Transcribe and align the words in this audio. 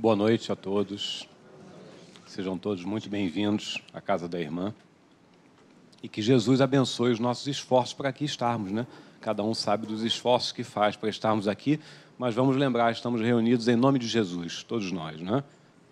Boa 0.00 0.14
noite 0.14 0.52
a 0.52 0.54
todos. 0.54 1.28
Sejam 2.24 2.56
todos 2.56 2.84
muito 2.84 3.10
bem-vindos 3.10 3.82
à 3.92 4.00
casa 4.00 4.28
da 4.28 4.38
irmã. 4.38 4.72
E 6.00 6.08
que 6.08 6.22
Jesus 6.22 6.60
abençoe 6.60 7.10
os 7.10 7.18
nossos 7.18 7.48
esforços 7.48 7.94
para 7.94 8.08
aqui 8.08 8.24
estarmos, 8.24 8.70
né? 8.70 8.86
Cada 9.20 9.42
um 9.42 9.52
sabe 9.52 9.88
dos 9.88 10.04
esforços 10.04 10.52
que 10.52 10.62
faz 10.62 10.94
para 10.94 11.08
estarmos 11.08 11.48
aqui, 11.48 11.80
mas 12.16 12.32
vamos 12.32 12.54
lembrar, 12.54 12.92
estamos 12.92 13.20
reunidos 13.20 13.66
em 13.66 13.74
nome 13.74 13.98
de 13.98 14.06
Jesus, 14.06 14.62
todos 14.62 14.92
nós, 14.92 15.20
né? 15.20 15.42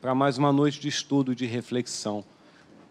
Para 0.00 0.14
mais 0.14 0.38
uma 0.38 0.52
noite 0.52 0.78
de 0.78 0.86
estudo 0.86 1.32
e 1.32 1.34
de 1.34 1.44
reflexão, 1.44 2.24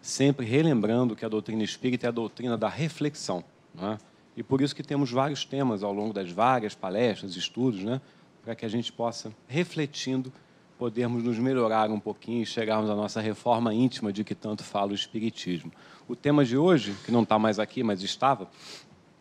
sempre 0.02 0.44
relembrando 0.44 1.16
que 1.16 1.24
a 1.24 1.30
doutrina 1.30 1.64
espírita 1.64 2.06
é 2.06 2.08
a 2.08 2.12
doutrina 2.12 2.58
da 2.58 2.68
reflexão, 2.68 3.42
né? 3.74 3.96
E 4.36 4.42
por 4.42 4.60
isso 4.60 4.76
que 4.76 4.82
temos 4.82 5.10
vários 5.10 5.46
temas 5.46 5.82
ao 5.82 5.94
longo 5.94 6.12
das 6.12 6.30
várias 6.30 6.74
palestras, 6.74 7.36
estudos, 7.36 7.82
né? 7.82 8.02
Para 8.44 8.54
que 8.54 8.66
a 8.66 8.68
gente 8.68 8.92
possa, 8.92 9.32
refletindo, 9.48 10.30
podermos 10.78 11.22
nos 11.22 11.38
melhorar 11.38 11.90
um 11.90 11.98
pouquinho 11.98 12.42
e 12.42 12.46
chegarmos 12.46 12.90
à 12.90 12.94
nossa 12.94 13.20
reforma 13.20 13.72
íntima 13.72 14.12
de 14.12 14.22
que 14.22 14.34
tanto 14.34 14.62
fala 14.62 14.92
o 14.92 14.94
Espiritismo. 14.94 15.72
O 16.06 16.14
tema 16.14 16.44
de 16.44 16.56
hoje, 16.56 16.94
que 17.04 17.10
não 17.10 17.22
está 17.22 17.38
mais 17.38 17.58
aqui, 17.58 17.82
mas 17.82 18.02
estava, 18.02 18.48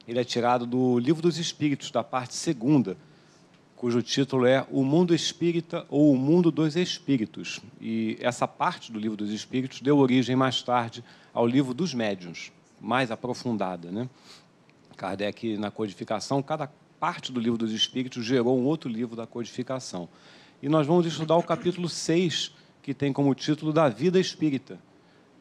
ele 0.07 0.19
é 0.19 0.23
tirado 0.23 0.65
do 0.65 0.99
Livro 0.99 1.21
dos 1.21 1.37
Espíritos, 1.37 1.89
da 1.89 2.03
parte 2.03 2.35
segunda, 2.35 2.97
cujo 3.75 4.01
título 4.01 4.45
é 4.45 4.65
O 4.69 4.83
Mundo 4.83 5.13
Espírita 5.13 5.85
ou 5.89 6.11
O 6.11 6.17
Mundo 6.17 6.51
dos 6.51 6.75
Espíritos. 6.75 7.59
E 7.81 8.17
essa 8.19 8.47
parte 8.47 8.91
do 8.91 8.99
Livro 8.99 9.17
dos 9.17 9.31
Espíritos 9.31 9.81
deu 9.81 9.97
origem 9.97 10.35
mais 10.35 10.61
tarde 10.61 11.03
ao 11.33 11.47
Livro 11.47 11.73
dos 11.73 11.93
Médiuns, 11.93 12.51
mais 12.79 13.11
aprofundada. 13.11 13.89
Né? 13.91 14.09
Kardec, 14.95 15.57
na 15.57 15.71
codificação, 15.71 16.41
cada 16.41 16.69
parte 16.99 17.31
do 17.31 17.39
Livro 17.39 17.57
dos 17.57 17.71
Espíritos 17.71 18.25
gerou 18.25 18.57
um 18.59 18.65
outro 18.65 18.89
livro 18.89 19.15
da 19.15 19.27
codificação. 19.27 20.07
E 20.65 20.67
nós 20.67 20.87
vamos 20.87 21.05
estudar 21.05 21.35
o 21.35 21.43
capítulo 21.43 21.87
6, 21.87 22.51
que 22.81 22.91
tem 22.91 23.13
como 23.13 23.35
título 23.35 23.71
Da 23.71 23.87
Vida 23.87 24.19
Espírita. 24.19 24.79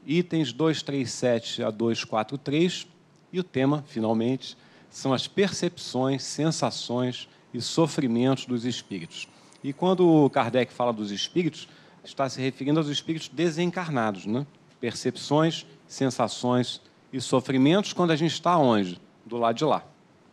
Itens 0.06 0.53
237 0.53 1.62
a 1.62 1.70
243. 1.70 2.86
E 3.33 3.41
o 3.41 3.42
tema, 3.42 3.83
finalmente, 3.86 4.55
são 4.91 5.14
as 5.14 5.27
percepções, 5.27 6.22
sensações 6.25 7.27
e 7.55 7.61
sofrimentos 7.62 8.45
dos 8.45 8.67
espíritos. 8.67 9.27
E 9.62 9.72
quando 9.72 10.28
Kardec 10.28 10.70
fala 10.75 10.92
dos 10.92 11.11
espíritos, 11.11 11.69
está 12.05 12.28
se 12.28 12.39
referindo 12.42 12.78
aos 12.78 12.89
espíritos 12.89 13.28
desencarnados, 13.28 14.27
né? 14.27 14.47
Percepções, 14.78 15.64
sensações 15.89 16.83
e 17.11 17.19
sofrimentos 17.19 17.95
quando 17.95 18.11
a 18.11 18.17
gente 18.17 18.33
está 18.33 18.58
onde? 18.58 19.00
Do 19.25 19.39
lado 19.39 19.56
de 19.56 19.64
lá. 19.64 19.86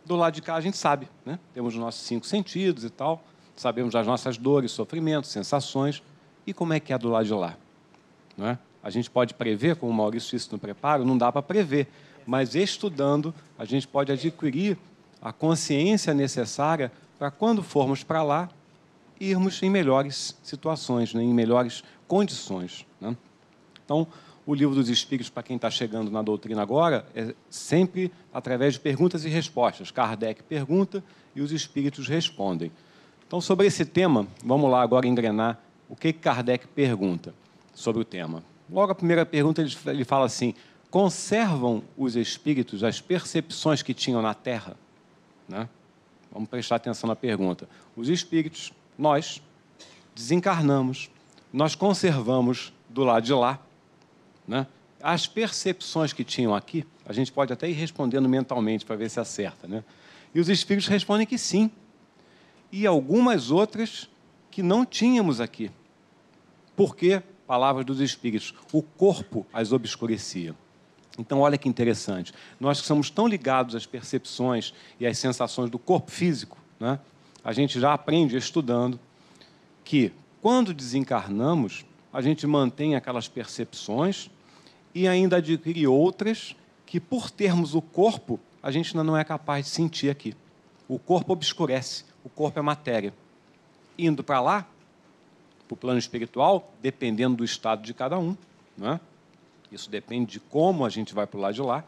Do 0.05 0.17
lado 0.17 0.33
de 0.33 0.41
cá 0.41 0.55
a 0.55 0.61
gente 0.61 0.75
sabe, 0.75 1.07
né? 1.25 1.39
Temos 1.53 1.75
os 1.75 1.79
nossos 1.79 2.01
cinco 2.01 2.25
sentidos 2.25 2.83
e 2.83 2.89
tal 2.89 3.23
sabemos 3.61 3.93
das 3.93 4.05
nossas 4.07 4.37
dores, 4.37 4.71
sofrimentos, 4.71 5.29
sensações, 5.29 6.01
e 6.45 6.53
como 6.53 6.73
é 6.73 6.79
que 6.79 6.91
é 6.91 6.97
do 6.97 7.09
lado 7.09 7.25
de 7.25 7.33
lá. 7.33 7.55
Não 8.35 8.47
é? 8.47 8.59
A 8.83 8.89
gente 8.89 9.09
pode 9.09 9.35
prever, 9.35 9.75
como 9.75 9.91
o 9.91 9.95
Maurício 9.95 10.37
disse 10.37 10.51
no 10.51 10.57
preparo, 10.57 11.05
não 11.05 11.17
dá 11.17 11.31
para 11.31 11.43
prever, 11.43 11.87
mas 12.25 12.55
estudando, 12.55 13.33
a 13.57 13.65
gente 13.65 13.87
pode 13.87 14.11
adquirir 14.11 14.77
a 15.21 15.31
consciência 15.31 16.13
necessária 16.13 16.91
para 17.19 17.29
quando 17.29 17.61
formos 17.61 18.03
para 18.03 18.23
lá, 18.23 18.49
irmos 19.19 19.61
em 19.61 19.69
melhores 19.69 20.35
situações, 20.41 21.13
né? 21.13 21.21
em 21.21 21.33
melhores 21.33 21.83
condições. 22.07 22.87
Né? 22.99 23.15
Então, 23.85 24.07
o 24.47 24.55
livro 24.55 24.73
dos 24.73 24.89
Espíritos, 24.89 25.29
para 25.29 25.43
quem 25.43 25.55
está 25.55 25.69
chegando 25.69 26.09
na 26.09 26.23
doutrina 26.23 26.63
agora, 26.63 27.05
é 27.13 27.35
sempre 27.47 28.11
através 28.33 28.73
de 28.73 28.79
perguntas 28.79 29.23
e 29.23 29.29
respostas. 29.29 29.91
Kardec 29.91 30.41
pergunta 30.41 31.03
e 31.35 31.41
os 31.41 31.51
Espíritos 31.51 32.07
respondem. 32.07 32.71
Então, 33.31 33.39
sobre 33.39 33.65
esse 33.65 33.85
tema, 33.85 34.27
vamos 34.43 34.69
lá 34.69 34.81
agora 34.81 35.07
engrenar 35.07 35.57
o 35.87 35.95
que 35.95 36.11
Kardec 36.11 36.67
pergunta 36.67 37.33
sobre 37.73 38.01
o 38.01 38.03
tema. 38.03 38.43
Logo, 38.69 38.91
a 38.91 38.95
primeira 38.95 39.25
pergunta, 39.25 39.65
ele 39.85 40.03
fala 40.03 40.25
assim: 40.25 40.53
conservam 40.89 41.81
os 41.95 42.17
espíritos 42.17 42.83
as 42.83 42.99
percepções 42.99 43.81
que 43.81 43.93
tinham 43.93 44.21
na 44.21 44.33
Terra? 44.33 44.75
Né? 45.47 45.69
Vamos 46.29 46.49
prestar 46.49 46.75
atenção 46.75 47.07
na 47.07 47.15
pergunta. 47.15 47.69
Os 47.95 48.09
espíritos, 48.09 48.73
nós, 48.97 49.41
desencarnamos, 50.13 51.09
nós 51.53 51.73
conservamos 51.73 52.73
do 52.89 53.05
lado 53.05 53.23
de 53.23 53.31
lá 53.31 53.61
né? 54.45 54.67
as 55.01 55.25
percepções 55.25 56.11
que 56.11 56.25
tinham 56.25 56.53
aqui. 56.53 56.85
A 57.05 57.13
gente 57.13 57.31
pode 57.31 57.53
até 57.53 57.69
ir 57.69 57.73
respondendo 57.75 58.27
mentalmente 58.27 58.85
para 58.85 58.97
ver 58.97 59.09
se 59.09 59.21
acerta. 59.21 59.69
Né? 59.69 59.85
E 60.35 60.39
os 60.41 60.49
espíritos 60.49 60.89
respondem 60.89 61.25
que 61.25 61.37
sim, 61.37 61.71
e 62.71 62.87
algumas 62.87 63.51
outras 63.51 64.09
que 64.49 64.63
não 64.63 64.85
tínhamos 64.85 65.41
aqui. 65.41 65.69
Porque, 66.75 67.21
palavras 67.45 67.85
dos 67.85 67.99
Espíritos, 67.99 68.53
o 68.71 68.81
corpo 68.81 69.45
as 69.51 69.71
obscurecia. 69.71 70.55
Então, 71.17 71.39
olha 71.41 71.57
que 71.57 71.67
interessante. 71.67 72.33
Nós 72.59 72.79
que 72.79 72.87
somos 72.87 73.09
tão 73.09 73.27
ligados 73.27 73.75
às 73.75 73.85
percepções 73.85 74.73
e 74.99 75.05
às 75.05 75.17
sensações 75.17 75.69
do 75.69 75.77
corpo 75.77 76.09
físico, 76.09 76.57
né? 76.79 76.99
a 77.43 77.51
gente 77.51 77.79
já 77.79 77.93
aprende 77.93 78.37
estudando 78.37 78.99
que, 79.83 80.13
quando 80.41 80.73
desencarnamos, 80.73 81.85
a 82.13 82.21
gente 82.21 82.47
mantém 82.47 82.95
aquelas 82.95 83.27
percepções 83.27 84.29
e 84.93 85.07
ainda 85.07 85.37
adquire 85.37 85.85
outras 85.87 86.55
que, 86.85 86.99
por 86.99 87.29
termos 87.29 87.75
o 87.75 87.81
corpo, 87.81 88.39
a 88.63 88.71
gente 88.71 88.95
ainda 88.95 89.03
não 89.03 89.17
é 89.17 89.23
capaz 89.23 89.65
de 89.65 89.71
sentir 89.71 90.09
aqui. 90.09 90.35
O 90.87 90.99
corpo 90.99 91.33
obscurece 91.33 92.05
o 92.23 92.29
corpo 92.29 92.59
é 92.59 92.61
matéria. 92.61 93.13
Indo 93.97 94.23
para 94.23 94.39
lá, 94.41 94.67
para 95.67 95.73
o 95.73 95.77
plano 95.77 95.99
espiritual, 95.99 96.73
dependendo 96.81 97.37
do 97.37 97.43
estado 97.43 97.81
de 97.81 97.93
cada 97.93 98.17
um, 98.19 98.35
né? 98.77 98.99
isso 99.71 99.89
depende 99.89 100.33
de 100.33 100.39
como 100.39 100.85
a 100.85 100.89
gente 100.89 101.13
vai 101.13 101.25
para 101.25 101.37
o 101.37 101.41
lado 101.41 101.53
de 101.53 101.61
lá, 101.61 101.83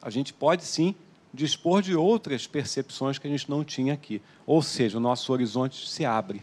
a 0.00 0.10
gente 0.10 0.32
pode 0.32 0.64
sim 0.64 0.94
dispor 1.32 1.82
de 1.82 1.94
outras 1.94 2.46
percepções 2.46 3.18
que 3.18 3.26
a 3.26 3.30
gente 3.30 3.48
não 3.48 3.64
tinha 3.64 3.94
aqui. 3.94 4.20
Ou 4.46 4.62
seja, 4.62 4.98
o 4.98 5.00
nosso 5.00 5.32
horizonte 5.32 5.88
se 5.88 6.04
abre, 6.04 6.42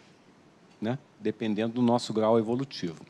né? 0.82 0.98
dependendo 1.20 1.76
do 1.76 1.82
nosso 1.82 2.14
grau 2.14 2.38
evolutivo. 2.38 3.06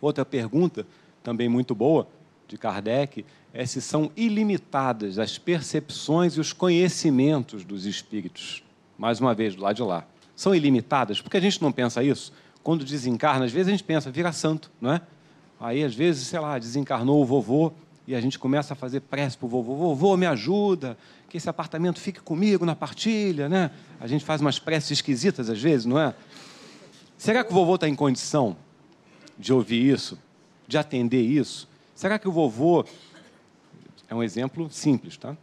Outra 0.00 0.24
pergunta, 0.24 0.86
também 1.22 1.48
muito 1.48 1.74
boa, 1.74 2.06
de 2.46 2.56
Kardec, 2.56 3.24
é 3.52 3.64
se 3.66 3.80
são 3.80 4.10
ilimitadas 4.16 5.18
as 5.18 5.38
percepções 5.38 6.34
e 6.34 6.40
os 6.40 6.52
conhecimentos 6.52 7.64
dos 7.64 7.86
espíritos 7.86 8.62
mais 9.00 9.18
uma 9.18 9.32
vez, 9.32 9.54
do 9.54 9.62
lado 9.62 9.76
de 9.76 9.82
lá, 9.82 10.04
são 10.36 10.54
ilimitadas? 10.54 11.22
Porque 11.22 11.38
a 11.38 11.40
gente 11.40 11.62
não 11.62 11.72
pensa 11.72 12.04
isso? 12.04 12.34
Quando 12.62 12.84
desencarna, 12.84 13.46
às 13.46 13.50
vezes 13.50 13.68
a 13.68 13.70
gente 13.70 13.82
pensa, 13.82 14.10
vira 14.10 14.30
santo, 14.30 14.70
não 14.78 14.92
é? 14.92 15.00
Aí, 15.58 15.82
às 15.82 15.94
vezes, 15.94 16.26
sei 16.26 16.38
lá, 16.38 16.58
desencarnou 16.58 17.22
o 17.22 17.24
vovô 17.24 17.72
e 18.06 18.14
a 18.14 18.20
gente 18.20 18.38
começa 18.38 18.74
a 18.74 18.76
fazer 18.76 19.00
prece 19.00 19.38
para 19.38 19.46
o 19.46 19.48
vovô: 19.48 19.74
vovô, 19.74 20.18
me 20.18 20.26
ajuda, 20.26 20.98
que 21.30 21.38
esse 21.38 21.48
apartamento 21.48 21.98
fique 21.98 22.20
comigo 22.20 22.66
na 22.66 22.76
partilha, 22.76 23.48
né? 23.48 23.70
A 23.98 24.06
gente 24.06 24.22
faz 24.22 24.42
umas 24.42 24.58
preces 24.58 24.90
esquisitas 24.90 25.48
às 25.48 25.60
vezes, 25.60 25.86
não 25.86 25.98
é? 25.98 26.14
Será 27.16 27.42
que 27.42 27.50
o 27.52 27.54
vovô 27.54 27.76
está 27.76 27.88
em 27.88 27.94
condição 27.94 28.54
de 29.38 29.50
ouvir 29.50 29.90
isso, 29.90 30.18
de 30.68 30.76
atender 30.76 31.22
isso? 31.22 31.66
Será 31.94 32.18
que 32.18 32.28
o 32.28 32.32
vovô. 32.32 32.84
É 34.10 34.14
um 34.14 34.22
exemplo 34.22 34.68
simples, 34.70 35.16
tá? 35.16 35.36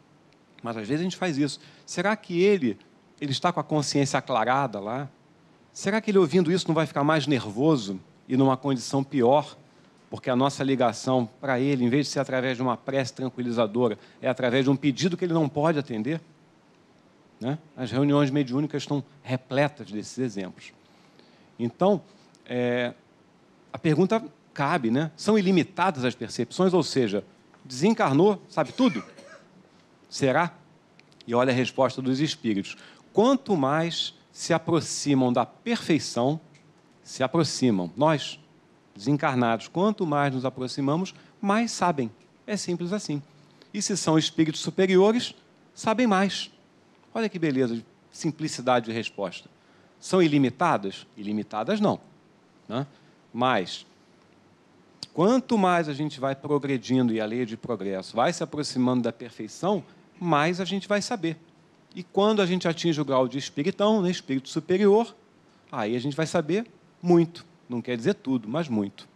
Mas 0.61 0.77
às 0.77 0.87
vezes 0.87 1.01
a 1.01 1.03
gente 1.03 1.17
faz 1.17 1.37
isso. 1.37 1.59
Será 1.85 2.15
que 2.15 2.41
ele 2.41 2.77
ele 3.19 3.31
está 3.31 3.51
com 3.51 3.59
a 3.59 3.63
consciência 3.63 4.17
aclarada 4.19 4.79
lá? 4.79 5.09
Será 5.73 6.01
que 6.01 6.11
ele 6.11 6.17
ouvindo 6.17 6.51
isso 6.51 6.67
não 6.67 6.75
vai 6.75 6.85
ficar 6.85 7.03
mais 7.03 7.27
nervoso 7.27 7.99
e 8.27 8.35
numa 8.35 8.57
condição 8.57 9.03
pior? 9.03 9.55
Porque 10.09 10.29
a 10.29 10.35
nossa 10.35 10.63
ligação 10.63 11.29
para 11.39 11.59
ele, 11.59 11.83
em 11.83 11.89
vez 11.89 12.07
de 12.07 12.13
ser 12.13 12.19
através 12.19 12.55
de 12.55 12.63
uma 12.63 12.77
prece 12.77 13.13
tranquilizadora, 13.13 13.97
é 14.21 14.29
através 14.29 14.63
de 14.63 14.69
um 14.69 14.75
pedido 14.75 15.17
que 15.17 15.25
ele 15.25 15.33
não 15.33 15.49
pode 15.49 15.77
atender? 15.77 16.21
Né? 17.39 17.57
As 17.75 17.91
reuniões 17.91 18.31
mediúnicas 18.31 18.83
estão 18.83 19.03
repletas 19.21 19.91
desses 19.91 20.17
exemplos. 20.17 20.71
Então, 21.59 22.01
é, 22.45 22.93
a 23.71 23.77
pergunta 23.77 24.23
cabe, 24.53 24.89
né? 24.89 25.11
São 25.15 25.37
ilimitadas 25.37 26.03
as 26.03 26.15
percepções, 26.15 26.73
ou 26.73 26.81
seja, 26.81 27.23
desencarnou, 27.63 28.41
sabe 28.49 28.71
tudo? 28.71 29.03
Será? 30.09 30.53
E 31.27 31.35
olha 31.35 31.51
a 31.51 31.55
resposta 31.55 32.01
dos 32.01 32.19
espíritos 32.19 32.77
quanto 33.17 33.57
mais 33.57 34.13
se 34.31 34.53
aproximam 34.53 35.33
da 35.33 35.43
perfeição, 35.43 36.39
se 37.01 37.23
aproximam. 37.23 37.91
Nós, 37.97 38.39
desencarnados, 38.95 39.67
quanto 39.67 40.05
mais 40.05 40.31
nos 40.35 40.45
aproximamos, 40.45 41.15
mais 41.41 41.71
sabem. 41.71 42.11
É 42.45 42.55
simples 42.55 42.93
assim. 42.93 43.19
E 43.73 43.81
se 43.81 43.97
são 43.97 44.19
espíritos 44.19 44.61
superiores, 44.61 45.33
sabem 45.73 46.05
mais. 46.05 46.51
Olha 47.11 47.27
que 47.27 47.39
beleza, 47.39 47.83
simplicidade 48.11 48.85
de 48.85 48.91
resposta. 48.91 49.49
São 49.99 50.21
ilimitadas? 50.21 51.07
Ilimitadas 51.17 51.81
não. 51.81 51.99
Né? 52.69 52.85
Mas, 53.33 53.83
quanto 55.11 55.57
mais 55.57 55.89
a 55.89 55.93
gente 55.93 56.19
vai 56.19 56.35
progredindo 56.35 57.11
e 57.11 57.19
a 57.19 57.25
lei 57.25 57.47
de 57.47 57.57
progresso 57.57 58.15
vai 58.15 58.31
se 58.31 58.43
aproximando 58.43 59.01
da 59.01 59.11
perfeição, 59.11 59.83
mais 60.19 60.61
a 60.61 60.65
gente 60.65 60.87
vai 60.87 61.01
saber. 61.01 61.46
E 61.95 62.03
quando 62.03 62.41
a 62.41 62.45
gente 62.45 62.67
atinge 62.67 62.99
o 62.99 63.05
grau 63.05 63.27
de 63.27 63.37
espiritão, 63.37 64.01
né, 64.01 64.09
espírito 64.09 64.49
superior, 64.49 65.15
aí 65.71 65.95
a 65.95 65.99
gente 65.99 66.15
vai 66.15 66.27
saber 66.27 66.65
muito. 67.01 67.45
Não 67.67 67.81
quer 67.81 67.97
dizer 67.97 68.15
tudo, 68.15 68.47
mas 68.47 68.69
muito. 68.69 69.07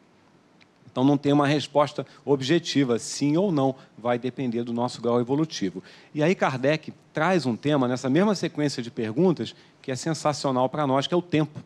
Então 0.92 1.06
não 1.06 1.18
tem 1.18 1.32
uma 1.32 1.48
resposta 1.48 2.06
objetiva, 2.26 3.00
sim 3.00 3.38
ou 3.38 3.50
não, 3.52 3.74
vai 3.98 4.20
depender 4.20 4.64
do 4.64 4.74
nosso 4.74 5.02
grau 5.02 5.22
evolutivo. 5.22 5.82
E 6.14 6.22
aí 6.22 6.36
Kardec 6.36 6.94
traz 7.14 7.46
um 7.46 7.56
tema 7.56 7.88
nessa 7.88 8.10
mesma 8.10 8.36
sequência 8.36 8.84
de 8.84 8.92
perguntas 8.92 9.56
que 9.82 9.90
é 9.90 9.96
sensacional 9.96 10.68
para 10.68 10.86
nós, 10.86 11.08
que 11.08 11.14
é 11.14 11.18
o 11.18 11.22
tempo. 11.22 11.64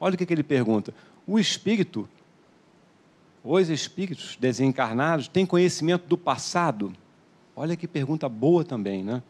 Olha 0.00 0.14
o 0.14 0.18
que, 0.18 0.24
que 0.24 0.32
ele 0.32 0.42
pergunta. 0.42 0.94
O 1.26 1.38
espírito, 1.38 2.08
os 3.44 3.68
espíritos 3.68 4.38
desencarnados, 4.40 5.28
têm 5.28 5.44
conhecimento 5.44 6.06
do 6.06 6.16
passado? 6.16 6.92
Olha 7.54 7.76
que 7.76 7.86
pergunta 7.86 8.26
boa 8.26 8.64
também, 8.64 9.04
né? 9.04 9.22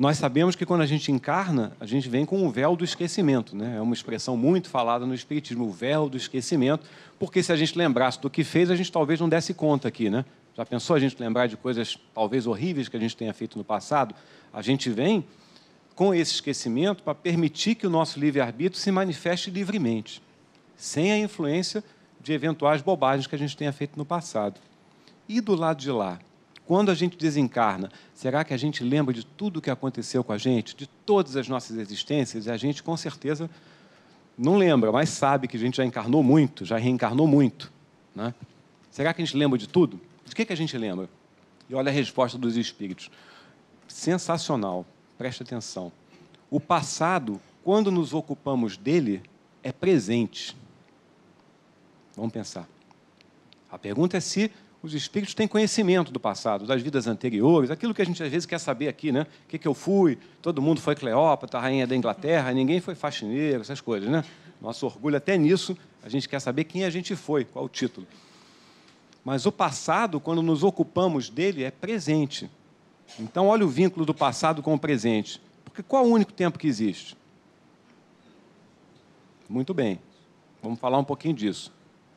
Nós 0.00 0.16
sabemos 0.16 0.56
que 0.56 0.64
quando 0.64 0.80
a 0.80 0.86
gente 0.86 1.12
encarna, 1.12 1.76
a 1.78 1.84
gente 1.84 2.08
vem 2.08 2.24
com 2.24 2.46
o 2.46 2.50
véu 2.50 2.74
do 2.74 2.82
esquecimento. 2.82 3.54
Né? 3.54 3.76
É 3.76 3.82
uma 3.82 3.92
expressão 3.92 4.34
muito 4.34 4.70
falada 4.70 5.04
no 5.04 5.12
Espiritismo, 5.12 5.66
o 5.66 5.70
véu 5.70 6.08
do 6.08 6.16
esquecimento, 6.16 6.86
porque 7.18 7.42
se 7.42 7.52
a 7.52 7.56
gente 7.56 7.76
lembrasse 7.76 8.18
do 8.18 8.30
que 8.30 8.42
fez, 8.42 8.70
a 8.70 8.76
gente 8.76 8.90
talvez 8.90 9.20
não 9.20 9.28
desse 9.28 9.52
conta 9.52 9.88
aqui. 9.88 10.08
Né? 10.08 10.24
Já 10.56 10.64
pensou 10.64 10.96
a 10.96 10.98
gente 10.98 11.20
lembrar 11.20 11.48
de 11.48 11.56
coisas 11.58 11.98
talvez 12.14 12.46
horríveis 12.46 12.88
que 12.88 12.96
a 12.96 12.98
gente 12.98 13.14
tenha 13.14 13.34
feito 13.34 13.58
no 13.58 13.62
passado? 13.62 14.14
A 14.50 14.62
gente 14.62 14.88
vem 14.88 15.22
com 15.94 16.14
esse 16.14 16.32
esquecimento 16.32 17.02
para 17.02 17.14
permitir 17.14 17.74
que 17.74 17.86
o 17.86 17.90
nosso 17.90 18.18
livre-arbítrio 18.18 18.80
se 18.80 18.90
manifeste 18.90 19.50
livremente, 19.50 20.22
sem 20.78 21.12
a 21.12 21.18
influência 21.18 21.84
de 22.18 22.32
eventuais 22.32 22.80
bobagens 22.80 23.26
que 23.26 23.34
a 23.34 23.38
gente 23.38 23.54
tenha 23.54 23.70
feito 23.70 23.98
no 23.98 24.06
passado. 24.06 24.58
E 25.28 25.42
do 25.42 25.54
lado 25.54 25.78
de 25.78 25.90
lá? 25.90 26.18
Quando 26.66 26.90
a 26.90 26.94
gente 26.94 27.16
desencarna, 27.16 27.90
será 28.14 28.44
que 28.44 28.54
a 28.54 28.56
gente 28.56 28.84
lembra 28.84 29.12
de 29.12 29.24
tudo 29.24 29.58
o 29.58 29.62
que 29.62 29.70
aconteceu 29.70 30.22
com 30.22 30.32
a 30.32 30.38
gente, 30.38 30.76
de 30.76 30.86
todas 30.86 31.36
as 31.36 31.48
nossas 31.48 31.76
existências? 31.76 32.46
E 32.46 32.50
a 32.50 32.56
gente, 32.56 32.82
com 32.82 32.96
certeza, 32.96 33.50
não 34.38 34.56
lembra, 34.56 34.92
mas 34.92 35.10
sabe 35.10 35.48
que 35.48 35.56
a 35.56 35.60
gente 35.60 35.76
já 35.78 35.84
encarnou 35.84 36.22
muito, 36.22 36.64
já 36.64 36.78
reencarnou 36.78 37.26
muito. 37.26 37.72
Né? 38.14 38.32
Será 38.90 39.12
que 39.12 39.20
a 39.20 39.24
gente 39.24 39.36
lembra 39.36 39.58
de 39.58 39.68
tudo? 39.68 40.00
De 40.24 40.34
que, 40.34 40.44
que 40.44 40.52
a 40.52 40.56
gente 40.56 40.76
lembra? 40.78 41.08
E 41.68 41.74
olha 41.74 41.90
a 41.90 41.92
resposta 41.92 42.38
dos 42.38 42.56
espíritos. 42.56 43.10
Sensacional, 43.86 44.86
preste 45.18 45.42
atenção. 45.42 45.92
O 46.50 46.58
passado, 46.58 47.40
quando 47.62 47.90
nos 47.90 48.14
ocupamos 48.14 48.76
dele, 48.76 49.22
é 49.62 49.72
presente. 49.72 50.56
Vamos 52.16 52.32
pensar. 52.32 52.66
A 53.70 53.78
pergunta 53.78 54.16
é 54.16 54.20
se 54.20 54.50
os 54.82 54.94
espíritos 54.94 55.34
têm 55.34 55.46
conhecimento 55.46 56.10
do 56.10 56.18
passado, 56.18 56.66
das 56.66 56.80
vidas 56.80 57.06
anteriores, 57.06 57.70
aquilo 57.70 57.92
que 57.92 58.00
a 58.00 58.04
gente 58.04 58.22
às 58.22 58.30
vezes 58.30 58.46
quer 58.46 58.58
saber 58.58 58.88
aqui, 58.88 59.12
né? 59.12 59.26
O 59.44 59.48
que, 59.48 59.58
que 59.58 59.68
eu 59.68 59.74
fui? 59.74 60.18
Todo 60.40 60.62
mundo 60.62 60.80
foi 60.80 60.94
Cleópatra, 60.94 61.60
rainha 61.60 61.86
da 61.86 61.94
Inglaterra, 61.94 62.50
ninguém 62.52 62.80
foi 62.80 62.94
faxineiro, 62.94 63.60
essas 63.60 63.80
coisas, 63.80 64.08
né? 64.08 64.24
Nosso 64.60 64.86
orgulho 64.86 65.16
até 65.16 65.36
nisso, 65.36 65.76
a 66.02 66.08
gente 66.08 66.28
quer 66.28 66.40
saber 66.40 66.64
quem 66.64 66.84
a 66.84 66.90
gente 66.90 67.14
foi, 67.14 67.44
qual 67.44 67.66
o 67.66 67.68
título. 67.68 68.06
Mas 69.22 69.44
o 69.44 69.52
passado, 69.52 70.18
quando 70.18 70.42
nos 70.42 70.62
ocupamos 70.62 71.28
dele, 71.28 71.62
é 71.62 71.70
presente. 71.70 72.50
Então, 73.18 73.48
olha 73.48 73.66
o 73.66 73.68
vínculo 73.68 74.06
do 74.06 74.14
passado 74.14 74.62
com 74.62 74.72
o 74.72 74.78
presente. 74.78 75.42
Porque 75.64 75.82
qual 75.82 76.06
o 76.06 76.10
único 76.10 76.32
tempo 76.32 76.58
que 76.58 76.66
existe? 76.66 77.16
Muito 79.48 79.74
bem. 79.74 80.00
Vamos 80.62 80.78
falar 80.78 80.98
um 80.98 81.04
pouquinho 81.04 81.34
disso. 81.34 81.72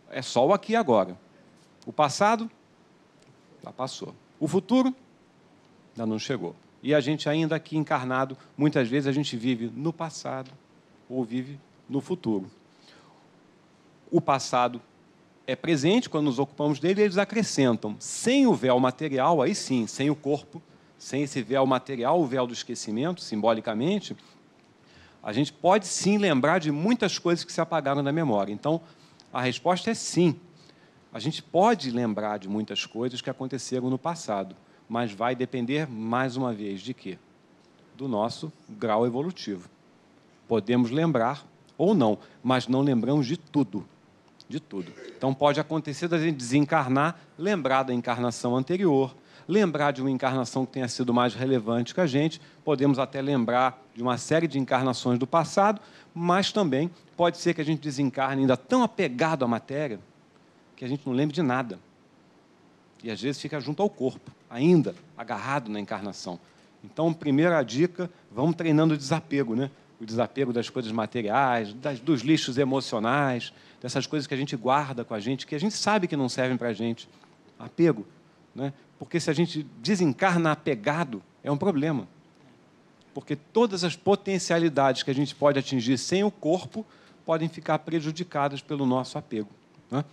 É 0.09 0.21
só 0.21 0.47
o 0.47 0.53
aqui 0.53 0.73
e 0.73 0.75
agora. 0.75 1.17
O 1.85 1.91
passado 1.93 2.49
já 3.63 3.71
passou. 3.71 4.13
O 4.39 4.47
futuro 4.47 4.95
ainda 5.91 6.05
não 6.05 6.19
chegou. 6.19 6.55
E 6.81 6.93
a 6.93 6.99
gente 6.99 7.29
ainda 7.29 7.55
aqui 7.55 7.77
encarnado, 7.77 8.37
muitas 8.57 8.89
vezes 8.89 9.07
a 9.07 9.11
gente 9.11 9.37
vive 9.37 9.71
no 9.73 9.93
passado 9.93 10.51
ou 11.09 11.23
vive 11.23 11.59
no 11.89 12.01
futuro. 12.01 12.51
O 14.11 14.19
passado 14.19 14.81
é 15.47 15.55
presente 15.55 16.09
quando 16.09 16.25
nos 16.25 16.39
ocupamos 16.39 16.79
dele, 16.79 17.01
eles 17.01 17.17
acrescentam. 17.17 17.95
Sem 17.99 18.47
o 18.47 18.53
véu 18.53 18.79
material, 18.79 19.41
aí 19.41 19.55
sim, 19.55 19.87
sem 19.87 20.09
o 20.09 20.15
corpo, 20.15 20.61
sem 20.97 21.23
esse 21.23 21.41
véu 21.41 21.65
material, 21.65 22.19
o 22.21 22.25
véu 22.25 22.47
do 22.47 22.53
esquecimento, 22.53 23.21
simbolicamente, 23.21 24.15
a 25.21 25.31
gente 25.31 25.53
pode 25.53 25.87
sim 25.87 26.17
lembrar 26.17 26.59
de 26.59 26.71
muitas 26.71 27.17
coisas 27.17 27.45
que 27.45 27.53
se 27.53 27.61
apagaram 27.61 28.03
da 28.03 28.11
memória. 28.11 28.51
Então, 28.51 28.81
a 29.31 29.41
resposta 29.41 29.89
é 29.89 29.93
sim. 29.93 30.37
A 31.13 31.19
gente 31.19 31.43
pode 31.43 31.91
lembrar 31.91 32.39
de 32.39 32.49
muitas 32.49 32.87
coisas 32.87 33.21
que 33.21 33.29
aconteceram 33.29 33.87
no 33.87 33.99
passado, 33.99 34.55
mas 34.89 35.11
vai 35.11 35.35
depender, 35.35 35.87
mais 35.87 36.35
uma 36.35 36.51
vez, 36.51 36.81
de 36.81 36.91
quê? 36.91 37.19
Do 37.95 38.07
nosso 38.07 38.51
grau 38.67 39.05
evolutivo. 39.05 39.69
Podemos 40.47 40.89
lembrar 40.89 41.45
ou 41.77 41.93
não, 41.93 42.17
mas 42.41 42.67
não 42.67 42.81
lembramos 42.81 43.27
de 43.27 43.37
tudo. 43.37 43.85
De 44.49 44.59
tudo. 44.59 44.91
Então 45.15 45.35
pode 45.35 45.59
acontecer 45.59 46.07
da 46.07 46.17
gente 46.17 46.37
desencarnar, 46.37 47.19
lembrar 47.37 47.83
da 47.83 47.93
encarnação 47.93 48.55
anterior, 48.57 49.15
lembrar 49.47 49.91
de 49.91 50.01
uma 50.01 50.09
encarnação 50.09 50.65
que 50.65 50.71
tenha 50.71 50.87
sido 50.87 51.13
mais 51.13 51.35
relevante 51.35 51.93
que 51.93 52.01
a 52.01 52.07
gente, 52.07 52.41
podemos 52.65 52.97
até 52.97 53.21
lembrar 53.21 53.79
de 53.93 54.01
uma 54.01 54.17
série 54.17 54.47
de 54.47 54.57
encarnações 54.57 55.19
do 55.19 55.27
passado, 55.27 55.79
mas 56.11 56.51
também 56.51 56.89
pode 57.15 57.37
ser 57.37 57.53
que 57.53 57.61
a 57.61 57.65
gente 57.65 57.81
desencarne 57.81 58.41
ainda 58.41 58.57
tão 58.57 58.81
apegado 58.81 59.45
à 59.45 59.47
matéria 59.47 59.99
que 60.75 60.83
a 60.83 60.87
gente 60.87 61.05
não 61.05 61.13
lembra 61.13 61.33
de 61.33 61.41
nada. 61.41 61.79
E 63.03 63.11
às 63.11 63.21
vezes 63.21 63.41
fica 63.41 63.59
junto 63.59 63.81
ao 63.81 63.89
corpo, 63.89 64.31
ainda 64.49 64.95
agarrado 65.17 65.69
na 65.69 65.79
encarnação. 65.79 66.39
Então, 66.83 67.13
primeira 67.13 67.61
dica, 67.63 68.09
vamos 68.31 68.55
treinando 68.55 68.93
o 68.93 68.97
desapego, 68.97 69.55
né? 69.55 69.69
O 69.99 70.05
desapego 70.05 70.51
das 70.51 70.69
coisas 70.69 70.91
materiais, 70.91 71.73
das, 71.73 71.99
dos 71.99 72.21
lixos 72.21 72.57
emocionais, 72.57 73.53
dessas 73.81 74.05
coisas 74.05 74.27
que 74.27 74.33
a 74.33 74.37
gente 74.37 74.55
guarda 74.55 75.03
com 75.03 75.13
a 75.13 75.19
gente, 75.19 75.45
que 75.45 75.55
a 75.55 75.59
gente 75.59 75.75
sabe 75.75 76.07
que 76.07 76.15
não 76.15 76.27
servem 76.27 76.57
para 76.57 76.69
a 76.69 76.73
gente. 76.73 77.07
Apego, 77.57 78.05
né? 78.53 78.73
Porque 78.97 79.19
se 79.19 79.29
a 79.29 79.33
gente 79.33 79.63
desencarna 79.81 80.51
apegado, 80.51 81.21
é 81.43 81.51
um 81.51 81.57
problema. 81.57 82.07
Porque 83.13 83.35
todas 83.35 83.83
as 83.83 83.95
potencialidades 83.95 85.03
que 85.03 85.11
a 85.11 85.15
gente 85.15 85.35
pode 85.35 85.59
atingir 85.59 85.97
sem 85.97 86.23
o 86.23 86.31
corpo 86.31 86.85
podem 87.25 87.47
ficar 87.47 87.79
prejudicadas 87.79 88.61
pelo 88.61 88.85
nosso 88.85 89.17
apego. 89.17 89.49
Né? 89.91 90.03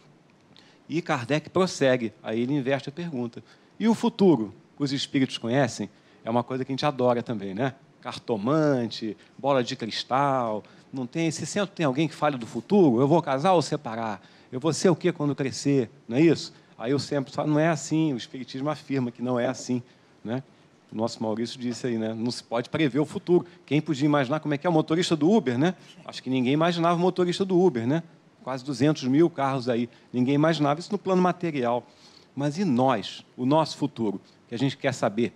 E 0.91 1.01
Kardec 1.01 1.49
prossegue, 1.51 2.13
aí 2.21 2.41
ele 2.41 2.53
inverte 2.53 2.89
a 2.89 2.93
pergunta. 2.93 3.45
E 3.79 3.87
o 3.87 3.95
futuro? 3.95 4.53
Os 4.77 4.91
espíritos 4.91 5.39
conhecem? 5.39 5.89
É 6.25 6.29
uma 6.29 6.43
coisa 6.43 6.65
que 6.65 6.73
a 6.73 6.75
gente 6.75 6.85
adora 6.85 7.23
também, 7.23 7.55
né? 7.55 7.75
Cartomante, 8.01 9.17
bola 9.39 9.63
de 9.63 9.77
cristal. 9.77 10.65
Não 10.93 11.07
tem, 11.07 11.31
se 11.31 11.47
sempre 11.47 11.77
tem 11.77 11.87
alguém 11.87 12.09
que 12.09 12.15
fale 12.15 12.37
do 12.37 12.45
futuro, 12.45 13.01
eu 13.01 13.07
vou 13.07 13.23
casar 13.23 13.53
ou 13.53 13.63
separar? 13.63 14.21
Eu 14.51 14.59
vou 14.59 14.73
ser 14.73 14.89
o 14.89 14.97
que 14.97 15.13
quando 15.13 15.33
crescer? 15.33 15.89
Não 16.09 16.17
é 16.17 16.23
isso? 16.23 16.53
Aí 16.77 16.91
eu 16.91 16.99
sempre 16.99 17.33
falo, 17.33 17.51
não 17.53 17.61
é 17.61 17.69
assim, 17.69 18.13
o 18.13 18.17
Espiritismo 18.17 18.69
afirma 18.69 19.13
que 19.13 19.23
não 19.23 19.39
é 19.39 19.47
assim. 19.47 19.85
Né? 20.25 20.43
O 20.91 20.97
nosso 20.97 21.23
Maurício 21.23 21.57
disse 21.57 21.87
aí, 21.87 21.99
né? 21.99 22.13
não 22.13 22.33
se 22.33 22.43
pode 22.43 22.69
prever 22.69 22.99
o 22.99 23.07
futuro. 23.07 23.47
Quem 23.65 23.81
podia 23.81 24.07
imaginar 24.07 24.41
como 24.41 24.55
é 24.55 24.59
que 24.59 24.67
é 24.67 24.71
o 24.71 24.73
motorista 24.73 25.15
do 25.15 25.31
Uber, 25.31 25.57
né? 25.57 25.77
Acho 26.05 26.21
que 26.21 26.29
ninguém 26.29 26.53
imaginava 26.53 26.97
o 26.97 26.99
motorista 26.99 27.45
do 27.45 27.57
Uber, 27.57 27.87
né? 27.87 28.03
Quase 28.43 28.65
200 28.65 29.05
mil 29.05 29.29
carros 29.29 29.69
aí. 29.69 29.89
Ninguém 30.13 30.35
imaginava 30.35 30.81
isso 30.81 30.93
no 30.93 30.99
plano 30.99 31.23
material. 31.23 31.87
Mas 32.35 32.59
e 32.59 32.65
nós, 32.65 33.25
o 33.37 33.45
nosso 33.45 33.77
futuro, 33.77 34.21
que 34.49 34.55
a 34.55 34.59
gente 34.59 34.77
quer 34.77 34.95
saber? 34.95 35.33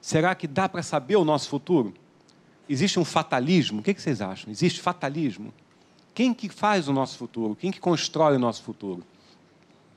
Será 0.00 0.34
que 0.34 0.46
dá 0.46 0.68
para 0.68 0.82
saber 0.82 1.16
o 1.16 1.24
nosso 1.24 1.48
futuro? 1.48 1.94
Existe 2.68 2.98
um 2.98 3.04
fatalismo? 3.04 3.80
O 3.80 3.82
que 3.82 3.94
vocês 3.94 4.20
acham? 4.20 4.50
Existe 4.50 4.80
fatalismo? 4.80 5.52
Quem 6.14 6.32
que 6.32 6.48
faz 6.48 6.88
o 6.88 6.92
nosso 6.92 7.18
futuro? 7.18 7.56
Quem 7.56 7.70
que 7.70 7.80
constrói 7.80 8.36
o 8.36 8.38
nosso 8.38 8.62
futuro? 8.62 9.02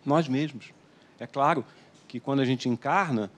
Nós 0.06 0.28
mesmos. 0.28 0.72
É 1.20 1.28
claro 1.28 1.64
que 2.08 2.20
quando 2.20 2.40
a 2.40 2.46
gente 2.46 2.68
encarna, 2.68 3.32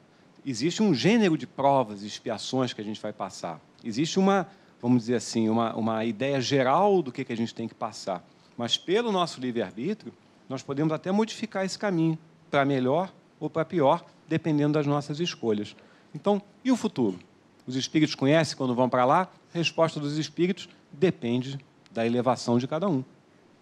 existe 0.45 0.81
um 0.81 0.93
gênero 0.93 1.37
de 1.37 1.45
provas 1.45 2.03
e 2.03 2.07
expiações 2.07 2.73
que 2.73 2.81
a 2.81 2.83
gente 2.83 3.01
vai 3.01 3.11
passar. 3.11 3.59
Existe 3.83 4.19
uma, 4.19 4.47
vamos 4.81 5.03
dizer 5.03 5.15
assim, 5.15 5.49
uma, 5.49 5.75
uma 5.75 6.05
ideia 6.05 6.39
geral 6.39 7.01
do 7.01 7.11
que, 7.11 7.25
que 7.25 7.33
a 7.33 7.37
gente 7.37 7.53
tem 7.53 7.67
que 7.67 7.75
passar. 7.75 8.23
Mas 8.59 8.77
pelo 8.77 9.09
nosso 9.09 9.39
livre-arbítrio, 9.39 10.11
nós 10.49 10.61
podemos 10.61 10.91
até 10.91 11.13
modificar 11.13 11.63
esse 11.63 11.79
caminho 11.79 12.19
para 12.51 12.65
melhor 12.65 13.09
ou 13.39 13.49
para 13.49 13.63
pior, 13.63 14.05
dependendo 14.27 14.73
das 14.73 14.85
nossas 14.85 15.21
escolhas. 15.21 15.73
Então, 16.13 16.41
e 16.61 16.69
o 16.69 16.75
futuro? 16.75 17.17
Os 17.65 17.77
espíritos 17.77 18.15
conhecem 18.15 18.57
quando 18.57 18.75
vão 18.75 18.89
para 18.89 19.05
lá? 19.05 19.31
Resposta 19.53 19.97
dos 19.97 20.17
espíritos 20.17 20.67
depende 20.91 21.57
da 21.89 22.05
elevação 22.05 22.57
de 22.57 22.67
cada 22.67 22.89
um. 22.89 23.01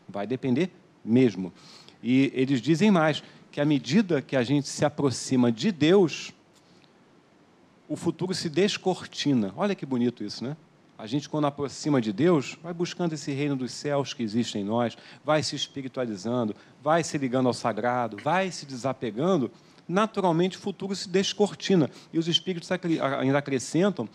Vai 0.10 0.26
depender 0.26 0.72
mesmo. 1.06 1.54
E 2.02 2.32
eles 2.34 2.60
dizem 2.60 2.90
mais, 2.90 3.22
que 3.52 3.62
à 3.62 3.66
medida 3.66 4.20
que 4.20 4.36
a 4.36 4.42
gente 4.42 4.68
se 4.68 4.84
aproxima 4.84 5.52
de 5.52 5.72
Deus, 5.72 6.34
o 7.88 7.96
futuro 7.96 8.34
se 8.34 8.50
descortina. 8.50 9.54
Olha 9.56 9.76
que 9.76 9.86
bonito 9.86 10.24
isso, 10.24 10.44
né? 10.44 10.58
A 10.98 11.06
gente, 11.06 11.30
quando 11.30 11.46
aproxima 11.46 12.02
de 12.02 12.12
Deus, 12.12 12.58
vai 12.64 12.74
buscando 12.74 13.14
esse 13.14 13.32
reino 13.32 13.56
dos 13.56 13.72
céus 13.72 14.14
que 14.16 14.24
existe 14.24 14.58
em 14.58 14.64
nós, 14.64 14.98
vai 15.24 15.44
se 15.44 15.56
espiritualizando, 15.56 16.56
vai 16.82 17.04
se 17.04 17.18
ligando 17.20 17.48
ao 17.48 17.54
sagrado, 17.54 18.18
vai 18.24 18.50
se 18.50 18.66
desapegando, 18.66 19.52
naturalmente 19.88 20.58
o 20.58 20.60
futuro 20.60 20.96
se 20.96 21.08
descortina. 21.08 21.90
E 22.12 22.18
os 22.18 22.28
espíritos 22.28 22.70
ainda 23.20 23.38
acrescentam 23.38 24.10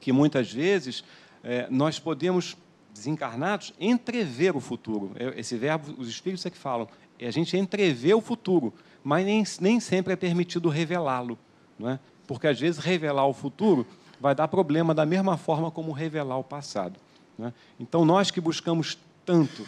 que 0.00 0.12
muitas 0.12 0.50
vezes 0.50 1.04
é, 1.42 1.66
nós 1.70 1.98
podemos 1.98 2.56
desencarnados, 2.94 3.74
entrever 3.78 4.56
o 4.56 4.60
futuro. 4.60 5.12
É, 5.16 5.38
esse 5.38 5.56
verbo, 5.58 5.94
os 5.98 6.08
espíritos 6.08 6.46
é 6.46 6.50
que 6.50 6.56
falam, 6.56 6.88
é 7.18 7.26
a 7.26 7.30
gente 7.30 7.54
entrever 7.56 8.14
o 8.14 8.20
futuro, 8.22 8.72
mas 9.02 9.26
nem, 9.26 9.44
nem 9.60 9.78
sempre 9.78 10.14
é 10.14 10.16
permitido 10.16 10.70
revelá-lo. 10.70 11.38
Não 11.78 11.90
é? 11.90 11.98
Porque, 12.26 12.46
às 12.46 12.58
vezes, 12.58 12.82
revelar 12.82 13.26
o 13.26 13.34
futuro 13.34 13.86
vai 14.20 14.34
dar 14.34 14.48
problema 14.48 14.94
da 14.94 15.04
mesma 15.06 15.36
forma 15.36 15.70
como 15.70 15.92
revelar 15.92 16.38
o 16.38 16.44
passado. 16.44 16.98
É? 17.40 17.52
Então, 17.78 18.04
nós 18.04 18.30
que 18.30 18.40
buscamos 18.40 18.98
tanto 19.24 19.66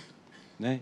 né, 0.59 0.81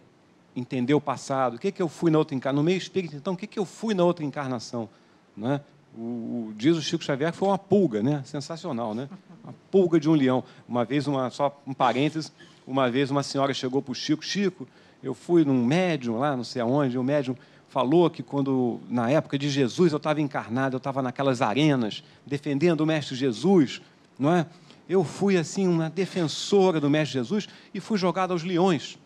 entender 0.54 0.94
o 0.94 1.00
passado, 1.00 1.56
o 1.56 1.58
que, 1.58 1.72
que 1.72 1.82
eu 1.82 1.88
fui 1.88 2.10
na 2.10 2.18
outra 2.18 2.34
encarnação, 2.34 2.62
no 2.62 2.64
meio 2.64 2.78
espírito, 2.78 3.16
então, 3.16 3.34
o 3.34 3.36
que, 3.36 3.46
que 3.46 3.58
eu 3.58 3.64
fui 3.64 3.94
na 3.94 4.04
outra 4.04 4.24
encarnação? 4.24 4.88
Não 5.36 5.52
é? 5.52 5.60
O, 5.96 6.00
o, 6.00 6.54
diz 6.56 6.76
o 6.76 6.82
Chico 6.82 7.04
Xavier 7.04 7.30
que 7.30 7.38
foi 7.38 7.48
uma 7.48 7.58
pulga, 7.58 8.02
né? 8.02 8.22
Sensacional, 8.24 8.94
né? 8.94 9.08
Uma 9.42 9.54
pulga 9.70 9.98
de 10.00 10.08
um 10.08 10.14
leão. 10.14 10.42
Uma 10.68 10.84
vez, 10.84 11.06
uma, 11.06 11.30
só 11.30 11.60
um 11.66 11.72
parênteses, 11.72 12.32
uma 12.66 12.90
vez 12.90 13.10
uma 13.10 13.22
senhora 13.22 13.54
chegou 13.54 13.80
para 13.80 13.92
o 13.92 13.94
Chico, 13.94 14.24
Chico, 14.24 14.66
eu 15.02 15.14
fui 15.14 15.44
num 15.44 15.64
médium 15.64 16.18
lá, 16.18 16.36
não 16.36 16.44
sei 16.44 16.62
aonde, 16.62 16.98
o 16.98 17.04
médium 17.04 17.36
falou 17.68 18.08
que 18.08 18.22
quando, 18.22 18.80
na 18.88 19.10
época 19.10 19.38
de 19.38 19.48
Jesus, 19.48 19.92
eu 19.92 19.96
estava 19.96 20.20
encarnado, 20.20 20.76
eu 20.76 20.78
estava 20.78 21.02
naquelas 21.02 21.42
arenas, 21.42 22.04
defendendo 22.26 22.82
o 22.82 22.86
Mestre 22.86 23.16
Jesus, 23.16 23.80
não 24.18 24.32
é? 24.32 24.46
Eu 24.88 25.02
fui, 25.02 25.36
assim, 25.36 25.66
uma 25.66 25.88
defensora 25.88 26.78
do 26.78 26.90
Mestre 26.90 27.18
Jesus 27.18 27.48
e 27.72 27.80
fui 27.80 27.98
jogado 27.98 28.32
aos 28.32 28.42
leões. 28.42 28.98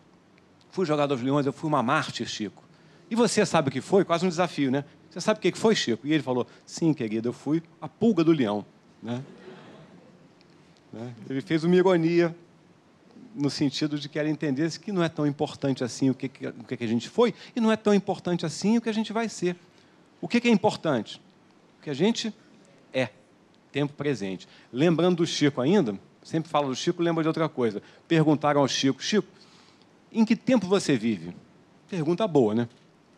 Fui 0.71 0.85
jogado 0.85 1.11
aos 1.11 1.21
leões, 1.21 1.45
eu 1.45 1.53
fui 1.53 1.67
uma 1.67 1.81
mártir, 1.81 2.27
Chico. 2.27 2.63
E 3.09 3.15
você 3.15 3.45
sabe 3.45 3.69
o 3.69 3.71
que 3.71 3.81
foi? 3.81 4.05
Quase 4.05 4.25
um 4.25 4.29
desafio, 4.29 4.69
né? 4.69 4.85
Você 5.09 5.19
sabe 5.19 5.39
o 5.39 5.41
que 5.41 5.51
foi, 5.57 5.75
Chico? 5.75 6.05
E 6.05 6.13
ele 6.13 6.21
falou: 6.21 6.45
Sim, 6.65 6.93
querido, 6.93 7.29
eu 7.29 7.33
fui 7.33 7.63
a 7.81 7.87
pulga 7.87 8.23
do 8.23 8.31
leão. 8.31 8.63
Né? 9.01 9.23
né? 10.93 11.13
Ele 11.27 11.41
fez 11.41 11.63
uma 11.63 11.75
ironia 11.75 12.35
no 13.39 13.49
sentido 13.49 13.97
de 13.97 14.09
que 14.09 14.19
ela 14.19 14.29
entendesse 14.29 14.79
que 14.79 14.91
não 14.91 15.01
é 15.01 15.07
tão 15.07 15.25
importante 15.25 15.83
assim 15.83 16.09
o 16.09 16.13
que, 16.13 16.29
o 16.59 16.63
que 16.65 16.83
a 16.83 16.87
gente 16.87 17.09
foi 17.09 17.33
e 17.55 17.61
não 17.61 17.71
é 17.71 17.77
tão 17.77 17.93
importante 17.93 18.45
assim 18.45 18.77
o 18.77 18.81
que 18.81 18.89
a 18.89 18.93
gente 18.93 19.13
vai 19.13 19.29
ser. 19.29 19.55
O 20.21 20.27
que 20.27 20.45
é 20.45 20.51
importante? 20.51 21.21
O 21.79 21.83
que 21.83 21.89
a 21.89 21.93
gente 21.93 22.33
é, 22.93 23.09
tempo 23.71 23.93
presente. 23.93 24.47
Lembrando 24.71 25.17
do 25.17 25.25
Chico 25.25 25.61
ainda, 25.61 25.97
sempre 26.21 26.49
falo 26.49 26.67
do 26.67 26.75
Chico, 26.75 27.01
lembra 27.01 27.23
de 27.23 27.27
outra 27.29 27.47
coisa. 27.47 27.81
Perguntaram 28.07 28.59
ao 28.59 28.67
Chico, 28.67 29.01
Chico, 29.01 29.27
em 30.11 30.25
que 30.25 30.35
tempo 30.35 30.67
você 30.67 30.97
vive? 30.97 31.33
Pergunta 31.87 32.27
boa, 32.27 32.53
né? 32.53 32.67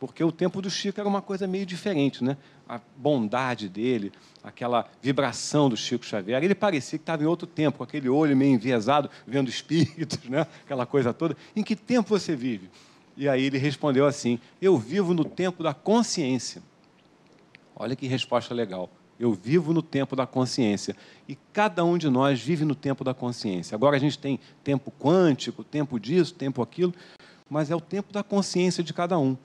Porque 0.01 0.23
o 0.23 0.31
tempo 0.31 0.63
do 0.63 0.69
Chico 0.71 0.99
era 0.99 1.07
uma 1.07 1.21
coisa 1.21 1.45
meio 1.45 1.63
diferente, 1.63 2.23
né? 2.23 2.35
A 2.67 2.81
bondade 2.97 3.69
dele, 3.69 4.11
aquela 4.43 4.89
vibração 4.99 5.69
do 5.69 5.77
Chico 5.77 6.03
Xavier, 6.03 6.43
ele 6.43 6.55
parecia 6.55 6.97
que 6.97 7.03
estava 7.03 7.21
em 7.21 7.27
outro 7.27 7.45
tempo, 7.45 7.77
com 7.77 7.83
aquele 7.83 8.09
olho 8.09 8.35
meio 8.35 8.55
enviesado, 8.55 9.11
vendo 9.27 9.47
espíritos, 9.47 10.17
né? 10.27 10.47
Aquela 10.65 10.87
coisa 10.87 11.13
toda. 11.13 11.37
Em 11.55 11.61
que 11.61 11.75
tempo 11.75 12.09
você 12.09 12.35
vive? 12.35 12.71
E 13.15 13.29
aí 13.29 13.43
ele 13.43 13.59
respondeu 13.59 14.07
assim: 14.07 14.39
Eu 14.59 14.75
vivo 14.75 15.13
no 15.13 15.23
tempo 15.23 15.61
da 15.61 15.71
consciência. 15.71 16.63
Olha 17.75 17.95
que 17.95 18.07
resposta 18.07 18.55
legal. 18.55 18.89
Eu 19.19 19.31
vivo 19.31 19.71
no 19.71 19.83
tempo 19.83 20.15
da 20.15 20.25
consciência. 20.25 20.95
E 21.29 21.37
cada 21.53 21.85
um 21.85 21.95
de 21.95 22.09
nós 22.09 22.41
vive 22.41 22.65
no 22.65 22.73
tempo 22.73 23.03
da 23.03 23.13
consciência. 23.13 23.75
Agora 23.75 23.97
a 23.97 23.99
gente 23.99 24.17
tem 24.17 24.39
tempo 24.63 24.91
quântico, 24.99 25.63
tempo 25.63 25.99
disso, 25.99 26.33
tempo 26.33 26.59
aquilo, 26.59 26.91
mas 27.47 27.69
é 27.69 27.75
o 27.75 27.79
tempo 27.79 28.11
da 28.11 28.23
consciência 28.23 28.83
de 28.83 28.95
cada 28.95 29.19
um. 29.19 29.37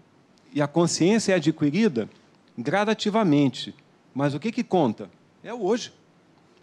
E 0.53 0.62
a 0.62 0.67
consciência 0.67 1.33
é 1.33 1.37
adquirida 1.37 2.09
gradativamente. 2.57 3.75
Mas 4.15 4.35
o 4.35 4.41
que, 4.41 4.50
que 4.50 4.65
conta? 4.65 5.11
É 5.45 5.53
o 5.53 5.62
hoje. 5.62 5.93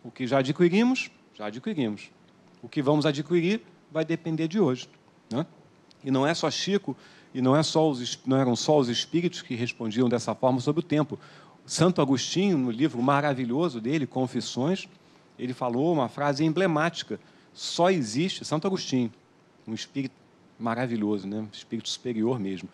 O 0.04 0.12
que 0.12 0.25
já 0.28 0.40
adquirimos, 0.40 1.12
já 1.34 1.46
adquirimos. 1.46 2.10
O 2.62 2.68
que 2.68 2.82
vamos 2.82 3.06
adquirir 3.06 3.62
vai 3.92 4.04
depender 4.04 4.48
de 4.48 4.60
hoje. 4.60 4.90
Né? 5.32 5.46
E 6.04 6.12
não 6.12 6.25
é 6.25 6.34
só 6.34 6.50
Chico, 6.50 6.98
e 7.34 7.42
não, 7.42 7.56
é 7.56 7.63
só 7.63 7.90
os, 7.90 8.20
não 8.25 8.38
eram 8.38 8.56
só 8.56 8.78
os 8.78 8.90
espíritos 8.90 9.42
que 9.42 9.56
respondiam 9.56 10.10
dessa 10.10 10.36
forma 10.36 10.60
sobre 10.60 10.82
o 10.82 10.84
tempo. 10.84 11.18
Santo 11.66 12.02
Agostinho, 12.02 12.58
no 12.58 12.72
livro 12.72 13.02
maravilhoso 13.02 13.80
dele, 13.80 14.06
Confissões, 14.06 14.88
ele 15.38 15.54
falou 15.54 15.94
uma 15.94 16.10
frase 16.10 16.44
emblemática: 16.44 17.20
só 17.54 17.90
existe, 17.90 18.44
Santo 18.46 18.68
Agostinho, 18.68 19.12
um 19.68 19.74
espírito 19.74 20.13
maravilhoso, 20.60 21.28
né? 21.28 21.48
espírito 21.52 21.90
superior 21.90 22.40
mesmo. 22.40 22.70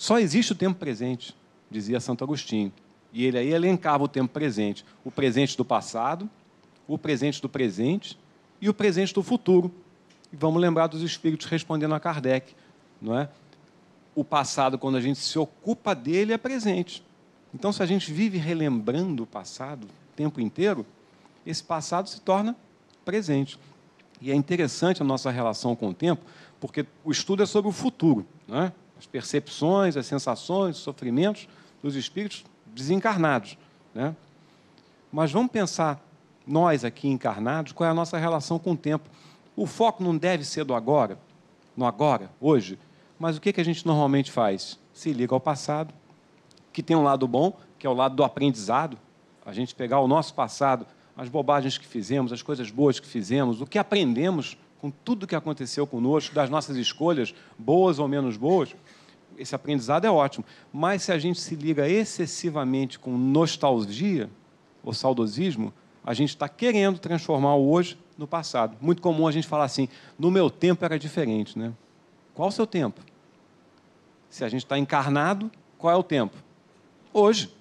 Só 0.00 0.18
existe 0.18 0.52
o 0.52 0.54
tempo 0.54 0.78
presente, 0.78 1.36
dizia 1.70 2.00
Santo 2.00 2.24
Agostinho. 2.24 2.72
E 3.12 3.26
ele 3.26 3.36
aí 3.36 3.52
elencava 3.52 4.02
o 4.02 4.08
tempo 4.08 4.32
presente: 4.32 4.82
o 5.04 5.10
presente 5.10 5.54
do 5.58 5.62
passado, 5.62 6.26
o 6.88 6.96
presente 6.96 7.42
do 7.42 7.50
presente 7.50 8.18
e 8.62 8.70
o 8.70 8.72
presente 8.72 9.12
do 9.12 9.22
futuro. 9.22 9.70
E 10.32 10.36
vamos 10.36 10.58
lembrar 10.58 10.86
dos 10.86 11.02
espíritos 11.02 11.46
respondendo 11.46 11.94
a 11.94 12.00
Kardec, 12.00 12.54
não 12.98 13.18
é? 13.18 13.28
O 14.14 14.24
passado, 14.24 14.78
quando 14.78 14.96
a 14.96 15.02
gente 15.02 15.18
se 15.18 15.38
ocupa 15.38 15.94
dele, 15.94 16.32
é 16.32 16.38
presente. 16.38 17.04
Então, 17.54 17.70
se 17.70 17.82
a 17.82 17.86
gente 17.86 18.10
vive 18.10 18.38
relembrando 18.38 19.24
o 19.24 19.26
passado 19.26 19.84
o 19.84 20.16
tempo 20.16 20.40
inteiro, 20.40 20.86
esse 21.44 21.62
passado 21.62 22.08
se 22.08 22.22
torna 22.22 22.56
presente. 23.04 23.58
E 24.18 24.30
é 24.30 24.34
interessante 24.34 25.02
a 25.02 25.04
nossa 25.04 25.30
relação 25.30 25.76
com 25.76 25.90
o 25.90 25.94
tempo, 25.94 26.24
porque 26.58 26.86
o 27.04 27.12
estudo 27.12 27.42
é 27.42 27.46
sobre 27.46 27.68
o 27.68 27.72
futuro, 27.72 28.26
não 28.48 28.62
é? 28.62 28.72
As 29.00 29.06
percepções, 29.06 29.96
as 29.96 30.04
sensações, 30.04 30.76
os 30.76 30.82
sofrimentos 30.82 31.48
dos 31.82 31.96
espíritos 31.96 32.44
desencarnados. 32.66 33.56
Né? 33.94 34.14
Mas 35.10 35.32
vamos 35.32 35.50
pensar, 35.50 36.04
nós 36.46 36.84
aqui 36.84 37.08
encarnados, 37.08 37.72
qual 37.72 37.88
é 37.88 37.90
a 37.90 37.94
nossa 37.94 38.18
relação 38.18 38.58
com 38.58 38.72
o 38.72 38.76
tempo. 38.76 39.08
O 39.56 39.66
foco 39.66 40.04
não 40.04 40.14
deve 40.14 40.44
ser 40.44 40.64
do 40.64 40.74
agora, 40.74 41.18
no 41.74 41.86
agora, 41.86 42.30
hoje, 42.38 42.78
mas 43.18 43.38
o 43.38 43.40
que, 43.40 43.54
que 43.54 43.60
a 43.60 43.64
gente 43.64 43.86
normalmente 43.86 44.30
faz? 44.30 44.78
Se 44.92 45.14
liga 45.14 45.34
ao 45.34 45.40
passado, 45.40 45.94
que 46.70 46.82
tem 46.82 46.94
um 46.94 47.02
lado 47.02 47.26
bom, 47.26 47.58
que 47.78 47.86
é 47.86 47.90
o 47.90 47.94
lado 47.94 48.14
do 48.14 48.22
aprendizado, 48.22 48.98
a 49.46 49.52
gente 49.54 49.74
pegar 49.74 50.00
o 50.00 50.08
nosso 50.08 50.34
passado, 50.34 50.86
as 51.16 51.30
bobagens 51.30 51.78
que 51.78 51.86
fizemos, 51.86 52.34
as 52.34 52.42
coisas 52.42 52.70
boas 52.70 53.00
que 53.00 53.06
fizemos, 53.06 53.62
o 53.62 53.66
que 53.66 53.78
aprendemos 53.78 54.58
com 54.78 54.90
tudo 54.90 55.26
que 55.26 55.36
aconteceu 55.36 55.86
conosco, 55.86 56.34
das 56.34 56.48
nossas 56.48 56.76
escolhas, 56.76 57.34
boas 57.58 57.98
ou 57.98 58.08
menos 58.08 58.36
boas, 58.36 58.74
esse 59.38 59.54
aprendizado 59.54 60.06
é 60.06 60.10
ótimo. 60.10 60.44
Mas 60.72 61.02
se 61.02 61.12
a 61.12 61.18
gente 61.18 61.40
se 61.40 61.54
liga 61.54 61.88
excessivamente 61.88 62.98
com 62.98 63.16
nostalgia 63.16 64.28
ou 64.82 64.92
saudosismo, 64.92 65.72
a 66.04 66.14
gente 66.14 66.30
está 66.30 66.48
querendo 66.48 66.98
transformar 66.98 67.54
o 67.54 67.70
hoje 67.70 67.98
no 68.16 68.26
passado. 68.26 68.76
Muito 68.80 69.02
comum 69.02 69.26
a 69.26 69.32
gente 69.32 69.46
falar 69.46 69.64
assim: 69.64 69.88
no 70.18 70.30
meu 70.30 70.50
tempo 70.50 70.84
era 70.84 70.98
diferente, 70.98 71.58
né? 71.58 71.72
Qual 72.34 72.48
o 72.48 72.52
seu 72.52 72.66
tempo? 72.66 73.00
Se 74.28 74.44
a 74.44 74.48
gente 74.48 74.64
está 74.64 74.78
encarnado, 74.78 75.50
qual 75.76 75.92
é 75.92 75.96
o 75.96 76.02
tempo? 76.02 76.36
Hoje. 77.12 77.54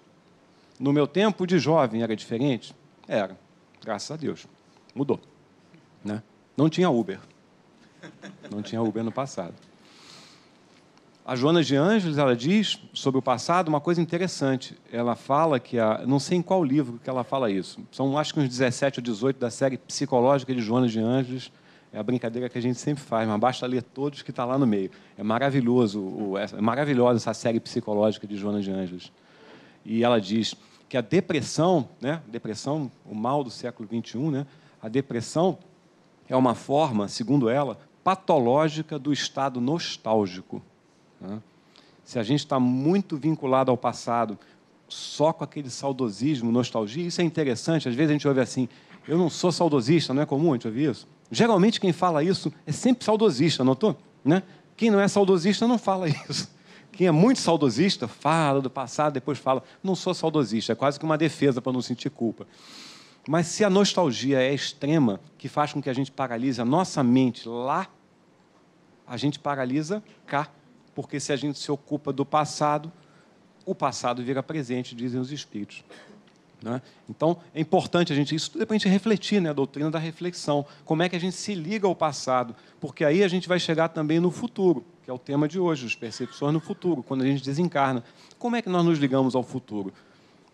No 0.79 0.93
meu 0.93 1.05
tempo 1.05 1.45
de 1.45 1.59
jovem 1.59 2.01
era 2.03 2.15
diferente? 2.15 2.73
Era. 3.05 3.37
Graças 3.83 4.11
a 4.11 4.15
Deus. 4.15 4.47
Mudou. 4.95 5.19
Né? 6.03 6.23
Não 6.55 6.69
tinha 6.69 6.89
Uber. 6.89 7.19
Não 8.49 8.61
tinha 8.61 8.81
Uber 8.81 9.03
no 9.03 9.11
passado. 9.11 9.53
A 11.29 11.35
Joana 11.35 11.63
de 11.63 11.75
Ângeles, 11.75 12.17
ela 12.17 12.35
diz 12.35 12.79
sobre 12.91 13.19
o 13.19 13.21
passado 13.21 13.67
uma 13.67 13.79
coisa 13.79 14.01
interessante. 14.01 14.75
Ela 14.91 15.15
fala 15.15 15.59
que, 15.59 15.77
a, 15.77 16.03
não 16.03 16.19
sei 16.19 16.39
em 16.39 16.41
qual 16.41 16.63
livro 16.63 16.99
que 17.03 17.07
ela 17.07 17.23
fala 17.23 17.51
isso, 17.51 17.79
são 17.91 18.17
acho 18.17 18.33
que 18.33 18.39
uns 18.39 18.49
17 18.49 18.99
ou 18.99 19.03
18 19.03 19.39
da 19.39 19.51
série 19.51 19.77
psicológica 19.77 20.55
de 20.55 20.59
Joana 20.59 20.87
de 20.87 20.99
Ângeles, 20.99 21.51
é 21.93 21.99
a 21.99 22.01
brincadeira 22.01 22.49
que 22.49 22.57
a 22.57 22.61
gente 22.61 22.79
sempre 22.79 23.03
faz, 23.03 23.29
mas 23.29 23.39
basta 23.39 23.67
ler 23.67 23.83
todos 23.83 24.23
que 24.23 24.31
está 24.31 24.43
lá 24.43 24.57
no 24.57 24.65
meio. 24.65 24.89
É 25.15 25.21
maravilhoso, 25.21 26.01
o, 26.01 26.35
é 26.35 26.59
maravilhosa 26.59 27.17
essa 27.17 27.35
série 27.35 27.59
psicológica 27.59 28.25
de 28.25 28.35
Joana 28.35 28.59
de 28.59 28.71
Ângeles. 28.71 29.11
E 29.85 30.03
ela 30.03 30.19
diz 30.19 30.55
que 30.89 30.97
a 30.97 31.01
depressão, 31.01 31.89
né, 32.01 32.23
depressão, 32.27 32.91
o 33.05 33.13
mal 33.13 33.43
do 33.43 33.51
século 33.51 33.87
21, 33.87 34.31
né, 34.31 34.47
a 34.81 34.89
depressão 34.89 35.59
é 36.27 36.35
uma 36.35 36.55
forma, 36.55 37.07
segundo 37.07 37.51
ela, 37.51 37.77
patológica 38.03 38.97
do 38.97 39.13
estado 39.13 39.61
nostálgico. 39.61 40.59
Né? 41.21 41.39
Se 42.03 42.17
a 42.17 42.23
gente 42.23 42.39
está 42.39 42.59
muito 42.59 43.17
vinculado 43.17 43.69
ao 43.69 43.77
passado, 43.77 44.37
só 44.87 45.31
com 45.31 45.43
aquele 45.43 45.69
saudosismo, 45.69 46.51
nostalgia, 46.51 47.05
isso 47.05 47.21
é 47.21 47.23
interessante. 47.23 47.87
Às 47.87 47.95
vezes 47.95 48.09
a 48.09 48.13
gente 48.13 48.27
ouve 48.27 48.41
assim: 48.41 48.67
eu 49.07 49.17
não 49.17 49.29
sou 49.29 49.51
saudosista, 49.51 50.13
não 50.13 50.23
é 50.23 50.25
comum 50.25 50.51
a 50.51 50.55
gente 50.55 50.67
ouvir 50.67 50.89
isso? 50.91 51.07
Geralmente 51.31 51.79
quem 51.79 51.93
fala 51.93 52.23
isso 52.23 52.51
é 52.65 52.71
sempre 52.71 53.05
saudosista, 53.05 53.63
notou? 53.63 53.95
Né? 54.23 54.43
Quem 54.75 54.89
não 54.89 54.99
é 54.99 55.07
saudosista 55.07 55.67
não 55.67 55.77
fala 55.77 56.07
isso. 56.29 56.49
Quem 56.91 57.07
é 57.07 57.11
muito 57.11 57.39
saudosista 57.39 58.07
fala 58.07 58.61
do 58.61 58.69
passado, 58.69 59.13
depois 59.13 59.37
fala, 59.37 59.63
não 59.83 59.95
sou 59.95 60.13
saudosista, 60.13 60.73
é 60.73 60.75
quase 60.75 60.99
que 60.99 61.05
uma 61.05 61.17
defesa 61.17 61.61
para 61.61 61.71
não 61.71 61.81
sentir 61.81 62.09
culpa. 62.09 62.47
Mas 63.27 63.47
se 63.47 63.63
a 63.63 63.69
nostalgia 63.69 64.41
é 64.41 64.53
extrema, 64.53 65.19
que 65.37 65.47
faz 65.47 65.71
com 65.71 65.81
que 65.81 65.89
a 65.89 65.93
gente 65.93 66.11
paralise 66.11 66.59
a 66.59 66.65
nossa 66.65 67.03
mente 67.03 67.47
lá, 67.47 67.87
a 69.07 69.17
gente 69.17 69.39
paralisa 69.39 70.03
cá 70.25 70.47
porque 70.99 71.17
se 71.17 71.31
a 71.31 71.37
gente 71.37 71.57
se 71.57 71.71
ocupa 71.71 72.11
do 72.11 72.25
passado, 72.25 72.91
o 73.65 73.73
passado 73.73 74.21
vira 74.21 74.43
presente, 74.43 74.93
dizem 74.93 75.17
os 75.17 75.31
espíritos. 75.31 75.81
Né? 76.61 76.81
Então, 77.09 77.37
é 77.55 77.61
importante 77.61 78.11
a 78.11 78.15
gente, 78.17 78.35
isso 78.35 78.51
tudo 78.51 78.63
é 78.63 78.65
para 78.65 78.75
a 78.75 78.77
gente 78.77 78.89
refletir, 78.89 79.41
né? 79.41 79.49
a 79.49 79.53
doutrina 79.53 79.89
da 79.89 79.97
reflexão. 79.97 80.65
Como 80.83 81.01
é 81.01 81.07
que 81.07 81.15
a 81.15 81.19
gente 81.19 81.37
se 81.37 81.55
liga 81.55 81.87
ao 81.87 81.95
passado? 81.95 82.53
Porque 82.81 83.05
aí 83.05 83.23
a 83.23 83.29
gente 83.29 83.47
vai 83.47 83.61
chegar 83.61 83.87
também 83.87 84.19
no 84.19 84.29
futuro, 84.29 84.83
que 85.05 85.09
é 85.09 85.13
o 85.13 85.17
tema 85.17 85.47
de 85.47 85.57
hoje, 85.57 85.85
as 85.85 85.95
percepções 85.95 86.51
no 86.51 86.59
futuro, 86.59 87.01
quando 87.01 87.21
a 87.21 87.25
gente 87.25 87.41
desencarna. 87.41 88.03
Como 88.37 88.57
é 88.57 88.61
que 88.61 88.67
nós 88.67 88.83
nos 88.83 88.99
ligamos 88.99 89.35
ao 89.35 89.43
futuro? 89.43 89.93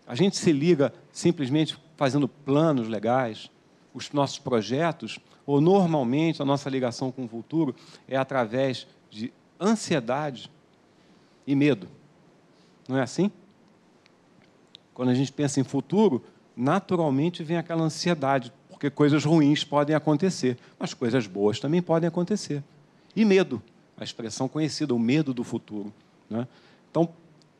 A 0.06 0.14
gente 0.14 0.36
se 0.36 0.52
liga 0.52 0.94
simplesmente 1.10 1.76
fazendo 1.96 2.28
planos 2.28 2.86
legais, 2.86 3.50
os 3.92 4.12
nossos 4.12 4.38
projetos, 4.38 5.18
ou 5.44 5.60
normalmente 5.60 6.40
a 6.40 6.44
nossa 6.44 6.70
ligação 6.70 7.10
com 7.10 7.24
o 7.24 7.28
futuro 7.28 7.74
é 8.06 8.16
através 8.16 8.86
ansiedade 9.60 10.50
e 11.46 11.54
medo. 11.54 11.88
Não 12.88 12.96
é 12.96 13.02
assim? 13.02 13.30
Quando 14.94 15.10
a 15.10 15.14
gente 15.14 15.32
pensa 15.32 15.60
em 15.60 15.64
futuro, 15.64 16.24
naturalmente 16.56 17.42
vem 17.44 17.56
aquela 17.56 17.82
ansiedade, 17.82 18.52
porque 18.68 18.88
coisas 18.90 19.24
ruins 19.24 19.64
podem 19.64 19.94
acontecer, 19.94 20.56
mas 20.78 20.94
coisas 20.94 21.26
boas 21.26 21.60
também 21.60 21.82
podem 21.82 22.08
acontecer. 22.08 22.62
E 23.14 23.24
medo, 23.24 23.62
a 23.96 24.04
expressão 24.04 24.48
conhecida, 24.48 24.94
o 24.94 24.98
medo 24.98 25.34
do 25.34 25.44
futuro. 25.44 25.92
Né? 26.28 26.46
Então, 26.90 27.08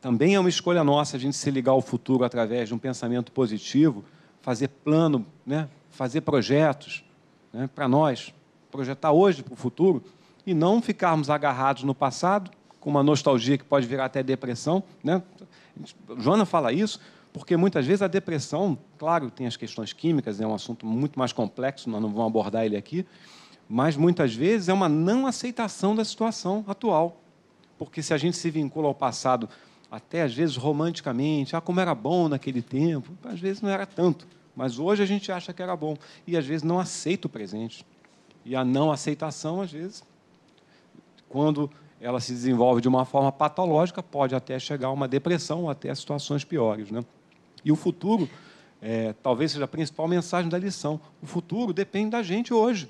também 0.01 0.35
é 0.35 0.41
uma 0.41 0.49
escolha 0.49 0.85
nossa 0.85 1.17
a 1.17 1.21
gente 1.21 1.37
se 1.37 1.51
ligar 1.51 1.73
ao 1.73 1.83
futuro 1.83 2.25
através 2.25 2.69
de 2.69 2.75
um 2.75 2.79
pensamento 2.79 3.33
positivo, 3.33 4.05
fazer 4.41 4.69
plano, 4.69 5.27
né? 5.45 5.69
fazer 5.91 6.21
projetos 6.21 7.05
né? 7.53 7.69
para 7.75 7.89
nós, 7.89 8.33
projetar 8.71 9.13
hoje 9.13 9.43
para 9.43 9.55
o 9.55 9.57
futuro 9.57 10.05
e 10.47 10.55
não 10.55 10.81
ficarmos 10.81 11.29
agarrados 11.29 11.83
no 11.83 11.95
passado, 11.95 12.51
com 12.79 12.89
uma 12.89 13.03
nostalgia 13.03 13.59
que 13.59 13.65
pode 13.65 13.87
virar 13.87 14.05
até 14.05 14.23
depressão. 14.23 14.83
Né? 15.03 15.21
Joana 16.19 16.47
fala 16.47 16.73
isso, 16.73 17.01
porque 17.33 17.57
muitas 17.57 17.85
vezes 17.85 18.01
a 18.01 18.07
depressão, 18.07 18.79
claro, 18.97 19.31
tem 19.31 19.47
as 19.47 19.57
questões 19.57 19.93
químicas, 19.93 20.41
é 20.41 20.47
um 20.47 20.55
assunto 20.55 20.87
muito 20.87 21.19
mais 21.19 21.33
complexo, 21.33 21.91
nós 21.91 22.01
não 22.01 22.11
vamos 22.11 22.29
abordar 22.29 22.65
ele 22.65 22.77
aqui, 22.77 23.05
mas 23.69 23.97
muitas 23.97 24.35
vezes 24.35 24.69
é 24.69 24.73
uma 24.73 24.89
não 24.89 25.27
aceitação 25.27 25.97
da 25.97 26.05
situação 26.05 26.65
atual. 26.69 27.21
Porque 27.77 28.03
se 28.03 28.15
a 28.15 28.17
gente 28.17 28.37
se 28.37 28.51
vincula 28.51 28.87
ao 28.87 28.95
passado, 28.95 29.49
até 29.91 30.23
às 30.23 30.33
vezes 30.33 30.57
romanticamente, 30.57 31.57
ah, 31.57 31.61
como 31.61 31.81
era 31.81 31.95
bom 31.95 32.29
naquele 32.29 32.63
tempo, 32.63 33.13
às 33.25 33.41
vezes 33.41 33.61
não 33.61 33.69
era 33.69 33.85
tanto, 33.85 34.27
mas 34.55 34.79
hoje 34.79 35.03
a 35.03 35.07
gente 35.07 35.31
acha 35.31 35.53
que 35.53 35.63
era 35.63 35.77
bom 35.77 35.97
e 36.27 36.37
às 36.37 36.47
vezes 36.47 36.63
não 36.63 36.79
aceita 36.79 37.27
o 37.27 37.31
presente. 37.31 37.85
E 38.45 38.55
a 38.55 38.65
não 38.65 38.93
aceitação, 38.93 39.61
às 39.61 39.73
vezes, 39.73 40.03
quando 41.29 41.71
ela 42.01 42.21
se 42.21 42.33
desenvolve 42.33 42.81
de 42.81 42.89
uma 42.89 43.05
forma 43.05 43.33
patológica, 43.33 44.03
pode 44.03 44.35
até 44.35 44.59
chegar 44.59 44.89
a 44.89 44.93
uma 44.93 45.09
depressão 45.09 45.63
ou 45.63 45.71
até 45.71 45.95
situações 45.95 46.45
piores. 46.45 46.91
Né? 46.91 47.05
E 47.65 47.73
o 47.73 47.77
futuro, 47.77 48.29
é, 48.81 49.15
talvez 49.23 49.53
seja 49.53 49.65
a 49.65 49.69
principal 49.69 50.07
mensagem 50.07 50.49
da 50.49 50.59
lição. 50.59 51.01
O 51.23 51.27
futuro 51.27 51.73
depende 51.73 52.11
da 52.11 52.23
gente 52.23 52.53
hoje. 52.53 52.89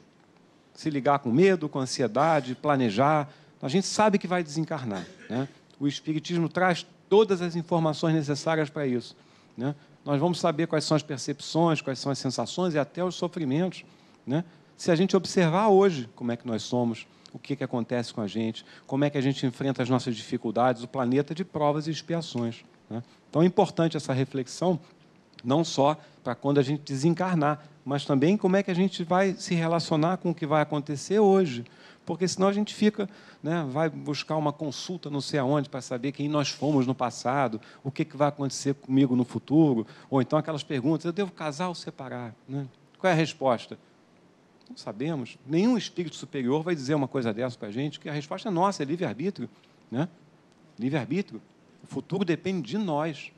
Se 0.75 0.91
ligar 0.91 1.21
com 1.21 1.31
medo, 1.31 1.69
com 1.69 1.79
ansiedade, 1.79 2.55
planejar. 2.55 3.29
A 3.63 3.69
gente 3.69 3.87
sabe 3.87 4.19
que 4.19 4.27
vai 4.27 4.43
desencarnar. 4.43 5.07
Né? 5.31 5.49
O 5.81 5.87
Espiritismo 5.87 6.49
traz 6.49 6.85
todas 7.09 7.41
as 7.41 7.57
informações 7.57 8.15
necessárias 8.15 8.69
para 8.69 8.87
isso. 8.87 9.17
Né? 9.57 9.75
Nós 10.05 10.21
vamos 10.21 10.39
saber 10.39 10.67
quais 10.67 10.85
são 10.85 10.97
as 10.97 11.03
percepções, 11.03 11.81
quais 11.81 11.99
são 11.99 12.13
as 12.13 12.19
sensações 12.19 12.75
e 12.75 12.79
até 12.79 13.03
os 13.03 13.15
sofrimentos. 13.15 13.85
Né? 14.27 14.45
Se 14.77 14.91
a 14.91 14.97
gente 14.97 15.17
observar 15.17 15.69
hoje 15.69 16.09
como 16.15 16.33
é 16.33 16.37
que 16.37 16.47
nós 16.47 16.63
somos, 16.63 17.07
o 17.37 17.39
que, 17.39 17.55
que 17.55 17.63
acontece 17.63 18.15
com 18.15 18.23
a 18.23 18.27
gente, 18.27 18.65
como 18.87 19.05
é 19.05 19.11
que 19.11 19.19
a 19.19 19.21
gente 19.21 19.45
enfrenta 19.47 19.83
as 19.83 19.91
nossas 19.91 20.17
dificuldades, 20.17 20.83
o 20.83 20.89
planeta 20.89 21.35
de 21.35 21.45
provas 21.45 21.87
e 21.87 21.91
expiações. 21.91 22.65
Né? 22.89 23.03
Então 23.29 23.43
é 23.43 23.45
importante 23.45 23.95
essa 23.95 24.15
reflexão, 24.15 24.81
não 25.45 25.63
só 25.63 25.99
para 26.25 26.35
quando 26.35 26.59
a 26.59 26.63
gente 26.63 26.83
desencarnar, 26.83 27.63
mas 27.85 28.07
também 28.07 28.39
como 28.39 28.57
é 28.57 28.63
que 28.63 28.71
a 28.71 28.75
gente 28.75 29.05
vai 29.05 29.35
se 29.35 29.55
relacionar 29.55 30.17
com 30.17 30.31
o 30.31 30.35
que 30.35 30.47
vai 30.47 30.63
acontecer 30.63 31.19
hoje. 31.19 31.65
Porque 32.07 32.27
senão 32.27 32.49
a 32.49 32.53
gente 32.53 32.75
fica, 32.75 33.07
né, 33.43 33.67
vai 33.69 33.91
buscar 33.91 34.37
uma 34.37 34.53
consulta 34.53 35.11
não 35.11 35.21
sei 35.21 35.39
aonde 35.39 35.69
para 35.69 35.83
saber 35.83 36.13
quem 36.13 36.29
nós 36.29 36.49
fomos 36.49 36.87
no 36.87 36.95
passado, 36.95 37.61
o 37.85 37.91
que, 37.91 38.05
que 38.05 38.17
vai 38.17 38.29
acontecer 38.29 38.75
comigo 38.75 39.15
no 39.15 39.25
futuro, 39.25 39.87
ou 40.09 40.23
então 40.23 40.39
aquelas 40.39 40.63
perguntas, 40.63 41.05
eu 41.05 41.13
devo 41.13 41.33
casar 41.33 41.69
ou 41.69 41.75
separar? 41.75 42.35
Né? 42.49 42.67
Qual 42.99 43.11
é 43.11 43.13
a 43.13 43.17
resposta? 43.17 43.77
Não 44.69 44.77
sabemos. 44.77 45.39
Nenhum 45.47 45.77
espírito 45.77 46.17
superior 46.17 46.63
vai 46.63 46.75
dizer 46.75 46.95
uma 46.95 47.09
coisa 47.09 47.33
dessa 47.33 47.57
para 47.57 47.69
a 47.69 47.73
gente, 47.73 48.01
que 48.01 48.09
a 48.09 48.13
resposta 48.13 48.49
é 48.49 48.53
nossa, 48.53 48.83
é 48.83 48.87
livre-arbítrio. 48.87 49.49
Né? 49.91 50.09
Livre-arbítrio. 50.79 51.41
O 51.83 51.87
futuro 51.87 52.25
depende 52.25 52.69
de 52.69 52.79
nós. 52.79 53.31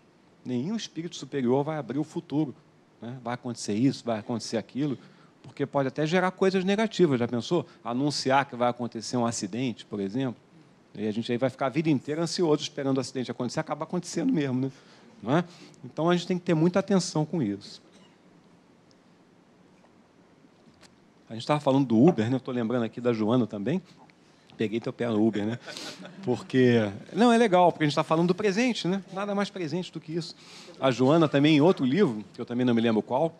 Nenhum 0.44 0.76
espírito 0.76 1.16
superior 1.16 1.62
vai 1.62 1.78
abrir 1.78 1.98
o 1.98 2.04
futuro. 2.04 2.54
Né? 3.00 3.18
Vai 3.22 3.34
acontecer 3.34 3.74
isso, 3.74 4.04
vai 4.04 4.18
acontecer 4.18 4.56
aquilo, 4.56 4.98
porque 5.42 5.66
pode 5.66 5.88
até 5.88 6.06
gerar 6.06 6.30
coisas 6.30 6.64
negativas. 6.64 7.18
Já 7.18 7.28
pensou? 7.28 7.66
Anunciar 7.84 8.46
que 8.46 8.56
vai 8.56 8.70
acontecer 8.70 9.16
um 9.16 9.26
acidente, 9.26 9.84
por 9.84 10.00
exemplo. 10.00 10.40
E 10.94 11.06
a 11.06 11.12
gente 11.12 11.30
aí 11.30 11.38
vai 11.38 11.50
ficar 11.50 11.66
a 11.66 11.70
vida 11.70 11.90
inteira 11.90 12.22
ansioso 12.22 12.62
esperando 12.62 12.96
o 12.96 13.00
acidente 13.00 13.30
acontecer, 13.30 13.60
acaba 13.60 13.84
acontecendo 13.84 14.32
mesmo. 14.32 14.60
Né? 14.60 14.72
Não 15.22 15.36
é? 15.36 15.44
Então 15.84 16.08
a 16.08 16.16
gente 16.16 16.26
tem 16.26 16.38
que 16.38 16.44
ter 16.44 16.54
muita 16.54 16.78
atenção 16.78 17.24
com 17.24 17.42
isso. 17.42 17.82
A 21.28 21.34
gente 21.34 21.42
estava 21.42 21.60
falando 21.60 21.86
do 21.86 22.02
Uber, 22.02 22.30
né? 22.30 22.36
Estou 22.36 22.54
lembrando 22.54 22.84
aqui 22.84 23.00
da 23.00 23.12
Joana 23.12 23.46
também 23.46 23.82
peguei 24.58 24.80
teu 24.80 24.92
pé 24.92 25.08
no 25.08 25.24
Uber, 25.24 25.46
né? 25.46 25.58
Porque. 26.24 26.90
Não, 27.12 27.32
é 27.32 27.38
legal, 27.38 27.70
porque 27.70 27.84
a 27.84 27.86
gente 27.86 27.92
está 27.92 28.02
falando 28.02 28.26
do 28.28 28.34
presente, 28.34 28.88
né? 28.88 29.02
Nada 29.12 29.34
mais 29.34 29.48
presente 29.48 29.92
do 29.92 30.00
que 30.00 30.12
isso. 30.12 30.34
A 30.80 30.90
Joana 30.90 31.28
também, 31.28 31.56
em 31.56 31.60
outro 31.60 31.86
livro, 31.86 32.24
que 32.34 32.40
eu 32.40 32.44
também 32.44 32.66
não 32.66 32.74
me 32.74 32.80
lembro 32.80 33.00
qual, 33.00 33.38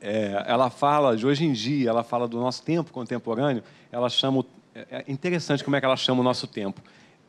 é, 0.00 0.44
ela 0.46 0.68
fala 0.68 1.16
de 1.16 1.24
hoje 1.24 1.44
em 1.44 1.52
dia, 1.52 1.88
ela 1.88 2.02
fala 2.02 2.26
do 2.26 2.38
nosso 2.38 2.62
tempo 2.64 2.90
contemporâneo, 2.90 3.62
ela 3.92 4.10
chama. 4.10 4.44
É, 4.74 5.04
é 5.08 5.12
interessante 5.12 5.62
como 5.62 5.76
é 5.76 5.80
que 5.80 5.86
ela 5.86 5.96
chama 5.96 6.20
o 6.20 6.24
nosso 6.24 6.48
tempo. 6.48 6.82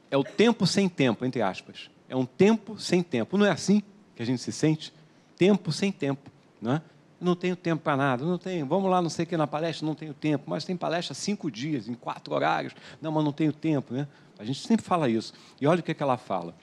É 0.10 0.18
o 0.18 0.24
tempo 0.24 0.66
sem 0.66 0.90
tempo, 0.90 1.24
entre 1.24 1.42
aspas. 1.42 1.90
É 2.10 2.16
um 2.16 2.26
tempo 2.26 2.78
sem 2.80 3.04
tempo. 3.04 3.38
Não 3.38 3.46
é 3.46 3.52
assim 3.52 3.84
que 4.16 4.24
a 4.24 4.26
gente 4.26 4.42
se 4.42 4.52
sente? 4.52 4.92
Tempo 5.38 5.72
sem 5.72 5.92
tempo. 5.92 6.30
Né? 6.62 6.82
Não 7.22 7.36
tenho 7.36 7.56
tempo 7.56 7.84
para 7.84 7.96
nada, 7.96 8.26
não 8.26 8.38
tenho, 8.38 8.66
vamos 8.66 8.90
lá, 8.90 9.02
não 9.02 9.10
sei 9.10 9.24
o 9.24 9.28
que 9.28 9.38
na 9.38 9.46
palestra, 9.46 9.86
não 9.86 9.94
tenho 9.94 10.14
tempo, 10.14 10.46
mas 10.48 10.66
tem 10.66 10.76
palestra 10.76 11.14
cinco 11.14 11.52
dias, 11.52 11.88
em 11.88 11.94
quatro 11.94 12.34
horários, 12.34 12.74
não, 13.00 13.12
mas 13.12 13.24
não 13.24 13.32
tenho 13.32 13.54
tempo, 13.54 13.94
né? 13.94 14.08
A 14.40 14.44
gente 14.44 14.66
sempre 14.66 14.84
fala 14.84 15.08
isso. 15.08 15.34
E 15.60 15.68
olha 15.68 15.82
o 15.82 15.84
que, 15.84 15.92
é 15.92 15.94
que 15.94 16.02
ela 16.02 16.18
fala, 16.18 16.56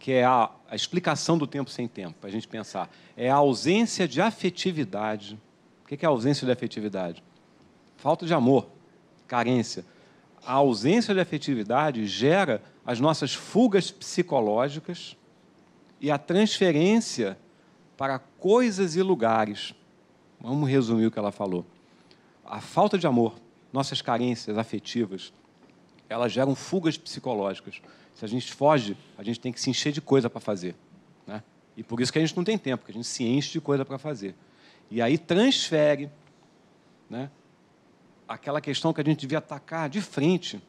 que 0.00 0.10
é 0.10 0.24
a, 0.24 0.50
a 0.68 0.74
explicação 0.74 1.38
do 1.38 1.46
tempo 1.46 1.70
sem 1.70 1.86
tempo, 1.86 2.16
para 2.20 2.28
a 2.28 2.32
gente 2.32 2.48
pensar. 2.48 2.90
É 3.16 3.30
a 3.30 3.36
ausência 3.36 4.08
de 4.08 4.20
afetividade. 4.20 5.38
O 5.84 5.86
que 5.86 6.04
é 6.04 6.08
a 6.08 6.10
ausência 6.10 6.44
de 6.44 6.52
afetividade? 6.52 7.22
Falta 7.96 8.26
de 8.26 8.34
amor, 8.34 8.66
carência. 9.28 9.84
A 10.44 10.54
ausência 10.54 11.14
de 11.14 11.20
afetividade 11.20 12.04
gera 12.06 12.60
as 12.84 12.98
nossas 12.98 13.32
fugas 13.32 13.92
psicológicas 13.92 15.16
e 16.00 16.10
a 16.10 16.18
transferência 16.18 17.38
para 17.96 18.18
coisas 18.18 18.96
e 18.96 19.02
lugares 19.02 19.74
Vamos 20.40 20.68
resumir 20.68 21.06
o 21.06 21.10
que 21.10 21.18
ela 21.18 21.30
falou. 21.30 21.66
A 22.44 22.60
falta 22.60 22.98
de 22.98 23.06
amor, 23.06 23.34
nossas 23.72 24.00
carências 24.00 24.56
afetivas, 24.56 25.32
elas 26.08 26.32
geram 26.32 26.54
fugas 26.54 26.96
psicológicas. 26.96 27.80
Se 28.14 28.24
a 28.24 28.28
gente 28.28 28.52
foge, 28.52 28.96
a 29.16 29.22
gente 29.22 29.38
tem 29.38 29.52
que 29.52 29.60
se 29.60 29.70
encher 29.70 29.92
de 29.92 30.00
coisa 30.00 30.28
para 30.28 30.40
fazer. 30.40 30.74
Né? 31.26 31.42
E 31.76 31.82
por 31.82 32.00
isso 32.00 32.12
que 32.12 32.18
a 32.18 32.22
gente 32.22 32.36
não 32.36 32.42
tem 32.42 32.58
tempo, 32.58 32.78
porque 32.78 32.92
a 32.92 32.94
gente 32.94 33.06
se 33.06 33.24
enche 33.24 33.52
de 33.52 33.60
coisa 33.60 33.84
para 33.84 33.98
fazer. 33.98 34.34
E 34.90 35.00
aí 35.00 35.16
transfere 35.16 36.10
né, 37.08 37.30
aquela 38.26 38.60
questão 38.60 38.92
que 38.92 39.00
a 39.00 39.04
gente 39.04 39.20
devia 39.20 39.38
atacar 39.38 39.88
de 39.88 40.00
frente. 40.00 40.60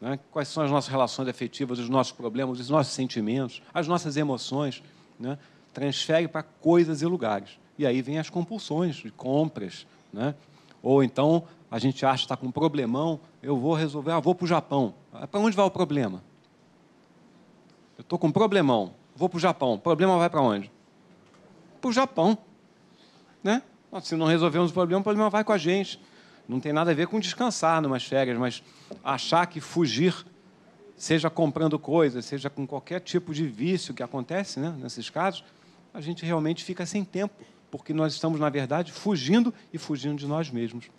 Né? 0.00 0.18
Quais 0.30 0.48
são 0.48 0.62
as 0.62 0.70
nossas 0.70 0.90
relações 0.90 1.28
afetivas, 1.28 1.78
os 1.78 1.88
nossos 1.88 2.12
problemas, 2.12 2.60
os 2.60 2.68
nossos 2.68 2.92
sentimentos, 2.92 3.62
as 3.72 3.88
nossas 3.88 4.16
emoções. 4.16 4.82
Né? 5.18 5.38
Transfere 5.72 6.28
para 6.28 6.42
coisas 6.42 7.00
e 7.00 7.06
lugares. 7.06 7.61
E 7.82 7.86
aí 7.86 8.00
vem 8.00 8.16
as 8.16 8.30
compulsões 8.30 8.94
de 8.94 9.10
compras. 9.10 9.88
Né? 10.12 10.36
Ou 10.80 11.02
então 11.02 11.42
a 11.68 11.80
gente 11.80 12.06
acha 12.06 12.18
que 12.18 12.24
está 12.26 12.36
com 12.36 12.46
um 12.46 12.52
problemão, 12.52 13.18
eu 13.42 13.56
vou 13.56 13.74
resolver, 13.74 14.12
ah, 14.12 14.20
vou 14.20 14.36
para 14.36 14.44
o 14.44 14.46
Japão. 14.46 14.94
Ah, 15.12 15.26
para 15.26 15.40
onde 15.40 15.56
vai 15.56 15.66
o 15.66 15.70
problema? 15.70 16.22
Eu 17.98 18.02
estou 18.02 18.18
com 18.20 18.28
um 18.28 18.32
problemão, 18.32 18.94
vou 19.16 19.28
para 19.28 19.36
o 19.36 19.40
Japão. 19.40 19.74
O 19.74 19.78
problema 19.78 20.16
vai 20.16 20.30
para 20.30 20.40
onde? 20.40 20.70
Para 21.80 21.90
o 21.90 21.92
Japão. 21.92 22.38
Né? 23.42 23.60
Se 24.00 24.14
não 24.14 24.26
resolvermos 24.26 24.70
o 24.70 24.74
problema, 24.74 25.00
o 25.00 25.04
problema 25.04 25.28
vai 25.28 25.42
com 25.42 25.52
a 25.52 25.58
gente. 25.58 26.00
Não 26.48 26.60
tem 26.60 26.72
nada 26.72 26.92
a 26.92 26.94
ver 26.94 27.08
com 27.08 27.18
descansar 27.18 27.82
numas 27.82 28.04
férias, 28.04 28.38
mas 28.38 28.62
achar 29.02 29.44
que 29.46 29.60
fugir, 29.60 30.14
seja 30.96 31.28
comprando 31.28 31.80
coisas, 31.80 32.24
seja 32.24 32.48
com 32.48 32.64
qualquer 32.64 33.00
tipo 33.00 33.34
de 33.34 33.44
vício 33.44 33.92
que 33.92 34.04
acontece 34.04 34.60
né, 34.60 34.72
nesses 34.78 35.10
casos, 35.10 35.42
a 35.92 36.00
gente 36.00 36.24
realmente 36.24 36.62
fica 36.62 36.86
sem 36.86 37.04
tempo 37.04 37.34
porque 37.72 37.94
nós 37.94 38.12
estamos, 38.12 38.38
na 38.38 38.50
verdade, 38.50 38.92
fugindo 38.92 39.52
e 39.72 39.78
fugindo 39.78 40.16
de 40.16 40.26
nós 40.26 40.50
mesmos. 40.50 40.90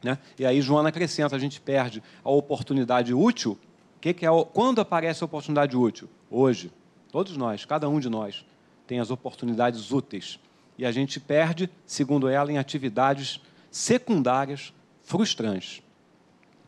Né? 0.00 0.16
E 0.38 0.46
aí 0.46 0.62
Joana 0.62 0.90
acrescenta, 0.90 1.34
a 1.34 1.38
gente 1.40 1.60
perde 1.60 2.00
a 2.22 2.30
oportunidade 2.30 3.12
útil. 3.12 3.58
Que 4.00 4.14
que 4.14 4.24
é 4.24 4.30
o, 4.30 4.44
quando 4.44 4.80
aparece 4.80 5.24
a 5.24 5.26
oportunidade 5.26 5.76
útil? 5.76 6.08
Hoje. 6.30 6.70
Todos 7.10 7.36
nós, 7.36 7.64
cada 7.64 7.88
um 7.88 7.98
de 7.98 8.08
nós, 8.08 8.44
tem 8.86 9.00
as 9.00 9.10
oportunidades 9.10 9.90
úteis. 9.90 10.38
e 10.78 10.86
a 10.86 10.92
gente 10.92 11.18
perde, 11.18 11.68
segundo 11.84 12.28
ela, 12.28 12.50
em 12.50 12.58
atividades 12.58 13.40
secundárias 13.68 14.72
frustrantes. 15.02 15.82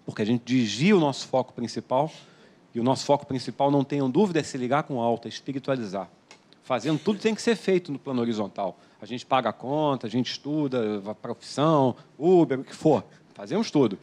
Porque 0.05 0.23
a 0.23 0.25
gente 0.27 0.43
desvia 0.45 0.97
o 0.97 1.01
nosso 1.01 1.29
foco 1.29 1.53
principal, 1.53 2.11
e 2.75 2.81
o 2.81 2.83
nosso 2.83 3.07
foco 3.07 3.25
principal, 3.25 3.71
não 3.71 3.85
tenham 3.85 4.11
dúvida, 4.11 4.41
é 4.41 4.43
se 4.43 4.59
ligar 4.59 4.83
com 4.83 4.97
o 4.97 5.01
alto, 5.01 5.27
é 5.27 5.29
espiritualizar. 5.29 6.11
Fazendo 6.65 6.99
tudo 6.99 7.21
tem 7.21 7.33
que 7.33 7.43
ser 7.43 7.55
feito 7.55 7.93
no 7.93 7.99
plano 7.99 8.21
horizontal. 8.21 8.77
A 9.01 9.07
gente 9.07 9.27
paga 9.27 9.51
a 9.51 9.53
conta, 9.53 10.07
a 10.07 10.11
gente 10.11 10.31
estuda, 10.31 11.03
a 11.07 11.15
profissão, 11.15 11.95
Uber, 12.19 12.61
o 12.61 12.65
que 12.65 12.75
for. 12.75 13.05
Fazemos 13.35 13.71
tudo. 13.71 13.99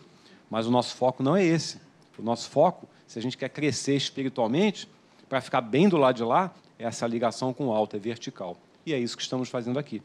Mas 0.50 0.68
o 0.68 0.72
nosso 0.72 0.96
foco 0.96 1.24
não 1.24 1.36
é 1.36 1.44
esse. 1.44 1.80
O 2.18 2.22
nosso 2.22 2.50
foco, 2.50 2.88
se 3.08 3.18
a 3.18 3.22
gente 3.22 3.38
quer 3.38 3.50
crescer 3.50 3.96
espiritualmente, 3.96 4.88
para 5.28 5.42
ficar 5.42 5.62
bem 5.62 5.90
do 5.90 5.98
lado 5.98 6.16
de 6.16 6.24
lá, 6.24 6.54
é 6.78 6.86
essa 6.86 7.08
ligação 7.08 7.54
com 7.54 7.68
o 7.68 7.74
alto, 7.74 7.96
é 7.96 8.00
vertical. 8.00 8.56
E 8.86 8.94
é 8.94 9.00
isso 9.00 9.18
que 9.18 9.24
estamos 9.24 9.50
fazendo 9.50 9.80
aqui. 9.80 10.02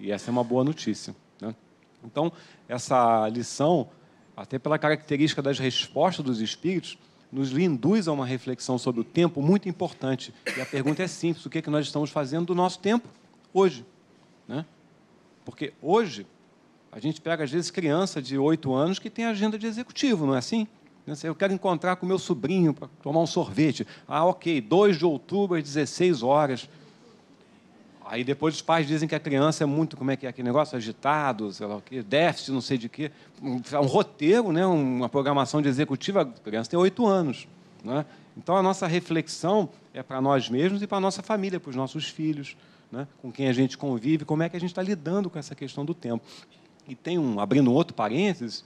E 0.00 0.10
essa 0.10 0.28
é 0.28 0.32
uma 0.32 0.42
boa 0.42 0.64
notícia. 0.64 1.14
Né? 1.40 1.54
Então, 2.02 2.32
essa 2.68 3.28
lição, 3.28 3.88
até 4.36 4.58
pela 4.58 4.78
característica 4.78 5.40
das 5.40 5.58
respostas 5.58 6.24
dos 6.24 6.40
espíritos, 6.40 6.98
nos 7.30 7.56
induz 7.56 8.08
a 8.08 8.12
uma 8.12 8.26
reflexão 8.26 8.78
sobre 8.78 9.00
o 9.00 9.04
tempo 9.04 9.40
muito 9.40 9.68
importante. 9.68 10.34
E 10.56 10.60
a 10.60 10.66
pergunta 10.66 11.02
é 11.02 11.06
simples: 11.06 11.44
o 11.46 11.50
que, 11.50 11.58
é 11.58 11.62
que 11.62 11.70
nós 11.70 11.86
estamos 11.86 12.10
fazendo 12.10 12.46
do 12.46 12.54
nosso 12.54 12.78
tempo 12.78 13.08
hoje? 13.52 13.84
Né? 15.46 15.52
Porque 15.56 15.72
hoje, 15.80 16.26
a 16.90 16.98
gente 16.98 17.20
pega, 17.20 17.44
às 17.44 17.50
vezes, 17.50 17.70
criança 17.70 18.20
de 18.20 18.36
oito 18.36 18.74
anos 18.74 18.98
que 18.98 19.08
tem 19.08 19.24
agenda 19.24 19.58
de 19.58 19.66
executivo, 19.66 20.26
não 20.26 20.34
é 20.34 20.38
assim? 20.38 20.66
Eu 21.22 21.36
quero 21.36 21.52
encontrar 21.52 21.94
com 21.96 22.04
meu 22.04 22.18
sobrinho 22.18 22.74
para 22.74 22.88
tomar 23.00 23.20
um 23.20 23.26
sorvete. 23.28 23.86
Ah, 24.08 24.24
ok, 24.24 24.60
2 24.60 24.98
de 24.98 25.04
outubro 25.04 25.56
às 25.56 25.62
16 25.62 26.20
horas. 26.24 26.68
Aí 28.04 28.24
depois 28.24 28.56
os 28.56 28.62
pais 28.62 28.88
dizem 28.88 29.08
que 29.08 29.14
a 29.14 29.20
criança 29.20 29.62
é 29.62 29.66
muito, 29.66 29.96
como 29.96 30.10
é 30.10 30.16
que 30.16 30.26
é 30.26 30.28
aquele 30.28 30.46
negócio, 30.46 30.76
agitado, 30.76 31.52
sei 31.52 31.66
lá 31.66 31.76
o 31.76 31.80
quê, 31.80 32.02
déficit, 32.02 32.50
não 32.50 32.60
sei 32.60 32.76
de 32.76 32.88
quê. 32.88 33.12
Um, 33.40 33.60
um 33.78 33.86
roteiro, 33.86 34.50
né, 34.52 34.66
uma 34.66 35.08
programação 35.08 35.62
de 35.62 35.68
executiva, 35.68 36.22
a 36.22 36.24
criança 36.24 36.70
tem 36.70 36.78
oito 36.78 37.06
anos. 37.06 37.46
Né? 37.84 38.04
Então 38.36 38.56
a 38.56 38.62
nossa 38.62 38.86
reflexão 38.86 39.68
é 39.94 40.02
para 40.02 40.20
nós 40.20 40.48
mesmos 40.48 40.82
e 40.82 40.88
para 40.88 40.98
a 40.98 41.00
nossa 41.00 41.22
família, 41.22 41.60
para 41.60 41.70
os 41.70 41.76
nossos 41.76 42.08
filhos, 42.08 42.56
né, 42.90 43.06
com 43.20 43.30
quem 43.32 43.48
a 43.48 43.52
gente 43.52 43.76
convive, 43.76 44.24
como 44.24 44.42
é 44.42 44.48
que 44.48 44.56
a 44.56 44.60
gente 44.60 44.70
está 44.70 44.82
lidando 44.82 45.28
com 45.28 45.38
essa 45.38 45.54
questão 45.54 45.84
do 45.84 45.94
tempo. 45.94 46.24
E 46.88 46.94
tem 46.94 47.18
um, 47.18 47.40
abrindo 47.40 47.72
outro 47.72 47.94
parênteses, 47.94 48.64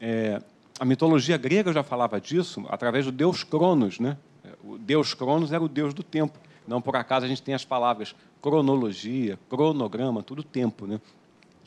é, 0.00 0.42
a 0.78 0.84
mitologia 0.84 1.36
grega 1.36 1.72
já 1.72 1.82
falava 1.82 2.20
disso 2.20 2.64
através 2.68 3.04
do 3.04 3.12
deus 3.12 3.42
Cronos. 3.42 3.98
Né? 3.98 4.16
O 4.62 4.78
deus 4.78 5.14
Cronos 5.14 5.52
era 5.52 5.62
o 5.62 5.68
deus 5.68 5.92
do 5.92 6.02
tempo. 6.02 6.38
Não 6.66 6.80
por 6.80 6.94
acaso 6.96 7.24
a 7.24 7.28
gente 7.28 7.42
tem 7.42 7.54
as 7.54 7.64
palavras 7.64 8.14
cronologia, 8.40 9.38
cronograma, 9.48 10.22
tudo 10.22 10.42
tempo. 10.42 10.86
Né? 10.86 11.00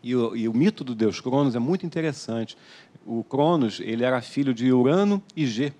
E 0.03 0.15
o, 0.15 0.35
e 0.35 0.47
o 0.47 0.53
mito 0.53 0.83
do 0.83 0.95
deus 0.95 1.19
Cronos 1.19 1.55
é 1.55 1.59
muito 1.59 1.85
interessante. 1.85 2.57
O 3.05 3.23
Cronos 3.23 3.79
ele 3.79 4.03
era 4.03 4.21
filho 4.21 4.53
de 4.53 4.71
Urano 4.71 5.21
e 5.35 5.45
G, 5.45 5.73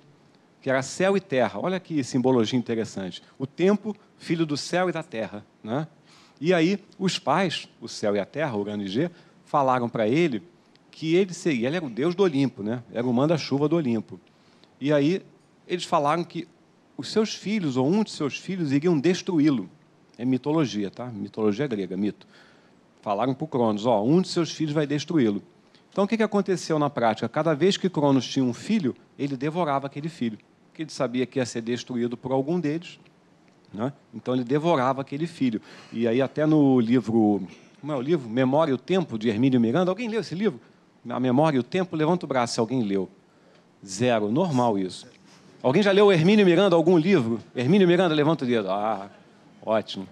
que 0.62 0.70
era 0.70 0.82
céu 0.82 1.18
e 1.18 1.20
terra. 1.20 1.60
Olha 1.60 1.80
que 1.80 2.04
simbologia 2.04 2.58
interessante. 2.58 3.22
O 3.38 3.48
tempo, 3.48 3.96
filho 4.18 4.46
do 4.46 4.56
céu 4.56 4.90
e 4.90 4.92
da 4.92 5.02
terra. 5.02 5.46
Né? 5.64 5.88
E 6.40 6.54
aí 6.54 6.80
os 7.00 7.18
pais, 7.18 7.68
o 7.82 7.88
céu 7.88 8.16
e 8.16 8.20
a 8.20 8.26
terra, 8.26 8.56
Urano 8.56 8.84
e 8.84 8.88
G, 8.88 9.10
falaram 9.46 9.90
para 9.90 10.08
ele 10.08 10.44
que 10.92 11.16
ele 11.16 11.34
seria, 11.34 11.68
ele 11.68 11.78
era 11.78 11.86
o 11.86 11.90
deus 11.90 12.14
do 12.14 12.22
Olimpo, 12.22 12.62
né? 12.62 12.84
era 12.94 13.08
o 13.08 13.14
manda-chuva 13.14 13.68
do 13.68 13.76
Olimpo. 13.76 14.20
E 14.80 14.94
aí 14.94 15.24
eles 15.68 15.86
falaram 15.86 16.24
que 16.24 16.48
os 16.98 17.12
seus 17.12 17.34
filhos, 17.34 17.78
ou 17.78 17.88
um 17.88 18.04
de 18.04 18.12
seus 18.12 18.38
filhos, 18.38 18.72
iriam 18.72 19.00
destruí-lo. 19.00 19.70
É 20.18 20.26
mitologia, 20.26 20.92
tá? 20.92 21.08
Mitologia 21.08 21.66
grega, 21.66 21.98
mito. 21.98 22.28
Falaram 23.02 23.34
para 23.34 23.44
o 23.44 23.48
Cronos, 23.48 23.88
ó, 23.88 24.04
um 24.04 24.22
de 24.22 24.28
seus 24.28 24.52
filhos 24.52 24.74
vai 24.74 24.86
destruí-lo. 24.86 25.42
Então, 25.92 26.04
o 26.04 26.08
que 26.08 26.22
aconteceu 26.22 26.78
na 26.78 26.90
prática? 26.90 27.28
Cada 27.28 27.54
vez 27.56 27.76
que 27.76 27.90
Cronos 27.90 28.28
tinha 28.28 28.46
um 28.46 28.54
filho, 28.54 28.96
ele 29.18 29.36
devorava 29.36 29.88
aquele 29.88 30.10
filho, 30.10 30.38
porque 30.82 30.84
ele 30.84 30.92
sabia 30.92 31.26
que 31.26 31.40
ia 31.40 31.46
ser 31.46 31.62
destruído 31.62 32.18
por 32.18 32.32
algum 32.32 32.60
deles. 32.60 33.00
Né? 33.74 33.94
Então, 34.14 34.34
ele 34.34 34.44
devorava 34.44 35.02
aquele 35.02 35.28
filho. 35.28 35.62
E 35.94 36.08
aí, 36.08 36.22
até 36.22 36.46
no 36.46 36.80
livro, 36.80 37.48
como 37.80 37.92
é 37.92 37.96
o 37.96 38.02
livro? 38.02 38.30
Memória 38.30 38.72
e 38.72 38.74
o 38.74 38.78
Tempo, 38.78 39.18
de 39.18 39.30
Hermínio 39.30 39.60
Miranda. 39.60 39.92
Alguém 39.92 40.10
leu 40.10 40.22
esse 40.22 40.36
livro? 40.36 40.60
A 41.08 41.20
Memória 41.20 41.58
e 41.58 41.60
o 41.60 41.64
Tempo, 41.64 41.96
levanta 41.96 42.26
o 42.26 42.28
braço 42.28 42.56
se 42.56 42.60
alguém 42.60 42.84
leu. 42.84 43.10
Zero, 43.86 44.32
normal 44.32 44.78
isso. 44.78 45.08
Alguém 45.64 45.84
já 45.84 45.92
leu 45.92 46.12
Hermínio 46.12 46.46
Miranda, 46.46 46.76
algum 46.76 46.98
livro? 46.98 47.40
Hermínio 47.56 47.88
Miranda, 47.88 48.14
levanta 48.14 48.44
o 48.44 48.48
dedo. 48.48 48.70
Ah, 48.70 49.10
ótimo. 49.64 50.08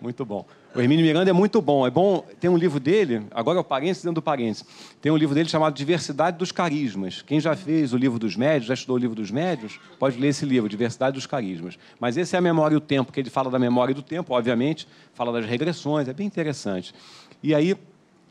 Muito 0.00 0.24
bom. 0.24 0.44
O 0.74 0.80
Hermínio 0.80 1.06
Miranda 1.06 1.30
é 1.30 1.32
muito 1.32 1.62
bom. 1.62 1.86
É 1.86 1.90
bom, 1.90 2.26
tem 2.40 2.50
um 2.50 2.56
livro 2.56 2.80
dele, 2.80 3.22
agora 3.30 3.58
é 3.58 3.60
o 3.60 3.64
parênteses 3.64 4.02
dentro 4.02 4.16
do 4.16 4.22
parênteses. 4.22 4.64
Tem 5.00 5.12
um 5.12 5.16
livro 5.16 5.32
dele 5.32 5.48
chamado 5.48 5.72
Diversidade 5.72 6.36
dos 6.36 6.50
Carismas. 6.50 7.22
Quem 7.22 7.38
já 7.38 7.54
fez 7.54 7.92
o 7.92 7.96
livro 7.96 8.18
dos 8.18 8.34
médios, 8.34 8.66
já 8.66 8.74
estudou 8.74 8.96
o 8.96 8.98
livro 8.98 9.14
dos 9.14 9.30
médios, 9.30 9.78
pode 10.00 10.18
ler 10.18 10.28
esse 10.28 10.44
livro, 10.44 10.68
Diversidade 10.68 11.14
dos 11.14 11.26
Carismas. 11.26 11.78
Mas 12.00 12.16
esse 12.16 12.34
é 12.34 12.40
a 12.40 12.42
memória 12.42 12.74
e 12.74 12.76
o 12.76 12.80
tempo, 12.80 13.12
que 13.12 13.20
ele 13.20 13.30
fala 13.30 13.52
da 13.52 13.58
memória 13.58 13.92
e 13.92 13.94
do 13.94 14.02
tempo, 14.02 14.34
obviamente, 14.34 14.88
fala 15.12 15.32
das 15.32 15.46
regressões, 15.46 16.08
é 16.08 16.12
bem 16.12 16.26
interessante. 16.26 16.92
E 17.40 17.54
aí, 17.54 17.76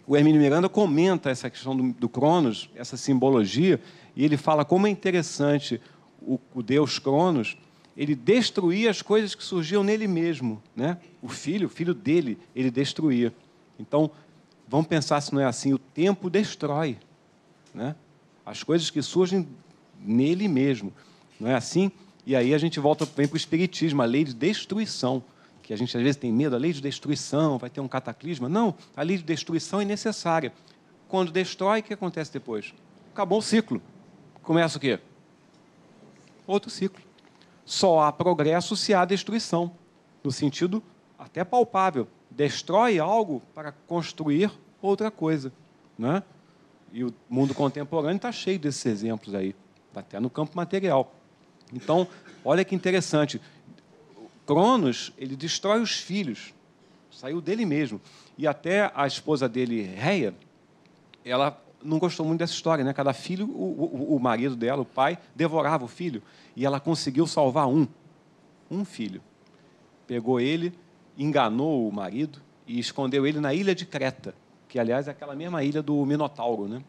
o 0.06 0.17
Hermínio 0.17 0.41
Miranda 0.41 0.67
comenta 0.67 1.29
essa 1.29 1.49
questão 1.49 1.73
do, 1.73 1.93
do 1.93 2.10
Cronos, 2.10 2.69
essa 2.75 2.97
simbologia, 2.97 3.79
e 4.17 4.25
ele 4.25 4.36
fala 4.36 4.65
como 4.65 4.86
é 4.86 4.89
interessante 4.89 5.79
o, 6.21 6.38
o 6.53 6.62
Deus 6.62 6.99
Cronos, 6.99 7.56
ele 7.95 8.15
destruía 8.15 8.89
as 8.89 9.01
coisas 9.01 9.36
que 9.36 9.43
surgiam 9.43 9.84
nele 9.84 10.08
mesmo. 10.08 10.62
Né? 10.75 10.97
O 11.21 11.27
filho, 11.27 11.67
o 11.67 11.69
filho 11.69 11.93
dele, 11.93 12.38
ele 12.56 12.71
destruía. 12.71 13.34
Então, 13.79 14.10
vamos 14.67 14.88
pensar 14.88 15.21
se 15.21 15.34
não 15.34 15.41
é 15.41 15.45
assim: 15.45 15.73
o 15.73 15.77
tempo 15.77 16.29
destrói 16.29 16.97
né? 17.73 17.95
as 18.45 18.63
coisas 18.63 18.89
que 18.89 19.01
surgem 19.01 19.47
nele 19.99 20.47
mesmo. 20.47 20.93
Não 21.39 21.49
é 21.49 21.56
assim? 21.56 21.91
E 22.25 22.36
aí 22.36 22.53
a 22.53 22.58
gente 22.58 22.79
volta 22.79 23.06
vem 23.06 23.27
para 23.27 23.36
o 23.36 23.38
Espiritismo, 23.38 24.01
a 24.01 24.06
lei 24.06 24.23
de 24.23 24.34
destruição 24.34 25.23
que 25.63 25.73
a 25.73 25.77
gente 25.77 25.95
às 25.95 26.03
vezes 26.03 26.17
tem 26.17 26.32
medo, 26.32 26.56
a 26.56 26.60
lei 26.60 26.73
de 26.73 26.82
destruição, 26.82 27.58
vai 27.58 27.69
ter 27.69 27.79
um 27.79 27.88
cataclisma. 27.88 28.49
Não, 28.49 28.75
a 28.95 29.01
lei 29.01 29.17
de 29.17 29.23
destruição 29.23 29.79
é 29.79 29.86
necessária. 29.86 30.51
Quando 31.08 31.32
destrói, 31.32 31.79
o 31.79 31.84
que 31.84 31.93
acontece 31.93 32.32
depois? 32.34 32.73
Acabou 33.13 33.39
o 33.39 33.41
ciclo. 33.41 33.82
Começa 34.41 34.77
o 34.77 34.82
quê? 34.82 34.99
Outro 36.45 36.69
ciclo. 36.69 37.03
Só 37.65 38.02
há 38.02 38.12
progresso 38.12 38.76
se 38.76 38.93
há 38.93 39.06
destruição, 39.06 39.71
no 40.23 40.32
sentido 40.32 40.84
até 41.17 41.43
palpável. 41.43 42.08
Destrói 42.30 42.99
algo 42.99 43.41
para 43.54 43.71
construir 43.71 44.52
outra 44.82 45.10
coisa. 45.10 45.52
Né? 45.97 46.23
E 46.91 47.04
o 47.04 47.13
mundo 47.30 47.54
contemporâneo 47.54 48.17
está 48.17 48.32
cheio 48.32 48.60
desses 48.60 48.86
exemplos 48.86 49.34
aí, 49.34 49.56
até 49.95 50.19
no 50.19 50.30
campo 50.30 50.56
material. 50.56 51.13
Então, 51.71 52.08
olha 52.43 52.65
que 52.65 52.76
interessante. 52.76 53.41
Cronos, 54.45 55.13
ele 55.17 55.36
destrói 55.36 55.82
os 55.82 55.95
filhos, 55.95 56.54
saiu 57.10 57.39
dele 57.39 57.65
mesmo. 57.65 58.02
E 58.38 58.45
até 58.45 58.91
a 58.93 59.08
esposa 59.08 59.47
dele, 59.47 59.82
Reia, 59.84 60.36
ela 61.23 61.62
não 61.84 62.00
gostou 62.00 62.26
muito 62.26 62.39
dessa 62.39 62.54
história, 62.54 62.84
né? 62.84 62.93
Cada 62.93 63.13
filho, 63.13 63.46
o, 63.48 64.12
o, 64.12 64.15
o, 64.15 64.19
marido 64.19 64.56
dela, 64.56 64.82
o 64.82 64.86
pai, 64.86 65.17
devorava 65.36 65.86
o 65.86 65.88
filho. 65.88 66.22
E 66.56 66.65
ela 66.65 66.80
conseguiu 66.80 67.28
salvar 67.28 67.67
um, 67.67 67.88
um 68.69 68.86
filho. 68.86 69.22
Pegou 70.08 70.39
ele, 70.39 70.74
enganou 71.17 71.88
o 71.88 71.91
marido 71.91 72.41
e 72.65 72.80
escondeu 72.80 73.28
ele 73.28 73.39
na 73.39 73.54
ilha 73.54 73.76
de 73.76 73.86
Creta, 73.86 74.34
que 74.67 74.80
aliás 74.80 75.08
é 75.08 75.12
aquela 75.12 75.36
mesma 75.36 75.63
ilha 75.63 75.82
do 75.82 76.06
Minotauro, 76.06 76.67
né? 76.67 76.84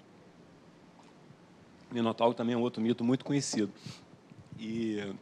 Minotauro 1.92 2.34
também 2.34 2.54
é 2.54 2.58
um 2.58 2.62
outro 2.62 2.82
mito 2.82 3.04
muito 3.04 3.24
conhecido. 3.24 3.70
E, 4.58 5.14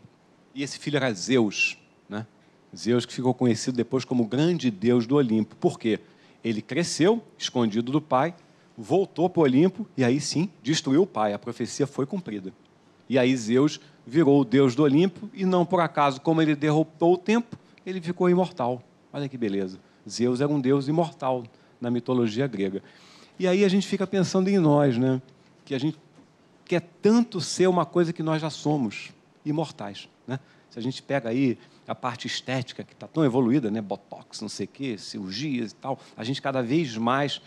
e 0.54 0.62
esse 0.62 0.78
filho 0.78 0.96
era 0.96 1.12
Zeus. 1.12 1.76
Né? 2.08 2.26
Zeus 2.74 3.04
que 3.04 3.12
ficou 3.12 3.34
conhecido 3.34 3.76
depois 3.76 4.04
como 4.04 4.24
grande 4.26 4.70
deus 4.70 5.06
do 5.06 5.16
Olimpo. 5.16 5.54
Por 5.56 5.78
quê? 5.78 6.00
Ele 6.42 6.62
cresceu, 6.62 7.22
escondido 7.36 7.92
do 7.92 8.00
pai, 8.00 8.34
voltou 8.76 9.28
para 9.28 9.40
o 9.40 9.42
Olimpo 9.42 9.86
e 9.96 10.04
aí 10.04 10.20
sim 10.20 10.48
destruiu 10.62 11.02
o 11.02 11.06
pai. 11.06 11.32
A 11.32 11.38
profecia 11.38 11.86
foi 11.86 12.06
cumprida. 12.06 12.52
E 13.08 13.18
aí 13.18 13.36
Zeus 13.36 13.80
virou 14.06 14.40
o 14.40 14.44
deus 14.44 14.74
do 14.74 14.82
Olimpo 14.82 15.28
e 15.32 15.44
não 15.44 15.64
por 15.64 15.80
acaso, 15.80 16.20
como 16.20 16.40
ele 16.40 16.54
derrotou 16.54 17.14
o 17.14 17.18
tempo, 17.18 17.56
ele 17.84 18.00
ficou 18.00 18.28
imortal. 18.30 18.82
Olha 19.12 19.28
que 19.28 19.36
beleza. 19.36 19.78
Zeus 20.08 20.40
era 20.40 20.50
um 20.50 20.60
deus 20.60 20.88
imortal 20.88 21.44
na 21.80 21.90
mitologia 21.90 22.46
grega. 22.46 22.82
E 23.38 23.46
aí 23.46 23.64
a 23.64 23.68
gente 23.68 23.86
fica 23.86 24.06
pensando 24.06 24.48
em 24.48 24.58
nós, 24.58 24.96
né? 24.96 25.20
Que 25.64 25.74
a 25.74 25.78
gente 25.78 25.98
quer 26.64 26.80
tanto 27.00 27.40
ser 27.40 27.66
uma 27.66 27.84
coisa 27.84 28.12
que 28.12 28.22
nós 28.22 28.40
já 28.40 28.50
somos, 28.50 29.10
imortais, 29.44 30.08
né? 30.26 30.38
Se 30.70 30.78
a 30.78 30.82
gente 30.82 31.02
pega 31.02 31.28
aí 31.28 31.58
a 31.86 31.94
parte 31.94 32.26
estética 32.26 32.82
que 32.84 32.92
está 32.94 33.06
tão 33.06 33.24
evoluída, 33.24 33.70
né? 33.70 33.80
Botox, 33.80 34.40
não 34.40 34.48
sei 34.48 34.66
o 34.66 34.68
quê, 34.68 34.96
cirurgias 34.96 35.72
e 35.72 35.74
tal. 35.74 35.98
A 36.16 36.24
gente 36.24 36.40
cada 36.40 36.62
vez 36.62 36.96
mais 36.96 37.42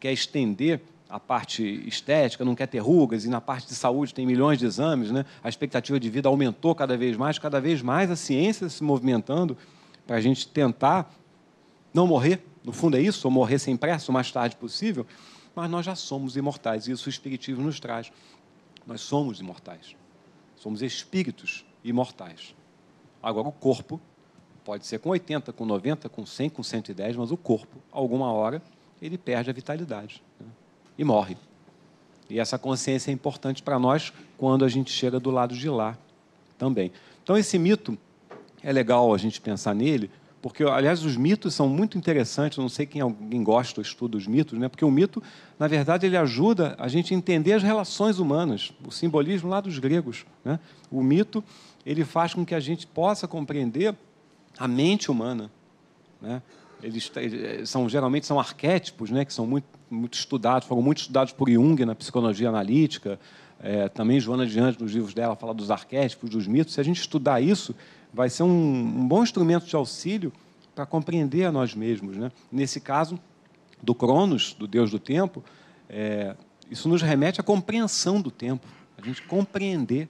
quer 0.00 0.12
estender 0.12 0.80
a 1.08 1.20
parte 1.20 1.62
estética, 1.86 2.44
não 2.44 2.54
quer 2.54 2.66
ter 2.66 2.78
rugas, 2.78 3.24
e 3.24 3.28
na 3.28 3.40
parte 3.40 3.68
de 3.68 3.74
saúde 3.74 4.12
tem 4.12 4.26
milhões 4.26 4.58
de 4.58 4.66
exames, 4.66 5.10
né? 5.10 5.24
a 5.42 5.48
expectativa 5.48 6.00
de 6.00 6.10
vida 6.10 6.28
aumentou 6.28 6.74
cada 6.74 6.96
vez 6.96 7.16
mais, 7.16 7.38
cada 7.38 7.60
vez 7.60 7.80
mais 7.80 8.10
a 8.10 8.16
ciência 8.16 8.68
se 8.68 8.82
movimentando 8.82 9.56
para 10.06 10.16
a 10.16 10.20
gente 10.20 10.48
tentar 10.48 11.12
não 11.94 12.06
morrer, 12.06 12.44
no 12.64 12.72
fundo 12.72 12.96
é 12.96 13.00
isso, 13.00 13.26
ou 13.26 13.30
morrer 13.30 13.58
sem 13.58 13.76
pressa, 13.76 14.10
o 14.10 14.14
mais 14.14 14.30
tarde 14.30 14.56
possível, 14.56 15.06
mas 15.54 15.70
nós 15.70 15.86
já 15.86 15.94
somos 15.94 16.36
imortais, 16.36 16.86
e 16.86 16.92
isso 16.92 17.06
o 17.06 17.10
Espiritismo 17.10 17.62
nos 17.62 17.80
traz. 17.80 18.12
Nós 18.86 19.00
somos 19.00 19.40
imortais. 19.40 19.96
Somos 20.56 20.82
espíritos 20.82 21.64
imortais. 21.82 22.54
Agora, 23.22 23.48
o 23.48 23.52
corpo 23.52 24.00
pode 24.64 24.86
ser 24.86 24.98
com 24.98 25.10
80, 25.10 25.52
com 25.52 25.64
90, 25.64 26.08
com 26.08 26.26
100, 26.26 26.50
com 26.50 26.62
110, 26.62 27.16
mas 27.16 27.30
o 27.30 27.36
corpo, 27.36 27.78
alguma 27.90 28.32
hora, 28.32 28.62
ele 29.00 29.18
perde 29.18 29.50
a 29.50 29.52
vitalidade 29.52 30.22
né? 30.40 30.46
e 30.98 31.04
morre. 31.04 31.36
E 32.28 32.40
essa 32.40 32.58
consciência 32.58 33.10
é 33.10 33.14
importante 33.14 33.62
para 33.62 33.78
nós 33.78 34.12
quando 34.36 34.64
a 34.64 34.68
gente 34.68 34.90
chega 34.90 35.20
do 35.20 35.30
lado 35.30 35.54
de 35.54 35.68
lá 35.68 35.96
também. 36.58 36.90
Então, 37.22 37.36
esse 37.36 37.58
mito 37.58 37.96
é 38.62 38.72
legal 38.72 39.14
a 39.14 39.18
gente 39.18 39.40
pensar 39.40 39.74
nele, 39.74 40.10
porque, 40.42 40.62
aliás, 40.64 41.04
os 41.04 41.16
mitos 41.16 41.54
são 41.54 41.68
muito 41.68 41.98
interessantes. 41.98 42.58
Não 42.58 42.68
sei 42.68 42.86
quem 42.86 43.00
alguém 43.00 43.42
gosta 43.42 43.80
ou 43.80 43.82
estuda 43.82 44.16
os 44.16 44.26
mitos, 44.26 44.58
né? 44.58 44.68
porque 44.68 44.84
o 44.84 44.90
mito, 44.90 45.22
na 45.58 45.66
verdade, 45.66 46.06
ele 46.06 46.16
ajuda 46.16 46.74
a 46.78 46.88
gente 46.88 47.12
a 47.12 47.16
entender 47.16 47.52
as 47.52 47.62
relações 47.62 48.18
humanas, 48.18 48.72
o 48.86 48.90
simbolismo 48.90 49.48
lá 49.48 49.60
dos 49.60 49.78
gregos. 49.78 50.24
Né? 50.44 50.60
O 50.90 51.02
mito 51.02 51.42
ele 51.84 52.04
faz 52.04 52.34
com 52.34 52.44
que 52.44 52.54
a 52.54 52.60
gente 52.60 52.86
possa 52.86 53.28
compreender 53.28 53.94
a 54.58 54.66
mente 54.66 55.10
humana. 55.10 55.50
Né? 56.20 56.42
Eles 56.86 57.10
são 57.68 57.88
geralmente 57.88 58.26
são 58.26 58.38
arquétipos, 58.38 59.10
né, 59.10 59.24
que 59.24 59.32
são 59.32 59.46
muito, 59.46 59.66
muito 59.90 60.14
estudados, 60.14 60.68
foram 60.68 60.82
muito 60.82 60.98
estudados 60.98 61.32
por 61.32 61.50
Jung 61.50 61.84
na 61.84 61.94
psicologia 61.94 62.48
analítica. 62.48 63.18
É, 63.58 63.88
também 63.88 64.20
Joana 64.20 64.46
Diante, 64.46 64.80
nos 64.80 64.92
livros 64.92 65.14
dela, 65.14 65.34
fala 65.34 65.52
dos 65.52 65.70
arquétipos, 65.70 66.30
dos 66.30 66.46
mitos. 66.46 66.74
Se 66.74 66.80
a 66.80 66.84
gente 66.84 67.00
estudar 67.00 67.40
isso, 67.40 67.74
vai 68.12 68.30
ser 68.30 68.44
um, 68.44 68.48
um 68.48 69.08
bom 69.08 69.22
instrumento 69.22 69.66
de 69.66 69.74
auxílio 69.74 70.32
para 70.74 70.86
compreender 70.86 71.44
a 71.44 71.52
nós 71.52 71.74
mesmos. 71.74 72.16
Né? 72.16 72.30
Nesse 72.52 72.80
caso, 72.80 73.18
do 73.82 73.94
Cronos, 73.94 74.52
do 74.52 74.66
Deus 74.66 74.90
do 74.90 74.98
Tempo, 74.98 75.42
é, 75.88 76.36
isso 76.70 76.88
nos 76.88 77.02
remete 77.02 77.40
à 77.40 77.44
compreensão 77.44 78.20
do 78.20 78.30
tempo, 78.30 78.66
a 78.98 79.04
gente 79.04 79.22
compreender 79.22 80.08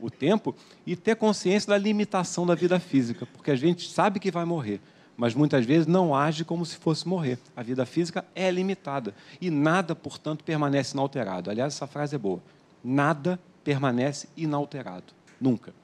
o 0.00 0.10
tempo 0.10 0.54
e 0.86 0.96
ter 0.96 1.16
consciência 1.16 1.68
da 1.68 1.78
limitação 1.78 2.46
da 2.46 2.54
vida 2.54 2.78
física, 2.80 3.26
porque 3.26 3.50
a 3.50 3.56
gente 3.56 3.88
sabe 3.88 4.18
que 4.18 4.30
vai 4.30 4.44
morrer, 4.44 4.80
mas 5.20 5.34
muitas 5.34 5.66
vezes 5.66 5.86
não 5.86 6.14
age 6.14 6.46
como 6.46 6.64
se 6.64 6.76
fosse 6.76 7.06
morrer. 7.06 7.38
A 7.54 7.62
vida 7.62 7.84
física 7.84 8.24
é 8.34 8.50
limitada 8.50 9.14
e 9.38 9.50
nada, 9.50 9.94
portanto, 9.94 10.42
permanece 10.42 10.94
inalterado. 10.94 11.50
Aliás, 11.50 11.74
essa 11.74 11.86
frase 11.86 12.14
é 12.14 12.18
boa. 12.18 12.40
Nada 12.82 13.38
permanece 13.62 14.30
inalterado, 14.34 15.12
nunca. 15.38 15.74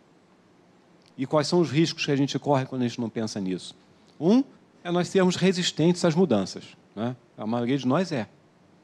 E 1.19 1.27
quais 1.27 1.49
são 1.49 1.61
os 1.61 1.71
riscos 1.71 2.07
que 2.07 2.11
a 2.11 2.17
gente 2.17 2.39
corre 2.39 2.65
quando 2.65 2.81
a 2.81 2.89
gente 2.89 2.99
não 2.99 3.11
pensa 3.11 3.39
nisso? 3.39 3.77
Um 4.19 4.43
é 4.83 4.91
nós 4.91 5.09
sermos 5.09 5.37
resistentes 5.37 6.03
às 6.03 6.15
mudanças. 6.15 6.75
Né? 6.95 7.15
A 7.37 7.47
maioria 7.47 7.77
de 7.77 7.87
nós 7.87 8.13
é 8.13 8.27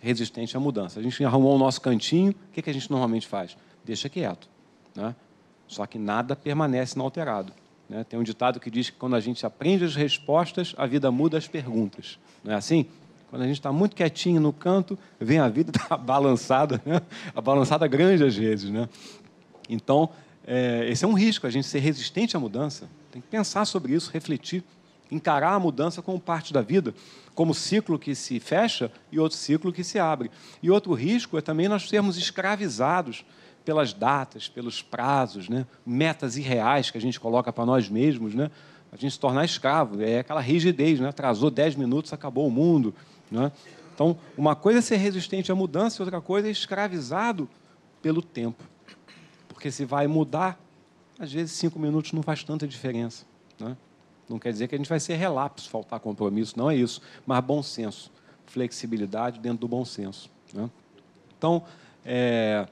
resistente 0.00 0.54
à 0.54 0.60
mudança. 0.60 1.00
A 1.00 1.02
gente 1.02 1.24
arrumou 1.24 1.56
o 1.56 1.58
nosso 1.58 1.80
cantinho, 1.80 2.32
o 2.32 2.52
que, 2.52 2.68
a 2.68 2.74
gente 2.74 2.90
normalmente 2.90 3.26
faz? 3.26 3.56
Deixa 3.82 4.06
quieto. 4.06 4.50
Né? 4.94 5.16
Só 5.66 5.86
que 5.86 5.98
nada 5.98 6.36
permanece 6.36 6.94
inalterado. 6.94 7.54
Né? 7.88 8.04
Tem 8.04 8.18
um 8.18 8.22
ditado 8.22 8.60
que 8.60 8.70
diz 8.70 8.90
que 8.90 8.96
quando 8.96 9.16
a 9.16 9.20
gente 9.20 9.44
aprende 9.44 9.84
as 9.84 9.94
respostas, 9.94 10.74
a 10.76 10.86
vida 10.86 11.10
muda 11.10 11.38
as 11.38 11.46
perguntas. 11.46 12.18
Não 12.42 12.52
é 12.52 12.56
assim? 12.56 12.86
Quando 13.30 13.42
a 13.42 13.46
gente 13.46 13.58
está 13.58 13.72
muito 13.72 13.96
quietinho 13.96 14.40
no 14.40 14.52
canto, 14.52 14.98
vem 15.18 15.38
a 15.38 15.48
vida 15.48 15.72
tá 15.88 15.96
balançada, 15.96 16.80
né? 16.84 17.00
a 17.34 17.40
balançada 17.40 17.86
grande 17.86 18.24
às 18.24 18.36
vezes. 18.36 18.70
Né? 18.70 18.88
Então, 19.68 20.10
é, 20.46 20.86
esse 20.90 21.04
é 21.04 21.08
um 21.08 21.14
risco, 21.14 21.46
a 21.46 21.50
gente 21.50 21.66
ser 21.66 21.78
resistente 21.78 22.36
à 22.36 22.40
mudança. 22.40 22.88
Tem 23.10 23.22
que 23.22 23.28
pensar 23.28 23.64
sobre 23.64 23.94
isso, 23.94 24.10
refletir, 24.10 24.62
encarar 25.10 25.54
a 25.54 25.58
mudança 25.58 26.02
como 26.02 26.18
parte 26.18 26.52
da 26.52 26.62
vida, 26.62 26.94
como 27.34 27.54
ciclo 27.54 27.98
que 27.98 28.14
se 28.14 28.40
fecha 28.40 28.90
e 29.10 29.18
outro 29.18 29.36
ciclo 29.36 29.72
que 29.72 29.84
se 29.84 29.98
abre. 29.98 30.30
E 30.62 30.70
outro 30.70 30.92
risco 30.92 31.38
é 31.38 31.40
também 31.40 31.68
nós 31.68 31.88
sermos 31.88 32.16
escravizados 32.16 33.24
pelas 33.64 33.92
datas, 33.92 34.48
pelos 34.48 34.82
prazos, 34.82 35.48
né? 35.48 35.66
metas 35.84 36.36
irreais 36.36 36.90
que 36.90 36.98
a 36.98 37.00
gente 37.00 37.18
coloca 37.18 37.52
para 37.52 37.64
nós 37.64 37.88
mesmos, 37.88 38.34
né? 38.34 38.50
a 38.90 38.96
gente 38.96 39.12
se 39.12 39.20
tornar 39.20 39.44
escravo. 39.44 40.02
É 40.02 40.18
aquela 40.18 40.40
rigidez, 40.40 41.00
né? 41.00 41.08
atrasou 41.08 41.50
10 41.50 41.76
minutos, 41.76 42.12
acabou 42.12 42.46
o 42.46 42.50
mundo. 42.50 42.94
Né? 43.30 43.50
Então, 43.94 44.16
uma 44.36 44.54
coisa 44.54 44.80
é 44.80 44.82
ser 44.82 44.96
resistente 44.96 45.50
à 45.50 45.54
mudança, 45.54 46.02
outra 46.02 46.20
coisa 46.20 46.48
é 46.48 46.50
escravizado 46.50 47.48
pelo 48.00 48.20
tempo. 48.20 48.62
Porque 49.48 49.70
se 49.70 49.84
vai 49.84 50.06
mudar, 50.06 50.58
às 51.18 51.32
vezes 51.32 51.52
cinco 51.52 51.78
minutos 51.78 52.12
não 52.12 52.22
faz 52.22 52.42
tanta 52.42 52.66
diferença. 52.66 53.24
Né? 53.58 53.76
Não 54.28 54.38
quer 54.38 54.52
dizer 54.52 54.66
que 54.66 54.74
a 54.74 54.78
gente 54.78 54.88
vai 54.88 54.98
ser 54.98 55.14
relapso, 55.14 55.70
faltar 55.70 56.00
compromisso, 56.00 56.58
não 56.58 56.70
é 56.70 56.76
isso. 56.76 57.00
Mas 57.24 57.44
bom 57.44 57.62
senso, 57.62 58.10
flexibilidade 58.46 59.38
dentro 59.38 59.58
do 59.58 59.68
bom 59.68 59.84
senso. 59.84 60.30
Né? 60.52 60.68
Então, 61.38 61.62
é, 62.04 62.66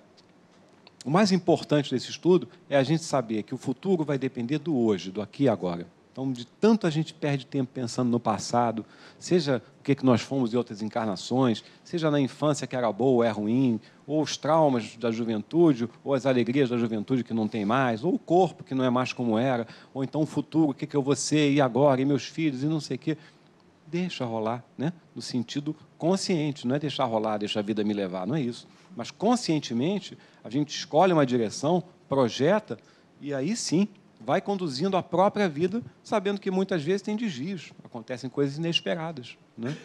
o 1.05 1.11
mais 1.11 1.33
importante 1.33 1.91
desse 1.91 2.11
estudo 2.11 2.49
é 2.69 2.77
a 2.77 2.83
gente 2.83 3.03
saber 3.03 3.43
que 3.43 3.55
o 3.55 3.59
futuro 3.59 4.05
vai 4.05 4.19
depender 4.19 4.59
do 4.59 4.77
hoje, 4.77 5.11
do 5.11 5.23
aqui 5.23 5.45
e 5.45 5.49
agora. 5.49 5.87
Então, 6.13 6.31
de 6.31 6.45
tanto 6.45 6.87
a 6.87 6.91
gente 6.91 7.15
perde 7.15 7.47
tempo 7.47 7.71
pensando 7.73 8.11
no 8.11 8.21
passado, 8.21 8.85
seja 9.19 9.63
o 9.79 9.83
que, 9.83 9.95
que 9.95 10.05
nós 10.05 10.21
fomos 10.21 10.53
em 10.53 10.57
outras 10.57 10.83
encarnações, 10.83 11.65
seja 11.85 12.11
na 12.11 12.21
infância 12.21 12.67
que 12.67 12.77
era 12.77 12.93
boa 12.93 13.11
ou 13.11 13.25
é 13.25 13.31
ruim, 13.31 13.81
ou 14.07 14.21
os 14.21 14.37
traumas 14.37 14.97
da 14.97 15.11
juventude, 15.11 15.89
ou 16.05 16.13
as 16.13 16.27
alegrias 16.27 16.69
da 16.69 16.77
juventude 16.77 17.25
que 17.25 17.33
não 17.33 17.49
tem 17.49 17.65
mais, 17.65 18.05
ou 18.05 18.15
o 18.15 18.19
corpo 18.19 18.65
que 18.65 18.75
não 18.75 18.85
é 18.85 18.91
mais 18.91 19.13
como 19.13 19.39
era, 19.39 19.67
ou 19.95 20.03
então 20.03 20.21
o 20.21 20.27
futuro, 20.27 20.73
o 20.73 20.75
que, 20.75 20.87
que 20.87 20.97
eu 20.97 21.03
vou 21.03 21.17
ser, 21.17 21.53
e 21.53 21.61
agora, 21.61 22.01
e 22.01 22.05
meus 22.05 22.25
filhos, 22.25 22.63
e 22.63 22.67
não 22.67 22.81
sei 22.81 22.97
o 22.97 23.01
quê. 23.01 23.17
Deixa 23.87 24.25
rolar, 24.25 24.65
né? 24.77 24.93
no 25.15 25.23
sentido 25.23 25.75
consciente, 25.97 26.67
não 26.67 26.75
é 26.75 26.79
deixar 26.79 27.05
rolar, 27.05 27.39
deixar 27.39 27.61
a 27.61 27.63
vida 27.63 27.83
me 27.83 27.95
levar, 27.95 28.27
não 28.27 28.35
é 28.35 28.41
isso 28.41 28.67
mas 28.97 29.11
conscientemente 29.11 30.17
a 30.43 30.51
gente 30.51 30.71
escolhe 30.71 31.13
uma 31.13 31.27
direção, 31.27 31.83
projeta 32.09 32.79
e 33.21 33.33
aí 33.33 33.57
sim 33.57 33.89
vai 34.21 34.41
conduzindo 34.41 34.97
a 34.97 35.03
própria 35.03 35.49
vida, 35.49 35.83
sabendo 36.03 36.41
que 36.41 36.51
muitas 36.51 36.83
vezes 36.83 37.03
tem 37.03 37.17
desvios, 37.17 37.73
acontecem 37.85 38.29
coisas 38.29 38.59
inesperadas. 38.59 39.37
Né? 39.57 39.77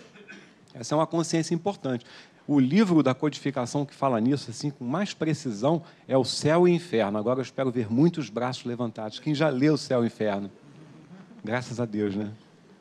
Essa 0.73 0.93
é 0.93 0.97
uma 0.97 1.07
consciência 1.07 1.53
importante. 1.53 2.05
O 2.47 2.59
livro 2.59 3.01
da 3.01 3.13
codificação 3.15 3.85
que 3.85 3.93
fala 3.93 4.19
nisso 4.19 4.51
assim 4.51 4.69
com 4.69 4.83
mais 4.83 5.13
precisão 5.13 5.81
é 6.07 6.17
o 6.17 6.23
Céu 6.23 6.67
e 6.67 6.71
o 6.71 6.73
Inferno. 6.75 7.17
Agora 7.17 7.39
eu 7.39 7.43
espero 7.43 7.71
ver 7.71 7.91
muitos 7.91 8.29
braços 8.29 8.65
levantados. 8.65 9.19
Quem 9.19 9.33
já 9.33 9.49
leu 9.49 9.73
o 9.73 9.77
Céu 9.77 10.01
e 10.01 10.03
o 10.03 10.07
Inferno? 10.07 10.51
Graças 11.43 11.79
a 11.79 11.85
Deus, 11.85 12.15
né? 12.15 12.31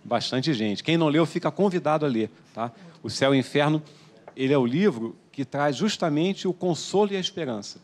Bastante 0.05 0.53
gente. 0.53 0.83
Quem 0.83 0.99
não 0.99 1.09
leu 1.09 1.25
fica 1.25 1.51
convidado 1.51 2.05
a 2.05 2.09
ler, 2.09 2.31
tá? 2.53 2.73
O 3.03 3.09
Céu 3.09 3.35
e 3.35 3.39
o 3.39 3.41
Inferno, 3.41 3.83
ele 4.37 4.53
é 4.53 4.59
o 4.59 4.67
livro 4.67 5.17
que 5.35 5.45
traz 5.45 5.75
justamente 5.75 6.47
o 6.47 6.53
consolo 6.53 7.13
e 7.13 7.17
a 7.17 7.21
esperança, 7.21 7.81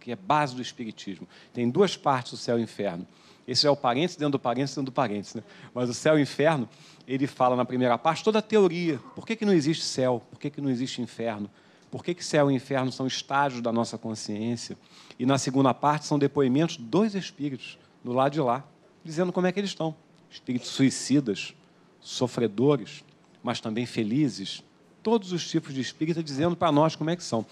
que 0.00 0.10
é 0.10 0.16
base 0.16 0.56
do 0.56 0.60
Espiritismo. 0.60 1.28
Tem 1.54 1.70
duas 1.70 1.96
partes, 1.96 2.32
o 2.32 2.36
céu 2.36 2.58
e 2.58 2.62
o 2.62 2.64
inferno. 2.64 3.06
Esse 3.46 3.68
é 3.68 3.70
o 3.70 3.76
parênteses 3.76 4.16
dentro 4.16 4.32
do 4.32 4.38
parênteses 4.40 4.74
dentro 4.74 4.90
do 4.90 4.94
parênteses. 4.94 5.34
Né? 5.36 5.44
Mas 5.72 5.88
o 5.88 5.94
céu 5.94 6.18
e 6.18 6.20
o 6.20 6.22
inferno, 6.22 6.68
ele 7.06 7.28
fala 7.28 7.54
na 7.54 7.64
primeira 7.64 7.96
parte 7.96 8.24
toda 8.24 8.40
a 8.40 8.42
teoria. 8.42 8.98
Por 9.14 9.24
que, 9.24 9.36
que 9.36 9.44
não 9.44 9.52
existe 9.52 9.84
céu? 9.84 10.20
Por 10.28 10.40
que, 10.40 10.50
que 10.50 10.60
não 10.60 10.68
existe 10.68 11.00
inferno? 11.00 11.48
Por 11.88 12.02
que, 12.02 12.12
que 12.14 12.24
céu 12.24 12.50
e 12.50 12.54
inferno 12.54 12.90
são 12.90 13.06
estágios 13.06 13.62
da 13.62 13.72
nossa 13.72 13.96
consciência? 13.96 14.76
E 15.20 15.24
na 15.24 15.38
segunda 15.38 15.72
parte 15.72 16.04
são 16.04 16.18
depoimentos 16.18 16.78
dos 16.78 17.14
espíritos, 17.14 17.78
do 18.02 18.12
lado 18.12 18.32
de 18.32 18.40
lá, 18.40 18.64
dizendo 19.04 19.32
como 19.32 19.46
é 19.46 19.52
que 19.52 19.60
eles 19.60 19.70
estão. 19.70 19.94
Espíritos 20.28 20.68
suicidas, 20.68 21.54
sofredores, 22.00 23.04
mas 23.40 23.60
também 23.60 23.86
felizes, 23.86 24.64
todos 25.02 25.32
os 25.32 25.48
tipos 25.48 25.74
de 25.74 25.80
espírita 25.80 26.22
dizendo 26.22 26.56
para 26.56 26.70
nós 26.72 26.96
como 26.96 27.10
é 27.10 27.16
que 27.16 27.22
são. 27.22 27.44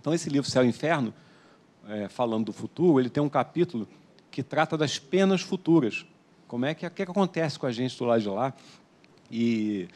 Então, 0.00 0.14
esse 0.14 0.28
livro 0.28 0.50
Céu 0.50 0.64
e 0.64 0.68
Inferno, 0.68 1.12
é, 1.88 2.08
falando 2.08 2.46
do 2.46 2.52
futuro, 2.52 3.00
ele 3.00 3.10
tem 3.10 3.22
um 3.22 3.28
capítulo 3.28 3.88
que 4.30 4.42
trata 4.42 4.76
das 4.76 4.98
penas 4.98 5.40
futuras. 5.40 6.06
Como 6.46 6.64
é 6.64 6.74
que, 6.74 6.88
que, 6.88 7.04
que 7.04 7.10
acontece 7.10 7.58
com 7.58 7.66
a 7.66 7.72
gente 7.72 7.96
do 7.98 8.04
lado 8.04 8.22
de 8.22 8.28
lá? 8.28 8.54
E 9.30 9.88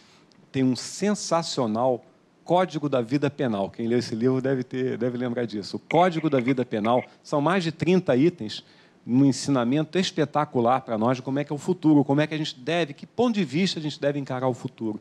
tem 0.52 0.62
um 0.62 0.76
sensacional 0.76 2.04
Código 2.44 2.88
da 2.88 3.00
Vida 3.00 3.30
Penal. 3.30 3.70
Quem 3.70 3.88
leu 3.88 3.98
esse 3.98 4.14
livro 4.14 4.40
deve, 4.40 4.62
ter, 4.62 4.98
deve 4.98 5.16
lembrar 5.16 5.46
disso. 5.46 5.76
O 5.76 5.80
Código 5.80 6.28
da 6.28 6.38
Vida 6.38 6.64
Penal 6.64 7.02
são 7.22 7.40
mais 7.40 7.64
de 7.64 7.72
30 7.72 8.14
itens 8.16 8.64
um 9.06 9.24
ensinamento 9.24 9.98
espetacular 9.98 10.80
para 10.80 10.96
nós 10.96 11.18
de 11.18 11.22
como 11.22 11.38
é 11.38 11.44
que 11.44 11.52
é 11.52 11.54
o 11.54 11.58
futuro, 11.58 12.04
como 12.04 12.20
é 12.20 12.26
que 12.26 12.34
a 12.34 12.38
gente 12.38 12.58
deve, 12.58 12.94
que 12.94 13.06
ponto 13.06 13.34
de 13.34 13.44
vista 13.44 13.78
a 13.78 13.82
gente 13.82 14.00
deve 14.00 14.18
encarar 14.18 14.48
o 14.48 14.54
futuro. 14.54 15.00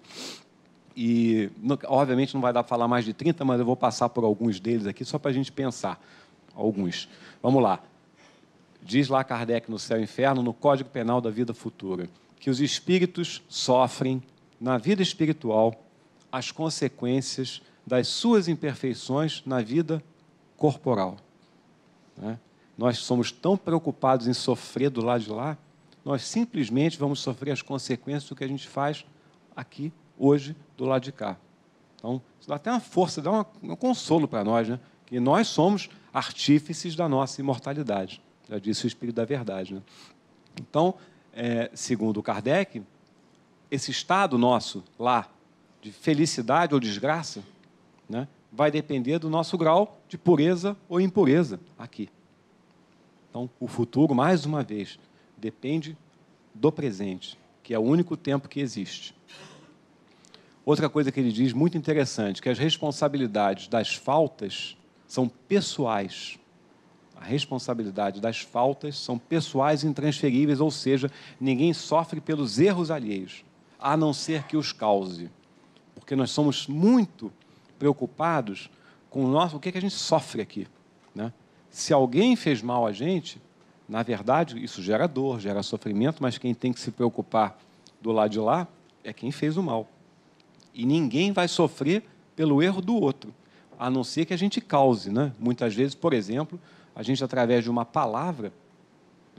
E, 0.96 1.50
obviamente, 1.86 2.34
não 2.34 2.42
vai 2.42 2.54
dar 2.54 2.64
para 2.64 2.70
falar 2.70 2.88
mais 2.88 3.04
de 3.04 3.14
30, 3.14 3.44
mas 3.44 3.60
eu 3.60 3.66
vou 3.66 3.76
passar 3.76 4.10
por 4.10 4.24
alguns 4.24 4.60
deles 4.60 4.86
aqui, 4.86 5.04
só 5.04 5.18
para 5.18 5.32
a 5.32 5.34
gente 5.34 5.52
pensar. 5.52 6.00
Alguns. 6.56 7.10
Vamos 7.42 7.64
lá. 7.64 7.80
Diz 8.82 9.08
lá 9.08 9.24
Kardec 9.24 9.72
no 9.72 9.80
Céu 9.80 10.00
e 10.00 10.04
Inferno, 10.04 10.44
no 10.44 10.54
Código 10.54 10.90
Penal 10.90 11.20
da 11.20 11.30
Vida 11.30 11.54
Futura, 11.54 12.10
que 12.40 12.50
os 12.50 12.60
espíritos 12.60 13.42
sofrem, 13.48 14.22
na 14.60 14.78
vida 14.78 15.02
espiritual, 15.02 15.74
as 16.32 16.52
consequências 16.52 17.62
das 17.86 18.08
suas 18.08 18.48
imperfeições 18.48 19.42
na 19.46 19.62
vida 19.62 20.04
corporal. 20.56 21.18
Né? 22.18 22.40
Nós 22.78 23.00
somos 23.00 23.32
tão 23.32 23.58
preocupados 23.58 24.28
em 24.28 24.34
sofrer 24.34 24.90
do 24.90 25.04
lado 25.04 25.24
de 25.24 25.30
lá, 25.30 25.58
nós 26.04 26.24
simplesmente 26.24 26.98
vamos 26.98 27.20
sofrer 27.20 27.52
as 27.52 27.62
consequências 27.62 28.28
do 28.30 28.36
que 28.36 28.44
a 28.44 28.48
gente 28.48 28.68
faz 28.68 29.06
aqui, 29.56 29.92
hoje, 30.24 30.56
do 30.78 30.86
lado 30.86 31.04
de 31.04 31.12
cá. 31.12 31.38
Então, 31.98 32.22
isso 32.40 32.50
dá 32.50 32.56
até 32.56 32.72
uma 32.72 32.80
força, 32.80 33.22
dá 33.22 33.46
um 33.62 33.76
consolo 33.76 34.28
para 34.28 34.44
nós, 34.44 34.70
né? 34.70 34.80
que 35.06 35.20
nós 35.20 35.48
somos 35.48 35.90
artífices 36.14 36.96
da 36.96 37.10
nossa 37.10 37.42
imortalidade. 37.42 38.22
Já 38.50 38.58
disse 38.58 38.86
o 38.86 38.88
Espírito 38.88 39.16
da 39.16 39.26
Verdade. 39.26 39.76
Né? 39.76 39.82
Então, 40.60 40.96
é, 41.34 41.70
segundo 41.74 42.22
Kardec, 42.22 42.82
esse 43.70 43.92
estado 43.92 44.38
nosso 44.38 44.84
lá, 44.98 45.28
de 45.82 45.92
felicidade 45.92 46.74
ou 46.74 46.80
desgraça, 46.80 47.44
né, 48.08 48.28
vai 48.52 48.70
depender 48.70 49.20
do 49.20 49.30
nosso 49.30 49.58
grau 49.58 50.00
de 50.08 50.18
pureza 50.18 50.78
ou 50.88 51.02
impureza 51.02 51.60
aqui. 51.78 52.10
Então, 53.30 53.50
o 53.60 53.68
futuro, 53.68 54.14
mais 54.14 54.46
uma 54.46 54.64
vez, 54.64 55.00
depende 55.36 55.98
do 56.54 56.72
presente, 56.72 57.38
que 57.64 57.74
é 57.74 57.80
o 57.80 57.82
único 57.82 58.16
tempo 58.16 58.48
que 58.48 58.60
existe. 58.60 59.16
Outra 60.65 60.89
coisa 60.89 61.12
que 61.12 61.19
ele 61.19 61.32
diz 61.32 61.52
muito 61.52 61.78
interessante, 61.78 62.41
que 62.41 62.47
as 62.47 62.58
responsabilidades 62.58 63.67
das 63.67 63.95
faltas 63.95 64.78
são 65.06 65.28
pessoais. 65.28 66.39
A 67.15 67.26
responsabilidade 67.26 68.21
das 68.21 68.39
faltas 68.39 68.97
são 68.97 69.17
pessoais 69.17 69.84
e 69.84 69.88
intransferíveis, 69.88 70.62
ou 70.62 70.71
seja, 70.71 71.12
ninguém 71.39 71.73
sofre 71.73 72.21
pelos 72.21 72.60
erros 72.60 72.89
alheios, 72.91 73.43
a 73.78 73.97
não 73.97 74.13
ser 74.13 74.43
que 74.43 74.56
os 74.56 74.71
cause. 74.71 75.30
Porque 75.95 76.15
nós 76.15 76.32
somos 76.32 76.67
muito 76.67 77.32
preocupados 77.78 78.69
com 79.10 79.26
o 79.26 79.28
nosso, 79.28 79.58
o 79.58 79.60
que, 79.60 79.69
é 79.69 79.71
que 79.71 79.78
a 79.78 79.82
gente 79.82 79.93
sofre 79.93 80.41
aqui. 80.41 80.65
Né? 81.13 81.32
Se 81.69 81.93
alguém 81.93 82.36
fez 82.36 82.62
mal 82.62 82.88
a 82.88 82.93
gente, 82.93 83.41
na 83.88 84.02
verdade, 84.02 84.63
isso 84.63 84.82
gera 84.82 85.08
dor, 85.08 85.39
gera 85.39 85.62
sofrimento, 85.62 86.21
mas 86.21 86.38
quem 86.38 86.54
tem 86.54 86.71
que 86.71 86.80
se 86.80 86.91
preocupar 86.91 87.60
do 88.02 88.12
lado 88.12 88.32
de 88.32 88.39
lá 88.39 88.67
é 89.04 89.12
quem 89.12 89.32
fez 89.32 89.58
o 89.58 89.63
mal. 89.63 89.89
E 90.74 90.86
ninguém 90.86 91.32
vai 91.32 91.48
sofrer 91.48 92.04
pelo 92.36 92.62
erro 92.62 92.82
do 92.82 92.96
outro, 92.96 93.34
a 93.78 93.90
não 93.90 94.04
ser 94.04 94.26
que 94.26 94.34
a 94.34 94.38
gente 94.38 94.60
cause. 94.60 95.12
Né? 95.12 95.32
Muitas 95.40 95.74
vezes, 95.74 95.94
por 95.94 96.14
exemplo, 96.14 96.60
a 96.96 97.04
gente, 97.04 97.24
através 97.24 97.64
de 97.64 97.70
uma 97.70 97.86
palavra 97.86 98.52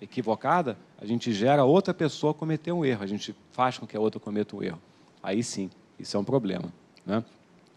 equivocada, 0.01 0.77
a 1.01 1.07
gente 1.07 1.33
gera 1.33 1.65
outra 1.65 1.95
pessoa 1.95 2.35
cometer 2.35 2.73
um 2.73 2.85
erro, 2.85 3.03
a 3.03 3.07
gente 3.07 3.35
faz 3.53 3.79
com 3.79 3.87
que 3.87 3.97
a 3.97 4.01
outra 4.01 4.21
cometa 4.21 4.57
um 4.57 4.63
erro. 4.63 4.81
Aí 5.23 5.43
sim, 5.43 5.71
isso 5.99 6.17
é 6.17 6.21
um 6.21 6.25
problema. 6.25 6.73
Né? 7.07 7.25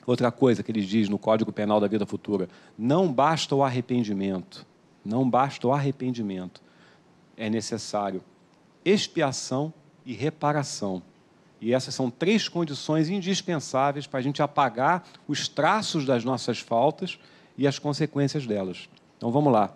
Outra 0.06 0.32
coisa 0.32 0.63
que 0.63 0.72
ele 0.72 0.82
diz 0.82 1.10
no 1.10 1.17
Código 1.17 1.52
Penal 1.52 1.80
da 1.80 1.88
Vida 1.88 2.06
Futura: 2.06 2.48
não 2.78 3.12
basta 3.12 3.54
o 3.56 3.63
arrependimento, 3.63 4.65
não 5.04 5.30
basta 5.30 5.67
o 5.67 5.74
arrependimento, 5.74 6.62
é 7.36 7.50
necessário 7.50 8.22
expiação 8.86 9.74
e 10.06 10.13
reparação. 10.13 11.02
E 11.60 11.74
essas 11.74 11.96
são 11.96 12.10
três 12.10 12.48
condições 12.48 13.10
indispensáveis 13.10 14.06
para 14.06 14.20
a 14.20 14.24
gente 14.24 14.41
apagar 14.41 15.04
os 15.28 15.48
traços 15.48 16.06
das 16.06 16.24
nossas 16.24 16.60
faltas 16.60 17.17
e 17.58 17.67
as 17.67 17.80
consequências 17.80 18.46
delas. 18.46 18.88
Então 19.17 19.32
vamos 19.32 19.52
lá. 19.52 19.76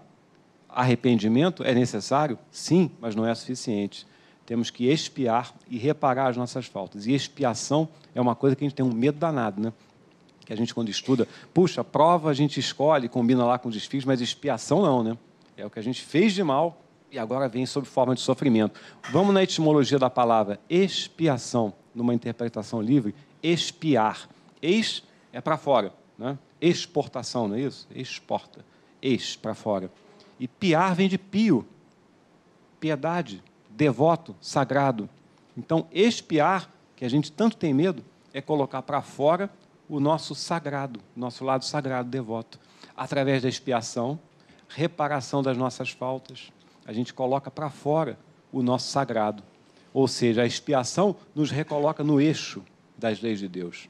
Arrependimento 0.69 1.63
é 1.63 1.73
necessário? 1.73 2.37
Sim, 2.51 2.91
mas 3.01 3.15
não 3.15 3.25
é 3.25 3.33
suficiente. 3.33 4.05
Temos 4.45 4.69
que 4.69 4.87
expiar 4.87 5.53
e 5.69 5.77
reparar 5.77 6.27
as 6.27 6.37
nossas 6.37 6.65
faltas. 6.65 7.07
E 7.07 7.13
expiação 7.13 7.89
é 8.13 8.21
uma 8.21 8.35
coisa 8.35 8.55
que 8.55 8.63
a 8.63 8.67
gente 8.67 8.75
tem 8.75 8.85
um 8.85 8.93
medo 8.93 9.17
danado, 9.17 9.61
né? 9.61 9.73
Que 10.45 10.53
a 10.53 10.55
gente, 10.55 10.73
quando 10.73 10.89
estuda, 10.89 11.27
puxa, 11.53 11.83
prova 11.83 12.29
a 12.29 12.33
gente 12.33 12.59
escolhe, 12.59 13.09
combina 13.09 13.45
lá 13.45 13.57
com 13.57 13.69
os 13.69 13.75
desfios, 13.75 14.05
mas 14.05 14.21
expiação 14.21 14.81
não, 14.81 15.03
né? 15.03 15.17
É 15.57 15.65
o 15.65 15.69
que 15.69 15.79
a 15.79 15.83
gente 15.83 16.01
fez 16.01 16.33
de 16.33 16.43
mal 16.43 16.80
e 17.11 17.19
agora 17.19 17.47
vem 17.49 17.65
sob 17.65 17.85
forma 17.85 18.15
de 18.15 18.21
sofrimento. 18.21 18.79
Vamos 19.11 19.33
na 19.33 19.43
etimologia 19.43 19.99
da 19.99 20.09
palavra 20.09 20.59
expiação, 20.69 21.73
numa 21.93 22.13
interpretação 22.13 22.81
livre, 22.81 23.13
expiar. 23.43 24.29
Ex 24.61 25.03
é 25.33 25.41
para 25.41 25.57
fora, 25.57 25.93
né? 26.17 26.37
exportação, 26.61 27.47
não 27.47 27.55
é 27.55 27.61
isso? 27.61 27.87
Exporta, 27.93 28.63
ex 29.01 29.35
para 29.35 29.53
fora. 29.53 29.91
E 30.39 30.47
piar 30.47 30.95
vem 30.95 31.09
de 31.09 31.17
pio, 31.17 31.67
piedade, 32.79 33.43
devoto, 33.69 34.35
sagrado. 34.39 35.09
Então, 35.57 35.87
expiar, 35.91 36.71
que 36.95 37.03
a 37.03 37.09
gente 37.09 37.31
tanto 37.31 37.57
tem 37.57 37.73
medo, 37.73 38.03
é 38.33 38.39
colocar 38.41 38.81
para 38.81 39.01
fora 39.01 39.49
o 39.89 39.99
nosso 39.99 40.33
sagrado, 40.33 40.99
nosso 41.15 41.43
lado 41.43 41.65
sagrado, 41.65 42.09
devoto. 42.09 42.57
Através 42.95 43.41
da 43.41 43.49
expiação, 43.49 44.17
reparação 44.69 45.43
das 45.43 45.57
nossas 45.57 45.89
faltas, 45.89 46.51
a 46.85 46.93
gente 46.93 47.13
coloca 47.13 47.49
para 47.49 47.69
fora 47.69 48.17
o 48.51 48.61
nosso 48.61 48.89
sagrado. 48.91 49.43
Ou 49.93 50.07
seja, 50.07 50.43
a 50.43 50.45
expiação 50.45 51.15
nos 51.35 51.51
recoloca 51.51 52.03
no 52.03 52.19
eixo 52.19 52.63
das 52.97 53.21
leis 53.21 53.39
de 53.39 53.47
Deus. 53.47 53.89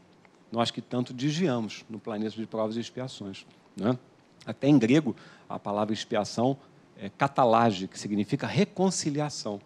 Nós 0.52 0.72
que 0.72 0.82
tanto 0.82 1.14
desviamos 1.14 1.86
no 1.90 2.00
planeta 2.00 2.36
de 2.36 2.46
provas 2.46 2.76
e 2.76 2.80
expiações. 2.80 3.46
Né? 3.76 3.98
Até 4.46 4.68
em 4.68 4.78
grego, 4.78 5.16
a 5.48 5.60
palavra 5.60 5.94
expiação 5.94 6.58
é 6.98 7.10
catalage, 7.10 7.88
que 7.88 7.98
significa 7.98 8.48
reconciliação. 8.48 9.62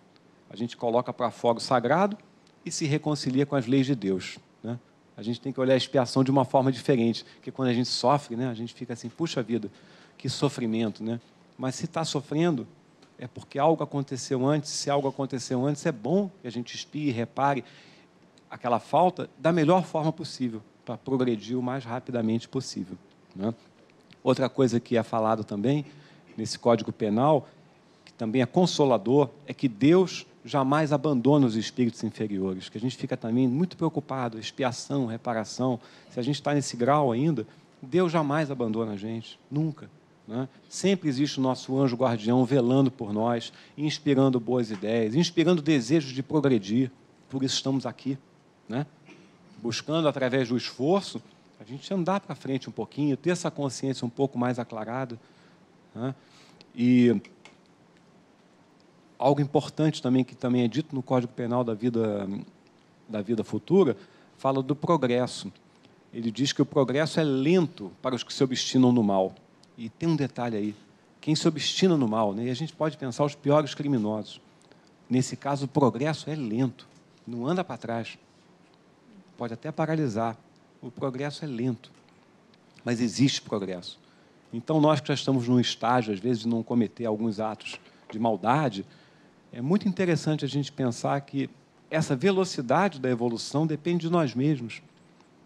A 0.49 0.55
gente 0.55 0.77
coloca 0.77 1.11
para 1.11 1.31
fora 1.31 1.57
o 1.57 1.61
sagrado 1.61 2.17
e 2.65 2.71
se 2.71 2.85
reconcilia 2.85 3.45
com 3.45 3.55
as 3.55 3.65
leis 3.65 3.85
de 3.85 3.95
Deus. 3.95 4.37
Né? 4.63 4.79
A 5.17 5.21
gente 5.21 5.39
tem 5.39 5.51
que 5.51 5.59
olhar 5.59 5.73
a 5.73 5.77
expiação 5.77 6.23
de 6.23 6.31
uma 6.31 6.45
forma 6.45 6.71
diferente, 6.71 7.23
porque 7.35 7.51
quando 7.51 7.69
a 7.69 7.73
gente 7.73 7.89
sofre, 7.89 8.35
né, 8.35 8.49
a 8.49 8.53
gente 8.53 8.73
fica 8.73 8.93
assim, 8.93 9.09
puxa 9.09 9.41
vida, 9.41 9.71
que 10.17 10.29
sofrimento, 10.29 11.03
né? 11.03 11.19
Mas 11.57 11.75
se 11.75 11.85
está 11.85 12.03
sofrendo, 12.03 12.67
é 13.17 13.27
porque 13.27 13.57
algo 13.57 13.83
aconteceu 13.83 14.45
antes. 14.45 14.71
Se 14.71 14.89
algo 14.89 15.07
aconteceu 15.07 15.65
antes, 15.65 15.85
é 15.85 15.91
bom 15.91 16.29
que 16.41 16.47
a 16.47 16.51
gente 16.51 16.75
espie 16.75 17.11
repare 17.11 17.63
aquela 18.49 18.79
falta 18.79 19.29
da 19.37 19.51
melhor 19.51 19.83
forma 19.83 20.11
possível, 20.11 20.61
para 20.85 20.97
progredir 20.97 21.57
o 21.57 21.61
mais 21.61 21.83
rapidamente 21.83 22.47
possível. 22.47 22.97
Né? 23.35 23.53
Outra 24.23 24.47
coisa 24.47 24.79
que 24.79 24.97
é 24.97 25.03
falado 25.03 25.43
também 25.43 25.85
nesse 26.37 26.57
Código 26.59 26.91
Penal, 26.91 27.47
que 28.03 28.13
também 28.13 28.41
é 28.41 28.45
consolador, 28.45 29.29
é 29.47 29.53
que 29.53 29.67
Deus 29.67 30.25
jamais 30.43 30.93
abandona 30.93 31.47
os 31.47 31.55
espíritos 31.55 32.03
inferiores, 32.03 32.69
que 32.69 32.77
a 32.77 32.81
gente 32.81 32.95
fica 32.95 33.17
também 33.17 33.47
muito 33.47 33.75
preocupado, 33.75 34.39
expiação, 34.39 35.07
reparação. 35.07 35.79
Se 36.11 36.19
a 36.19 36.23
gente 36.23 36.35
está 36.35 36.53
nesse 36.53 36.77
grau 36.77 37.11
ainda, 37.11 37.47
Deus 37.81 38.11
jamais 38.11 38.51
abandona 38.51 38.93
a 38.93 38.97
gente, 38.97 39.39
nunca. 39.49 39.89
Né? 40.27 40.47
Sempre 40.67 41.07
existe 41.07 41.39
o 41.39 41.41
nosso 41.41 41.77
anjo 41.79 41.95
guardião 41.95 42.43
velando 42.45 42.89
por 42.89 43.13
nós, 43.13 43.53
inspirando 43.77 44.39
boas 44.39 44.71
ideias, 44.71 45.15
inspirando 45.15 45.61
desejos 45.61 46.11
de 46.11 46.23
progredir. 46.23 46.91
Por 47.29 47.43
isso 47.43 47.55
estamos 47.55 47.85
aqui, 47.85 48.17
né? 48.67 48.85
buscando 49.61 50.07
através 50.07 50.49
do 50.49 50.57
esforço 50.57 51.21
a 51.59 51.63
gente 51.63 51.91
andar 51.93 52.19
para 52.19 52.35
frente 52.35 52.69
um 52.69 52.71
pouquinho, 52.71 53.15
ter 53.15 53.29
essa 53.29 53.49
consciência 53.49 54.05
um 54.05 54.09
pouco 54.09 54.37
mais 54.37 54.59
aclarada. 54.59 55.19
Né? 55.93 56.13
E 56.75 57.21
algo 59.17 59.41
importante 59.41 60.01
também 60.01 60.23
que 60.23 60.35
também 60.35 60.63
é 60.63 60.67
dito 60.67 60.93
no 60.93 61.01
Código 61.01 61.31
Penal 61.33 61.63
da 61.63 61.73
vida 61.73 62.27
da 63.07 63.21
vida 63.21 63.43
futura 63.43 63.95
fala 64.37 64.61
do 64.61 64.75
progresso. 64.75 65.51
Ele 66.13 66.31
diz 66.31 66.51
que 66.51 66.61
o 66.61 66.65
progresso 66.65 67.19
é 67.19 67.23
lento 67.23 67.91
para 68.01 68.15
os 68.15 68.23
que 68.23 68.33
se 68.33 68.43
obstinam 68.43 68.91
no 68.91 69.03
mal. 69.03 69.35
E 69.77 69.89
tem 69.89 70.07
um 70.07 70.15
detalhe 70.15 70.57
aí: 70.57 70.75
quem 71.21 71.35
se 71.35 71.47
obstina 71.47 71.97
no 71.97 72.07
mal, 72.07 72.33
né? 72.33 72.45
e 72.45 72.49
a 72.49 72.53
gente 72.53 72.73
pode 72.73 72.97
pensar 72.97 73.23
os 73.25 73.35
piores 73.35 73.73
criminosos. 73.73 74.41
Nesse 75.09 75.35
caso, 75.35 75.65
o 75.65 75.67
progresso 75.67 76.29
é 76.29 76.35
lento, 76.35 76.87
não 77.27 77.45
anda 77.45 77.63
para 77.63 77.77
trás. 77.77 78.17
Pode 79.37 79.53
até 79.53 79.71
paralisar. 79.71 80.37
O 80.81 80.89
progresso 80.89 81.43
é 81.43 81.47
lento, 81.47 81.91
mas 82.83 83.01
existe 83.01 83.41
progresso. 83.41 83.99
Então, 84.53 84.79
nós 84.79 85.01
que 85.01 85.07
já 85.07 85.13
estamos 85.13 85.47
num 85.47 85.59
estágio, 85.59 86.13
às 86.13 86.19
vezes, 86.19 86.43
de 86.43 86.47
não 86.47 86.63
cometer 86.63 87.05
alguns 87.05 87.39
atos 87.39 87.79
de 88.11 88.19
maldade, 88.19 88.85
é 89.51 89.61
muito 89.61 89.87
interessante 89.87 90.45
a 90.45 90.47
gente 90.47 90.71
pensar 90.71 91.19
que 91.21 91.49
essa 91.89 92.15
velocidade 92.15 92.99
da 92.99 93.09
evolução 93.09 93.65
depende 93.65 94.07
de 94.07 94.11
nós 94.11 94.33
mesmos. 94.33 94.81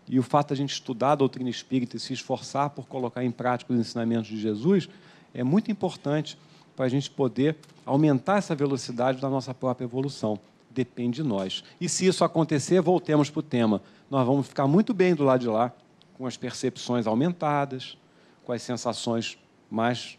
E 0.09 0.17
o 0.17 0.23
fato 0.23 0.47
de 0.47 0.53
a 0.53 0.57
gente 0.57 0.73
estudar 0.73 1.11
a 1.11 1.15
doutrina 1.15 1.49
espírita 1.49 1.95
e 1.95 1.99
se 1.99 2.11
esforçar 2.11 2.71
por 2.71 2.87
colocar 2.87 3.23
em 3.23 3.29
prática 3.29 3.71
os 3.71 3.79
ensinamentos 3.79 4.27
de 4.27 4.41
Jesus 4.41 4.89
é 5.33 5.43
muito 5.43 5.71
importante 5.71 6.37
para 6.75 6.85
a 6.85 6.89
gente 6.89 7.11
poder 7.11 7.55
aumentar 7.85 8.37
essa 8.37 8.55
velocidade 8.55 9.21
da 9.21 9.29
nossa 9.29 9.53
própria 9.53 9.85
evolução. 9.85 10.39
Depende 10.71 11.21
de 11.21 11.27
nós. 11.27 11.63
E 11.79 11.87
se 11.87 12.07
isso 12.07 12.23
acontecer, 12.23 12.81
voltemos 12.81 13.29
para 13.29 13.39
o 13.39 13.43
tema. 13.43 13.81
Nós 14.09 14.25
vamos 14.25 14.47
ficar 14.47 14.65
muito 14.65 14.93
bem 14.93 15.13
do 15.13 15.23
lado 15.23 15.41
de 15.41 15.47
lá, 15.47 15.71
com 16.17 16.25
as 16.25 16.35
percepções 16.35 17.05
aumentadas, 17.05 17.97
com 18.43 18.51
as 18.51 18.61
sensações 18.63 19.37
mais 19.69 20.17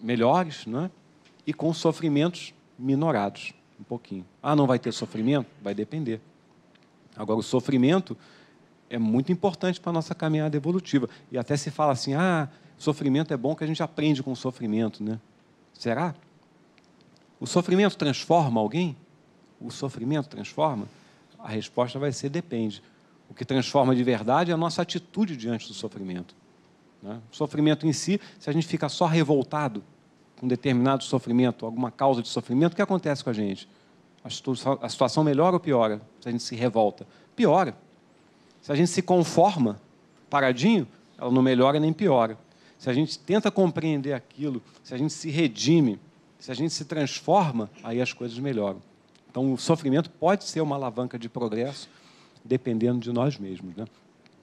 melhores, 0.00 0.66
né? 0.66 0.90
e 1.46 1.52
com 1.52 1.74
sofrimentos 1.74 2.54
minorados, 2.78 3.52
um 3.78 3.82
pouquinho. 3.82 4.24
Ah, 4.42 4.54
não 4.54 4.66
vai 4.66 4.78
ter 4.78 4.92
sofrimento? 4.92 5.48
Vai 5.60 5.74
depender. 5.74 6.20
Agora, 7.16 7.40
o 7.40 7.42
sofrimento 7.42 8.16
é 8.90 8.98
muito 8.98 9.30
importante 9.30 9.80
para 9.80 9.90
a 9.90 9.92
nossa 9.92 10.14
caminhada 10.14 10.56
evolutiva. 10.56 11.08
E 11.30 11.38
até 11.38 11.56
se 11.56 11.70
fala 11.70 11.92
assim: 11.92 12.14
ah, 12.14 12.48
sofrimento 12.76 13.32
é 13.32 13.36
bom 13.36 13.54
que 13.54 13.62
a 13.62 13.66
gente 13.66 13.82
aprende 13.82 14.22
com 14.22 14.32
o 14.32 14.36
sofrimento, 14.36 15.02
né? 15.02 15.18
Será? 15.72 16.14
O 17.38 17.46
sofrimento 17.46 17.96
transforma 17.96 18.60
alguém? 18.60 18.96
O 19.60 19.70
sofrimento 19.70 20.28
transforma? 20.28 20.86
A 21.38 21.48
resposta 21.48 21.98
vai 21.98 22.12
ser 22.12 22.28
depende. 22.28 22.82
O 23.30 23.34
que 23.34 23.44
transforma 23.44 23.94
de 23.94 24.02
verdade 24.02 24.50
é 24.50 24.54
a 24.54 24.56
nossa 24.56 24.82
atitude 24.82 25.36
diante 25.36 25.68
do 25.68 25.72
sofrimento. 25.72 26.34
Né? 27.02 27.18
O 27.32 27.36
sofrimento 27.36 27.86
em 27.86 27.92
si, 27.92 28.20
se 28.38 28.50
a 28.50 28.52
gente 28.52 28.66
fica 28.66 28.88
só 28.88 29.06
revoltado 29.06 29.82
com 30.38 30.48
determinado 30.48 31.04
sofrimento, 31.04 31.64
alguma 31.64 31.90
causa 31.90 32.22
de 32.22 32.28
sofrimento, 32.28 32.72
o 32.72 32.76
que 32.76 32.82
acontece 32.82 33.22
com 33.22 33.30
a 33.30 33.32
gente? 33.32 33.68
A 34.82 34.88
situação 34.88 35.24
melhora 35.24 35.56
ou 35.56 35.60
piora 35.60 36.02
se 36.20 36.28
a 36.28 36.32
gente 36.32 36.42
se 36.42 36.54
revolta? 36.54 37.06
Piora. 37.34 37.74
Se 38.62 38.70
a 38.72 38.74
gente 38.74 38.90
se 38.90 39.02
conforma, 39.02 39.80
paradinho, 40.28 40.86
ela 41.18 41.30
não 41.30 41.42
melhora 41.42 41.78
nem 41.80 41.92
piora. 41.92 42.38
Se 42.78 42.88
a 42.88 42.92
gente 42.92 43.18
tenta 43.18 43.50
compreender 43.50 44.12
aquilo, 44.12 44.62
se 44.82 44.94
a 44.94 44.98
gente 44.98 45.12
se 45.12 45.30
redime, 45.30 45.98
se 46.38 46.50
a 46.50 46.54
gente 46.54 46.72
se 46.72 46.84
transforma, 46.84 47.70
aí 47.82 48.00
as 48.00 48.12
coisas 48.12 48.38
melhoram. 48.38 48.80
Então, 49.30 49.52
o 49.52 49.58
sofrimento 49.58 50.10
pode 50.10 50.44
ser 50.44 50.60
uma 50.60 50.76
alavanca 50.76 51.18
de 51.18 51.28
progresso, 51.28 51.88
dependendo 52.44 52.98
de 52.98 53.12
nós 53.12 53.38
mesmos. 53.38 53.76
Né? 53.76 53.84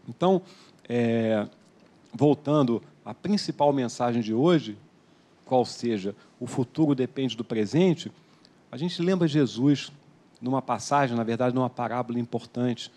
Então, 0.08 0.42
é, 0.88 1.48
voltando 2.14 2.82
à 3.04 3.14
principal 3.14 3.74
mensagem 3.74 4.22
de 4.22 4.34
hoje, 4.34 4.78
qual 5.46 5.66
seja, 5.66 6.16
o 6.40 6.46
futuro 6.46 6.94
depende 6.94 7.36
do 7.36 7.44
presente, 7.44 8.12
a 8.72 8.78
gente 8.78 9.02
lembra 9.02 9.28
Jesus 9.28 9.92
numa 10.42 10.62
passagem, 10.62 11.18
na 11.18 11.24
verdade, 11.24 11.56
numa 11.56 11.70
parábola 11.70 12.20
importante, 12.20 12.92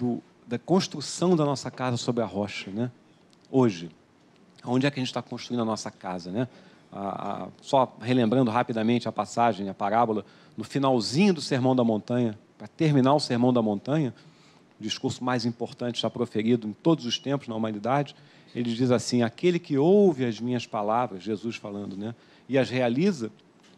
do, 0.00 0.22
da 0.46 0.58
construção 0.58 1.36
da 1.36 1.44
nossa 1.44 1.70
casa 1.70 1.96
sobre 1.98 2.22
a 2.22 2.26
rocha. 2.26 2.70
Né? 2.70 2.90
Hoje, 3.50 3.90
onde 4.64 4.86
é 4.86 4.90
que 4.90 4.98
a 4.98 5.02
gente 5.02 5.10
está 5.10 5.22
construindo 5.22 5.60
a 5.60 5.64
nossa 5.64 5.90
casa? 5.90 6.30
Né? 6.30 6.48
A, 6.90 7.42
a, 7.44 7.48
só 7.60 7.94
relembrando 8.00 8.50
rapidamente 8.50 9.06
a 9.06 9.12
passagem, 9.12 9.68
a 9.68 9.74
parábola, 9.74 10.24
no 10.56 10.64
finalzinho 10.64 11.34
do 11.34 11.40
Sermão 11.40 11.76
da 11.76 11.84
Montanha, 11.84 12.38
para 12.56 12.66
terminar 12.66 13.14
o 13.14 13.20
Sermão 13.20 13.52
da 13.52 13.62
Montanha, 13.62 14.14
o 14.80 14.82
discurso 14.82 15.22
mais 15.22 15.44
importante 15.44 16.00
já 16.00 16.08
proferido 16.08 16.66
em 16.66 16.72
todos 16.72 17.04
os 17.04 17.18
tempos 17.18 17.46
na 17.46 17.54
humanidade, 17.54 18.16
ele 18.54 18.74
diz 18.74 18.90
assim: 18.90 19.22
aquele 19.22 19.58
que 19.58 19.78
ouve 19.78 20.24
as 20.24 20.40
minhas 20.40 20.66
palavras, 20.66 21.22
Jesus 21.22 21.56
falando, 21.56 21.96
né, 21.96 22.14
e 22.48 22.58
as 22.58 22.68
realiza, 22.68 23.30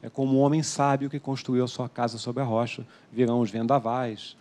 é 0.03 0.09
como 0.09 0.39
um 0.39 0.41
homem 0.41 0.63
sábio 0.63 1.11
que 1.11 1.21
construiu 1.21 1.65
a 1.65 1.69
sua 1.69 1.89
casa 1.89 2.19
sobre 2.19 2.43
a 2.43 2.47
rocha. 2.47 2.85
Virão 3.13 3.41
os 3.41 3.51
vendavais, 3.51 4.37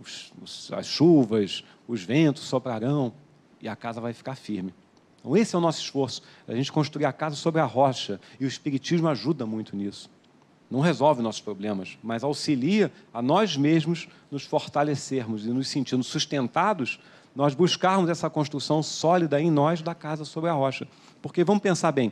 os, 0.00 0.32
os, 0.42 0.72
as 0.72 0.86
chuvas, 0.86 1.64
os 1.86 2.02
ventos 2.02 2.42
soprarão 2.42 3.12
e 3.60 3.68
a 3.68 3.76
casa 3.76 4.00
vai 4.00 4.12
ficar 4.12 4.34
firme. 4.34 4.74
Então, 5.20 5.36
esse 5.36 5.54
é 5.54 5.58
o 5.58 5.60
nosso 5.60 5.80
esforço, 5.80 6.22
a 6.48 6.54
gente 6.54 6.72
construir 6.72 7.04
a 7.04 7.12
casa 7.12 7.36
sobre 7.36 7.60
a 7.60 7.64
rocha, 7.64 8.20
e 8.40 8.44
o 8.44 8.48
Espiritismo 8.48 9.08
ajuda 9.08 9.46
muito 9.46 9.76
nisso. 9.76 10.10
Não 10.68 10.80
resolve 10.80 11.22
nossos 11.22 11.40
problemas, 11.40 11.96
mas 12.02 12.24
auxilia 12.24 12.90
a 13.12 13.22
nós 13.22 13.56
mesmos 13.56 14.08
nos 14.30 14.44
fortalecermos 14.44 15.46
e 15.46 15.50
nos 15.50 15.68
sentirmos 15.68 16.06
sustentados 16.06 16.98
nós 17.34 17.54
buscarmos 17.54 18.10
essa 18.10 18.28
construção 18.28 18.82
sólida 18.82 19.40
em 19.40 19.50
nós 19.50 19.80
da 19.80 19.94
casa 19.94 20.24
sobre 20.24 20.50
a 20.50 20.52
rocha. 20.52 20.86
Porque 21.20 21.44
vamos 21.44 21.62
pensar 21.62 21.92
bem 21.92 22.10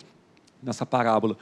nessa 0.62 0.86
parábola. 0.86 1.36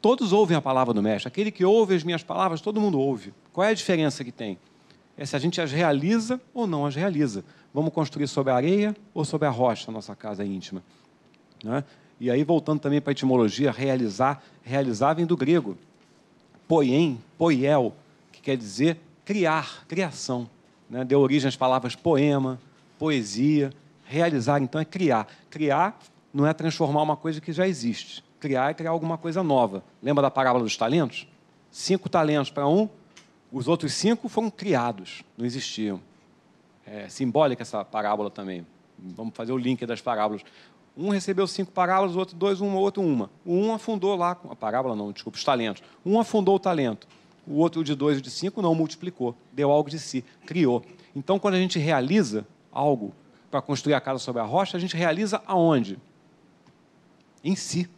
Todos 0.00 0.32
ouvem 0.32 0.56
a 0.56 0.60
palavra 0.60 0.92
do 0.92 1.02
mestre. 1.02 1.28
Aquele 1.28 1.50
que 1.50 1.64
ouve 1.64 1.94
as 1.94 2.02
minhas 2.02 2.22
palavras, 2.22 2.60
todo 2.60 2.80
mundo 2.80 2.98
ouve. 2.98 3.32
Qual 3.52 3.64
é 3.64 3.70
a 3.70 3.74
diferença 3.74 4.24
que 4.24 4.32
tem? 4.32 4.58
É 5.22 5.24
se 5.24 5.36
a 5.36 5.38
gente 5.38 5.60
as 5.60 5.70
realiza 5.70 6.40
ou 6.52 6.66
não 6.66 6.84
as 6.84 6.96
realiza. 6.96 7.44
Vamos 7.72 7.92
construir 7.92 8.26
sobre 8.26 8.52
a 8.52 8.56
areia 8.56 8.96
ou 9.14 9.24
sobre 9.24 9.46
a 9.46 9.52
rocha 9.52 9.88
a 9.88 9.94
nossa 9.94 10.16
casa 10.16 10.44
íntima. 10.44 10.82
Né? 11.62 11.84
E 12.18 12.28
aí, 12.28 12.42
voltando 12.42 12.80
também 12.80 13.00
para 13.00 13.12
a 13.12 13.12
etimologia, 13.12 13.70
realizar, 13.70 14.42
realizar 14.64 15.14
vem 15.14 15.24
do 15.24 15.36
grego. 15.36 15.78
Poiem, 16.66 17.20
poiel, 17.38 17.94
que 18.32 18.40
quer 18.42 18.56
dizer 18.56 18.98
criar, 19.24 19.84
criação. 19.86 20.50
Né? 20.90 21.04
Deu 21.04 21.20
origem 21.20 21.46
às 21.46 21.54
palavras 21.54 21.94
poema, 21.94 22.58
poesia. 22.98 23.72
Realizar, 24.04 24.60
então, 24.60 24.80
é 24.80 24.84
criar. 24.84 25.28
Criar 25.48 26.00
não 26.34 26.48
é 26.48 26.52
transformar 26.52 27.00
uma 27.00 27.16
coisa 27.16 27.40
que 27.40 27.52
já 27.52 27.68
existe. 27.68 28.24
Criar 28.40 28.72
é 28.72 28.74
criar 28.74 28.90
alguma 28.90 29.16
coisa 29.16 29.40
nova. 29.40 29.84
Lembra 30.02 30.22
da 30.22 30.32
parábola 30.32 30.64
dos 30.64 30.76
talentos? 30.76 31.28
Cinco 31.70 32.08
talentos 32.08 32.50
para 32.50 32.66
um, 32.66 32.88
os 33.52 33.68
outros 33.68 33.92
cinco 33.92 34.28
foram 34.28 34.50
criados, 34.50 35.22
não 35.36 35.44
existiam. 35.44 36.00
É 36.86 37.08
simbólica 37.08 37.62
essa 37.62 37.84
parábola 37.84 38.30
também. 38.30 38.66
Vamos 38.98 39.34
fazer 39.36 39.52
o 39.52 39.58
link 39.58 39.84
das 39.84 40.00
parábolas. 40.00 40.42
Um 40.96 41.10
recebeu 41.10 41.46
cinco 41.46 41.70
parábolas, 41.70 42.16
o 42.16 42.18
outro 42.18 42.34
dois, 42.34 42.60
um, 42.60 42.74
o 42.74 42.78
outro 42.78 43.02
uma. 43.02 43.30
Um 43.44 43.72
afundou 43.72 44.16
lá, 44.16 44.32
a 44.48 44.56
parábola 44.56 44.96
não, 44.96 45.12
desculpa, 45.12 45.36
os 45.36 45.44
talentos. 45.44 45.82
Um 46.04 46.18
afundou 46.18 46.56
o 46.56 46.58
talento. 46.58 47.06
O 47.46 47.56
outro 47.56 47.84
de 47.84 47.94
dois 47.94 48.18
e 48.18 48.20
de 48.20 48.30
cinco 48.30 48.62
não 48.62 48.74
multiplicou, 48.74 49.34
deu 49.52 49.70
algo 49.70 49.90
de 49.90 49.98
si, 49.98 50.24
criou. 50.46 50.82
Então, 51.14 51.38
quando 51.38 51.54
a 51.54 51.58
gente 51.58 51.78
realiza 51.78 52.46
algo 52.70 53.12
para 53.50 53.60
construir 53.60 53.94
a 53.94 54.00
casa 54.00 54.18
sobre 54.18 54.40
a 54.40 54.44
rocha, 54.44 54.76
a 54.76 54.80
gente 54.80 54.96
realiza 54.96 55.42
aonde? 55.46 55.98
Em 57.44 57.54
si. 57.54 57.88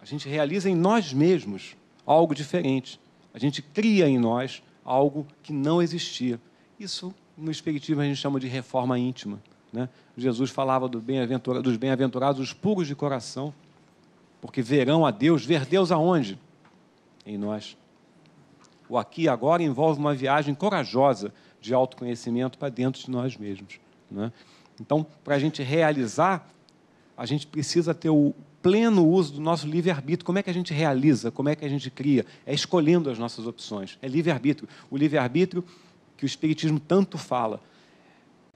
A 0.00 0.04
gente 0.04 0.28
realiza 0.28 0.68
em 0.68 0.74
nós 0.74 1.12
mesmos 1.12 1.76
algo 2.04 2.34
diferente. 2.34 3.00
A 3.34 3.38
gente 3.38 3.62
cria 3.62 4.08
em 4.08 4.18
nós 4.18 4.62
algo 4.84 5.26
que 5.42 5.52
não 5.52 5.80
existia. 5.80 6.40
Isso, 6.78 7.14
no 7.36 7.50
Espiritismo, 7.50 8.00
a 8.02 8.04
gente 8.04 8.16
chama 8.16 8.38
de 8.38 8.46
reforma 8.46 8.98
íntima. 8.98 9.40
Né? 9.72 9.88
Jesus 10.16 10.50
falava 10.50 10.88
do 10.88 11.00
bem 11.00 11.18
dos 11.62 11.76
bem-aventurados, 11.76 12.40
os 12.40 12.52
puros 12.52 12.86
de 12.86 12.94
coração, 12.94 13.54
porque 14.40 14.60
verão 14.60 15.06
a 15.06 15.10
Deus. 15.10 15.44
Ver 15.44 15.64
Deus 15.64 15.90
aonde? 15.90 16.38
Em 17.24 17.38
nós. 17.38 17.76
O 18.88 18.98
aqui 18.98 19.22
e 19.22 19.28
agora 19.28 19.62
envolve 19.62 19.98
uma 19.98 20.14
viagem 20.14 20.54
corajosa 20.54 21.32
de 21.60 21.72
autoconhecimento 21.72 22.58
para 22.58 22.68
dentro 22.68 23.00
de 23.00 23.10
nós 23.10 23.36
mesmos. 23.36 23.80
Né? 24.10 24.32
Então, 24.80 25.06
para 25.24 25.36
a 25.36 25.38
gente 25.38 25.62
realizar, 25.62 26.46
a 27.16 27.24
gente 27.24 27.46
precisa 27.46 27.94
ter 27.94 28.10
o 28.10 28.34
pleno 28.62 29.06
uso 29.06 29.34
do 29.34 29.40
nosso 29.40 29.66
livre-arbítrio. 29.66 30.24
Como 30.24 30.38
é 30.38 30.42
que 30.42 30.50
a 30.50 30.54
gente 30.54 30.72
realiza? 30.72 31.30
Como 31.30 31.48
é 31.48 31.56
que 31.56 31.64
a 31.64 31.68
gente 31.68 31.90
cria? 31.90 32.24
É 32.46 32.54
escolhendo 32.54 33.10
as 33.10 33.18
nossas 33.18 33.46
opções. 33.46 33.98
É 34.00 34.06
livre-arbítrio. 34.06 34.68
O 34.90 34.96
livre-arbítrio 34.96 35.64
que 36.16 36.24
o 36.24 36.26
Espiritismo 36.26 36.78
tanto 36.78 37.18
fala. 37.18 37.60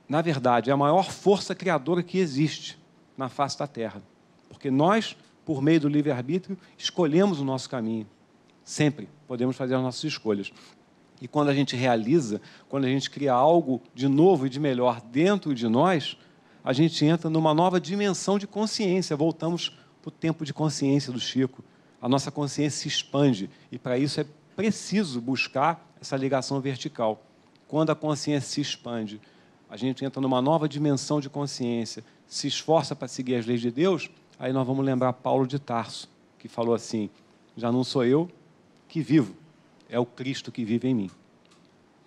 Na 0.09 0.22
verdade, 0.22 0.70
é 0.70 0.72
a 0.72 0.76
maior 0.76 1.11
força 1.11 1.54
criadora 1.54 2.02
que 2.02 2.18
existe 2.18 2.78
na 3.18 3.28
face 3.28 3.59
da 3.59 3.66
Terra. 3.66 4.00
Porque 4.48 4.70
nós, 4.70 5.16
por 5.44 5.61
meio 5.61 5.80
do 5.80 5.88
livre-arbítrio, 5.88 6.57
escolhemos 6.78 7.40
o 7.40 7.44
nosso 7.44 7.68
caminho. 7.68 8.07
Sempre 8.64 9.09
podemos 9.26 9.57
fazer 9.57 9.74
as 9.74 9.82
nossas 9.82 10.04
escolhas. 10.04 10.52
E 11.20 11.26
quando 11.26 11.48
a 11.48 11.54
gente 11.54 11.74
realiza, 11.74 12.40
quando 12.68 12.84
a 12.84 12.88
gente 12.88 13.11
cria 13.11 13.32
algo 13.32 13.82
de 13.94 14.07
novo 14.07 14.46
e 14.46 14.50
de 14.50 14.61
melhor 14.61 15.00
dentro 15.00 15.54
de 15.54 15.66
nós, 15.66 16.16
a 16.62 16.72
gente 16.72 17.04
entra 17.04 17.30
numa 17.30 17.54
nova 17.54 17.80
dimensão 17.80 18.38
de 18.38 18.46
consciência. 18.46 19.16
Voltamos 19.16 19.76
para 20.07 20.11
o 20.11 20.12
tempo 20.12 20.44
de 20.44 20.54
consciência 20.54 21.12
do 21.12 21.18
Chico. 21.18 21.64
A 22.00 22.09
nossa 22.09 22.30
consciência 22.30 22.82
se 22.82 22.86
expande 22.86 23.50
e 23.72 23.78
para 23.78 23.98
isso 23.98 24.20
é 24.20 24.26
preciso 24.54 25.20
buscar 25.20 25.84
essa 26.00 26.16
ligação 26.16 26.61
vertical. 26.61 27.20
Quando 27.66 27.90
a 27.90 27.94
consciência 27.96 28.48
se 28.48 28.61
expande, 28.61 29.20
a 29.68 29.76
gente 29.76 30.04
entra 30.04 30.20
numa 30.20 30.40
nova 30.40 30.68
dimensão 30.68 31.20
de 31.20 31.28
consciência, 31.28 32.04
se 32.28 32.46
esforça 32.46 32.94
para 32.94 33.09
seguir 33.09 33.34
as 33.34 33.46
leis 33.46 33.61
de 33.61 33.72
Deus, 33.72 34.09
aí 34.38 34.52
nós 34.52 34.64
vamos 34.64 34.84
lembrar 34.84 35.12
Paulo 35.12 35.44
de 35.44 35.59
Tarso, 35.59 36.09
que 36.38 36.46
falou 36.46 36.74
assim: 36.74 37.11
já 37.57 37.72
não 37.72 37.82
sou 37.82 38.04
eu 38.04 38.30
que 38.86 39.00
vivo, 39.00 39.34
é 39.88 39.98
o 39.98 40.07
Cristo 40.07 40.52
que 40.52 40.64
vive 40.64 40.86
em 40.86 40.94
mim. 40.94 41.11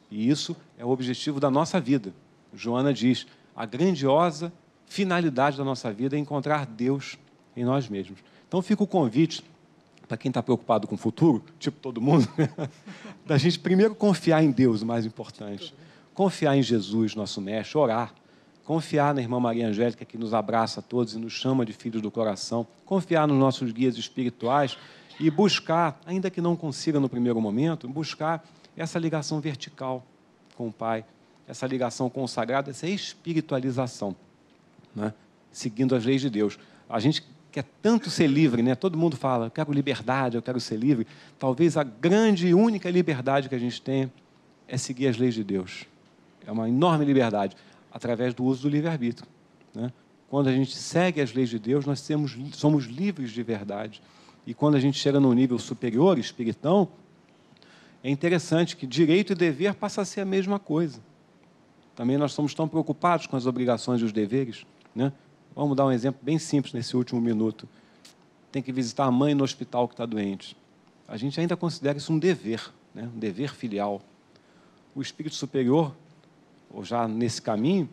E 0.10 0.30
isso 0.30 0.56
é 0.78 0.86
o 0.86 0.90
objetivo 0.90 1.38
da 1.38 1.52
nossa 1.52 1.82
vida. 1.82 2.14
Joana 2.54 2.94
diz: 2.94 3.28
a 3.54 3.66
grandiosa 3.66 4.54
finalidade 4.86 5.58
da 5.58 5.66
nossa 5.66 5.92
vida 5.92 6.16
é 6.16 6.20
encontrar 6.20 6.66
Deus 6.66 7.18
em 7.60 7.66
nós 7.66 7.90
mesmos. 7.90 8.20
Então 8.48 8.62
fica 8.62 8.84
o 8.84 8.88
convite 8.88 9.44
para 10.08 10.18
quem 10.18 10.30
está 10.30 10.42
preocupado 10.42 10.88
com 10.88 10.96
o 10.96 10.98
futuro, 10.98 11.44
tipo 11.60 11.80
todo 11.80 12.02
mundo, 12.02 12.28
da 13.28 13.38
gente 13.38 13.60
primeiro 13.60 13.94
confiar 13.94 14.44
em 14.44 14.50
Deus, 14.50 14.82
o 14.82 14.86
mais 14.86 15.06
importante. 15.06 15.74
Confiar 16.16 16.58
em 16.58 16.64
Jesus, 16.64 17.14
nosso 17.14 17.40
mestre, 17.40 17.78
orar. 17.78 18.14
Confiar 18.66 19.14
na 19.14 19.22
irmã 19.22 19.40
Maria 19.40 19.68
Angélica, 19.68 20.04
que 20.04 20.18
nos 20.18 20.34
abraça 20.34 20.80
a 20.80 20.84
todos 20.84 21.14
e 21.14 21.20
nos 21.20 21.34
chama 21.34 21.66
de 21.66 21.74
filhos 21.74 22.02
do 22.02 22.10
coração. 22.10 22.66
Confiar 22.86 23.28
nos 23.28 23.38
nossos 23.38 23.72
guias 23.72 23.98
espirituais 23.98 24.78
e 25.20 25.30
buscar, 25.30 26.00
ainda 26.06 26.30
que 26.30 26.42
não 26.42 26.56
consiga 26.56 27.00
no 27.00 27.08
primeiro 27.10 27.40
momento, 27.40 27.88
buscar 27.88 28.44
essa 28.76 28.98
ligação 28.98 29.40
vertical 29.40 30.06
com 30.56 30.68
o 30.68 30.74
Pai, 30.74 31.06
essa 31.48 31.68
ligação 31.68 32.10
com 32.10 32.24
o 32.24 32.28
sagrado, 32.28 32.70
essa 32.70 32.88
espiritualização, 32.88 34.16
né? 34.96 35.14
seguindo 35.52 35.96
as 35.96 36.06
leis 36.06 36.22
de 36.22 36.30
Deus. 36.30 36.58
A 36.88 37.00
gente 37.00 37.24
quer 37.52 37.66
tanto 37.82 38.10
ser 38.10 38.28
livre, 38.28 38.62
né? 38.62 38.76
todo 38.76 38.98
mundo 38.98 39.18
fala, 39.18 39.48
eu 39.48 39.52
quero 39.52 39.72
liberdade, 39.72 40.38
eu 40.38 40.42
quero 40.42 40.60
ser 40.60 40.78
livre. 40.78 41.08
Talvez 41.38 41.78
a 41.78 41.84
grande 41.84 42.48
e 42.48 42.54
única 42.54 42.90
liberdade 42.90 43.50
que 43.50 43.56
a 43.56 43.60
gente 43.60 43.82
tem 43.82 44.12
é 44.68 44.78
seguir 44.78 45.08
as 45.08 45.18
leis 45.18 45.34
de 45.34 45.44
Deus. 45.44 45.86
É 46.46 46.52
uma 46.52 46.70
enorme 46.70 47.06
liberdade, 47.06 47.56
através 47.92 48.34
do 48.34 48.44
uso 48.44 48.64
do 48.64 48.70
livre-arbítrio. 48.70 49.28
Né? 49.74 49.92
Quando 50.30 50.48
a 50.48 50.52
gente 50.52 50.76
segue 50.76 51.22
as 51.22 51.34
leis 51.34 51.50
de 51.50 51.58
Deus, 51.58 51.86
nós 51.86 52.02
temos, 52.02 52.38
somos 52.54 52.86
livres 52.86 53.32
de 53.32 53.42
verdade. 53.42 54.02
E 54.46 54.54
quando 54.54 54.76
a 54.76 54.80
gente 54.80 54.98
chega 55.00 55.20
num 55.20 55.34
nível 55.34 55.58
superior, 55.58 56.18
espiritão, 56.20 56.90
é 58.04 58.10
interessante 58.10 58.78
que 58.78 58.88
direito 58.88 59.34
e 59.34 59.36
dever 59.36 59.74
passam 59.74 60.02
a 60.02 60.06
ser 60.06 60.22
a 60.22 60.26
mesma 60.26 60.60
coisa. 60.60 61.02
Também 61.96 62.18
nós 62.18 62.32
somos 62.32 62.54
tão 62.54 62.68
preocupados 62.68 63.28
com 63.28 63.36
as 63.36 63.46
obrigações 63.46 64.02
e 64.02 64.06
os 64.06 64.14
deveres. 64.14 64.66
Né? 64.96 65.12
Vamos 65.60 65.76
dar 65.76 65.86
um 65.86 65.92
exemplo 65.92 66.22
bem 66.24 66.40
simples 66.40 66.74
nesse 66.74 66.96
último 66.96 67.20
minuto. 67.20 67.68
Tem 68.50 68.64
que 68.64 68.72
visitar 68.72 69.04
a 69.04 69.12
mãe 69.12 69.36
no 69.36 69.44
hospital 69.44 69.90
que 69.90 69.94
está 69.94 70.06
doente. 70.06 70.56
A 71.06 71.18
gente 71.18 71.38
ainda 71.38 71.58
considera 71.58 71.98
isso 71.98 72.14
um 72.14 72.18
dever, 72.18 72.72
né? 72.96 73.12
um 73.14 73.20
dever 73.20 73.54
filial. 73.54 74.02
O 74.96 75.02
espírito 75.02 75.36
superior, 75.36 75.94
ou 76.72 76.86
já 76.86 77.10
nesse 77.10 77.42
caminho, 77.42 77.90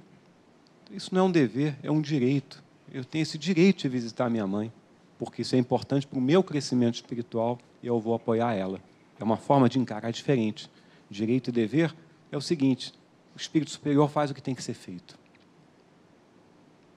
isso 0.92 1.12
não 1.12 1.22
é 1.22 1.24
um 1.24 1.30
dever, 1.32 1.76
é 1.82 1.90
um 1.90 2.00
direito. 2.00 2.62
Eu 2.92 3.04
tenho 3.04 3.22
esse 3.24 3.36
direito 3.36 3.78
de 3.78 3.88
visitar 3.88 4.30
minha 4.30 4.46
mãe, 4.46 4.72
porque 5.18 5.42
isso 5.42 5.56
é 5.56 5.58
importante 5.58 6.06
para 6.06 6.20
o 6.20 6.22
meu 6.22 6.44
crescimento 6.44 6.94
espiritual 6.94 7.58
e 7.82 7.88
eu 7.88 7.98
vou 7.98 8.14
apoiar 8.14 8.54
ela. 8.54 8.80
É 9.18 9.24
uma 9.24 9.36
forma 9.36 9.68
de 9.68 9.80
encarar 9.80 10.12
diferente. 10.12 10.70
Direito 11.10 11.48
e 11.48 11.52
dever 11.52 11.92
é 12.30 12.36
o 12.36 12.40
seguinte: 12.40 12.94
o 13.34 13.36
espírito 13.36 13.72
superior 13.72 14.08
faz 14.08 14.30
o 14.30 14.34
que 14.34 14.40
tem 14.40 14.54
que 14.54 14.62
ser 14.62 14.74
feito. 14.74 15.18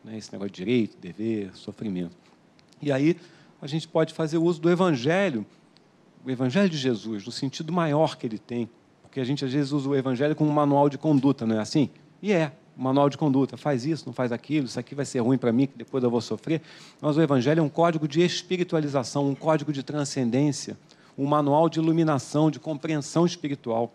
Não 0.03 0.13
é 0.13 0.17
esse 0.17 0.31
negócio 0.31 0.51
de 0.51 0.63
direito, 0.63 0.97
dever, 0.97 1.51
sofrimento. 1.55 2.15
E 2.81 2.91
aí 2.91 3.17
a 3.61 3.67
gente 3.67 3.87
pode 3.87 4.13
fazer 4.13 4.37
uso 4.37 4.61
do 4.61 4.69
evangelho, 4.69 5.45
o 6.25 6.29
evangelho 6.29 6.69
de 6.69 6.77
Jesus, 6.77 7.25
no 7.25 7.31
sentido 7.31 7.73
maior 7.73 8.17
que 8.17 8.25
ele 8.25 8.37
tem, 8.37 8.69
porque 9.01 9.19
a 9.19 9.23
gente 9.23 9.43
às 9.43 9.51
vezes 9.51 9.71
usa 9.71 9.89
o 9.89 9.95
evangelho 9.95 10.35
como 10.35 10.49
um 10.49 10.53
manual 10.53 10.89
de 10.89 10.97
conduta, 10.97 11.45
não 11.45 11.57
é 11.57 11.59
assim? 11.59 11.89
E 12.21 12.31
é, 12.31 12.51
um 12.77 12.83
manual 12.83 13.09
de 13.09 13.17
conduta, 13.17 13.57
faz 13.57 13.85
isso, 13.85 14.05
não 14.05 14.13
faz 14.13 14.31
aquilo, 14.31 14.65
isso 14.65 14.79
aqui 14.79 14.95
vai 14.95 15.05
ser 15.05 15.19
ruim 15.19 15.37
para 15.37 15.51
mim, 15.51 15.67
que 15.67 15.77
depois 15.77 16.03
eu 16.03 16.09
vou 16.09 16.21
sofrer. 16.21 16.61
Mas 17.01 17.17
o 17.17 17.21
evangelho 17.21 17.59
é 17.59 17.63
um 17.63 17.69
código 17.69 18.07
de 18.07 18.21
espiritualização, 18.21 19.27
um 19.27 19.35
código 19.35 19.73
de 19.73 19.83
transcendência, 19.83 20.77
um 21.17 21.25
manual 21.25 21.67
de 21.67 21.79
iluminação, 21.79 22.49
de 22.49 22.59
compreensão 22.59 23.25
espiritual. 23.25 23.91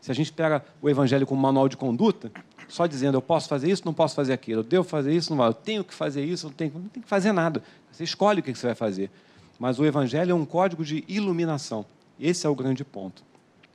Se 0.00 0.10
a 0.10 0.14
gente 0.14 0.32
pega 0.32 0.64
o 0.82 0.90
evangelho 0.90 1.26
como 1.26 1.40
manual 1.40 1.68
de 1.68 1.76
conduta, 1.76 2.32
só 2.68 2.86
dizendo 2.86 3.16
eu 3.16 3.22
posso 3.22 3.48
fazer 3.48 3.70
isso, 3.70 3.82
não 3.84 3.94
posso 3.94 4.14
fazer 4.14 4.32
aquilo, 4.32 4.60
eu 4.60 4.64
devo 4.64 4.84
fazer 4.84 5.14
isso, 5.14 5.34
não 5.34 5.44
eu 5.44 5.54
tenho 5.54 5.84
que 5.84 5.94
fazer 5.94 6.24
isso, 6.24 6.46
não 6.46 6.54
tenho, 6.54 6.72
não 6.74 6.88
tenho 6.88 7.02
que 7.02 7.08
fazer 7.08 7.32
nada. 7.32 7.62
Você 7.90 8.04
escolhe 8.04 8.40
o 8.40 8.42
que 8.42 8.54
você 8.54 8.66
vai 8.66 8.74
fazer. 8.74 9.10
Mas 9.58 9.78
o 9.78 9.84
evangelho 9.84 10.32
é 10.32 10.34
um 10.34 10.44
código 10.44 10.84
de 10.84 11.04
iluminação. 11.06 11.86
Esse 12.18 12.46
é 12.46 12.50
o 12.50 12.54
grande 12.54 12.84
ponto. 12.84 13.22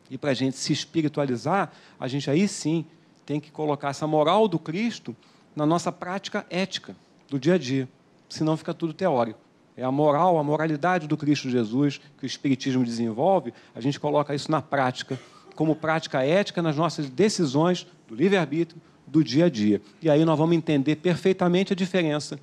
E 0.10 0.18
para 0.18 0.32
a 0.32 0.34
gente 0.34 0.58
se 0.58 0.74
espiritualizar, 0.74 1.72
a 2.00 2.08
gente 2.08 2.30
aí 2.30 2.48
sim 2.48 2.86
tem 3.26 3.40
que 3.40 3.52
colocar 3.52 3.90
essa 3.90 4.08
moral 4.08 4.48
do 4.48 4.58
Cristo 4.58 5.16
na 5.56 5.66
nossa 5.66 5.92
prática 5.92 6.46
ética 6.50 6.96
do 7.30 7.40
dia 7.40 7.54
a 7.54 7.58
dia. 7.58 7.88
Senão 8.28 8.58
fica 8.58 8.74
tudo 8.74 8.94
teórico. 8.94 9.40
É 9.78 9.84
a 9.84 9.92
moral, 9.92 10.38
a 10.38 10.44
moralidade 10.44 11.08
do 11.08 11.16
Cristo 11.16 11.50
Jesus 11.50 12.02
que 12.18 12.26
o 12.26 12.28
Espiritismo 12.28 12.84
desenvolve, 12.84 13.54
a 13.74 13.80
gente 13.80 14.00
coloca 14.00 14.36
isso 14.36 14.52
na 14.52 14.62
prática, 14.62 15.20
como 15.56 15.76
prática 15.76 16.24
ética 16.24 16.62
nas 16.62 16.76
nossas 16.76 17.10
decisões 17.10 17.88
do 18.10 18.16
livre-arbítrio 18.16 18.82
do 19.08 19.24
dia 19.24 19.46
a 19.46 19.50
dia. 19.50 19.82
E 20.02 20.10
aí 20.10 20.26
nós 20.26 20.38
vamos 20.38 20.56
entender 20.56 20.98
perfeitamente 20.98 21.72
a 21.72 21.76
diferença 21.76 22.40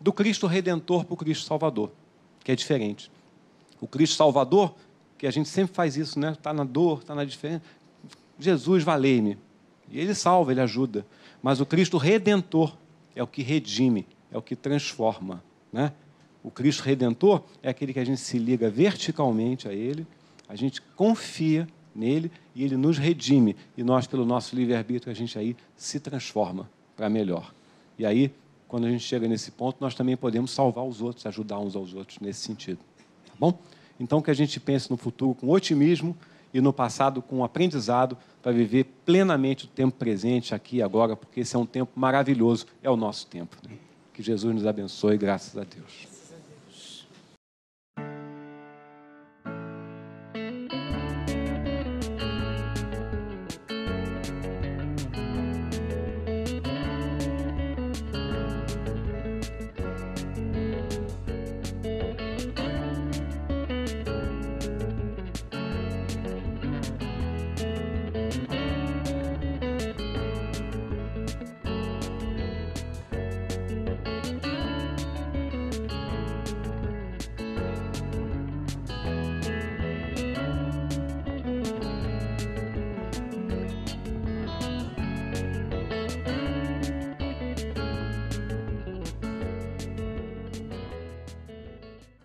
do 0.00 0.12
Cristo 0.12 0.46
Redentor 0.46 1.04
para 1.04 1.14
o 1.14 1.16
Cristo 1.16 1.44
Salvador, 1.44 1.90
que 2.42 2.50
é 2.50 2.56
diferente. 2.56 3.10
O 3.80 3.86
Cristo 3.86 4.16
Salvador, 4.16 4.74
que 5.18 5.26
a 5.26 5.30
gente 5.30 5.48
sempre 5.48 5.74
faz 5.74 5.96
isso, 5.96 6.18
né? 6.18 6.32
Está 6.32 6.52
na 6.52 6.64
dor, 6.64 7.00
está 7.00 7.14
na 7.14 7.24
diferença. 7.24 7.62
Jesus, 8.38 8.82
valei-me. 8.82 9.36
E 9.90 9.98
ele 9.98 10.14
salva, 10.14 10.52
ele 10.52 10.60
ajuda. 10.60 11.04
Mas 11.42 11.60
o 11.60 11.66
Cristo 11.66 11.98
Redentor 11.98 12.76
é 13.14 13.22
o 13.22 13.26
que 13.26 13.42
redime, 13.42 14.06
é 14.30 14.38
o 14.38 14.42
que 14.42 14.56
transforma, 14.56 15.42
né? 15.72 15.92
O 16.42 16.50
Cristo 16.50 16.82
Redentor 16.82 17.42
é 17.62 17.68
aquele 17.68 17.92
que 17.92 18.00
a 18.00 18.04
gente 18.04 18.20
se 18.20 18.38
liga 18.38 18.68
verticalmente 18.68 19.68
a 19.68 19.72
Ele, 19.72 20.04
a 20.48 20.56
gente 20.56 20.82
confia 20.96 21.68
nele 21.94 22.30
e 22.54 22.64
Ele 22.64 22.76
nos 22.76 22.98
redime. 22.98 23.56
E 23.76 23.82
nós, 23.82 24.06
pelo 24.06 24.24
nosso 24.24 24.54
livre-arbítrio, 24.54 25.10
a 25.10 25.14
gente 25.14 25.38
aí 25.38 25.56
se 25.76 26.00
transforma 26.00 26.68
para 26.96 27.08
melhor. 27.08 27.52
E 27.98 28.06
aí, 28.06 28.32
quando 28.68 28.86
a 28.86 28.90
gente 28.90 29.04
chega 29.04 29.28
nesse 29.28 29.50
ponto, 29.50 29.76
nós 29.80 29.94
também 29.94 30.16
podemos 30.16 30.50
salvar 30.50 30.84
os 30.84 31.02
outros, 31.02 31.26
ajudar 31.26 31.58
uns 31.58 31.76
aos 31.76 31.94
outros 31.94 32.18
nesse 32.20 32.40
sentido. 32.40 32.78
Tá 33.26 33.34
bom? 33.38 33.58
Então, 34.00 34.22
que 34.22 34.30
a 34.30 34.34
gente 34.34 34.58
pense 34.58 34.90
no 34.90 34.96
futuro 34.96 35.34
com 35.34 35.48
otimismo 35.50 36.16
e 36.52 36.60
no 36.60 36.72
passado 36.72 37.22
com 37.22 37.44
aprendizado 37.44 38.16
para 38.42 38.52
viver 38.52 38.84
plenamente 39.04 39.64
o 39.64 39.68
tempo 39.68 39.96
presente 39.96 40.54
aqui 40.54 40.76
e 40.76 40.82
agora, 40.82 41.16
porque 41.16 41.40
esse 41.40 41.54
é 41.54 41.58
um 41.58 41.66
tempo 41.66 41.92
maravilhoso, 41.94 42.66
é 42.82 42.90
o 42.90 42.96
nosso 42.96 43.26
tempo. 43.26 43.56
Né? 43.68 43.76
Que 44.12 44.22
Jesus 44.22 44.54
nos 44.54 44.66
abençoe, 44.66 45.16
graças 45.16 45.56
a 45.56 45.64
Deus. 45.64 46.11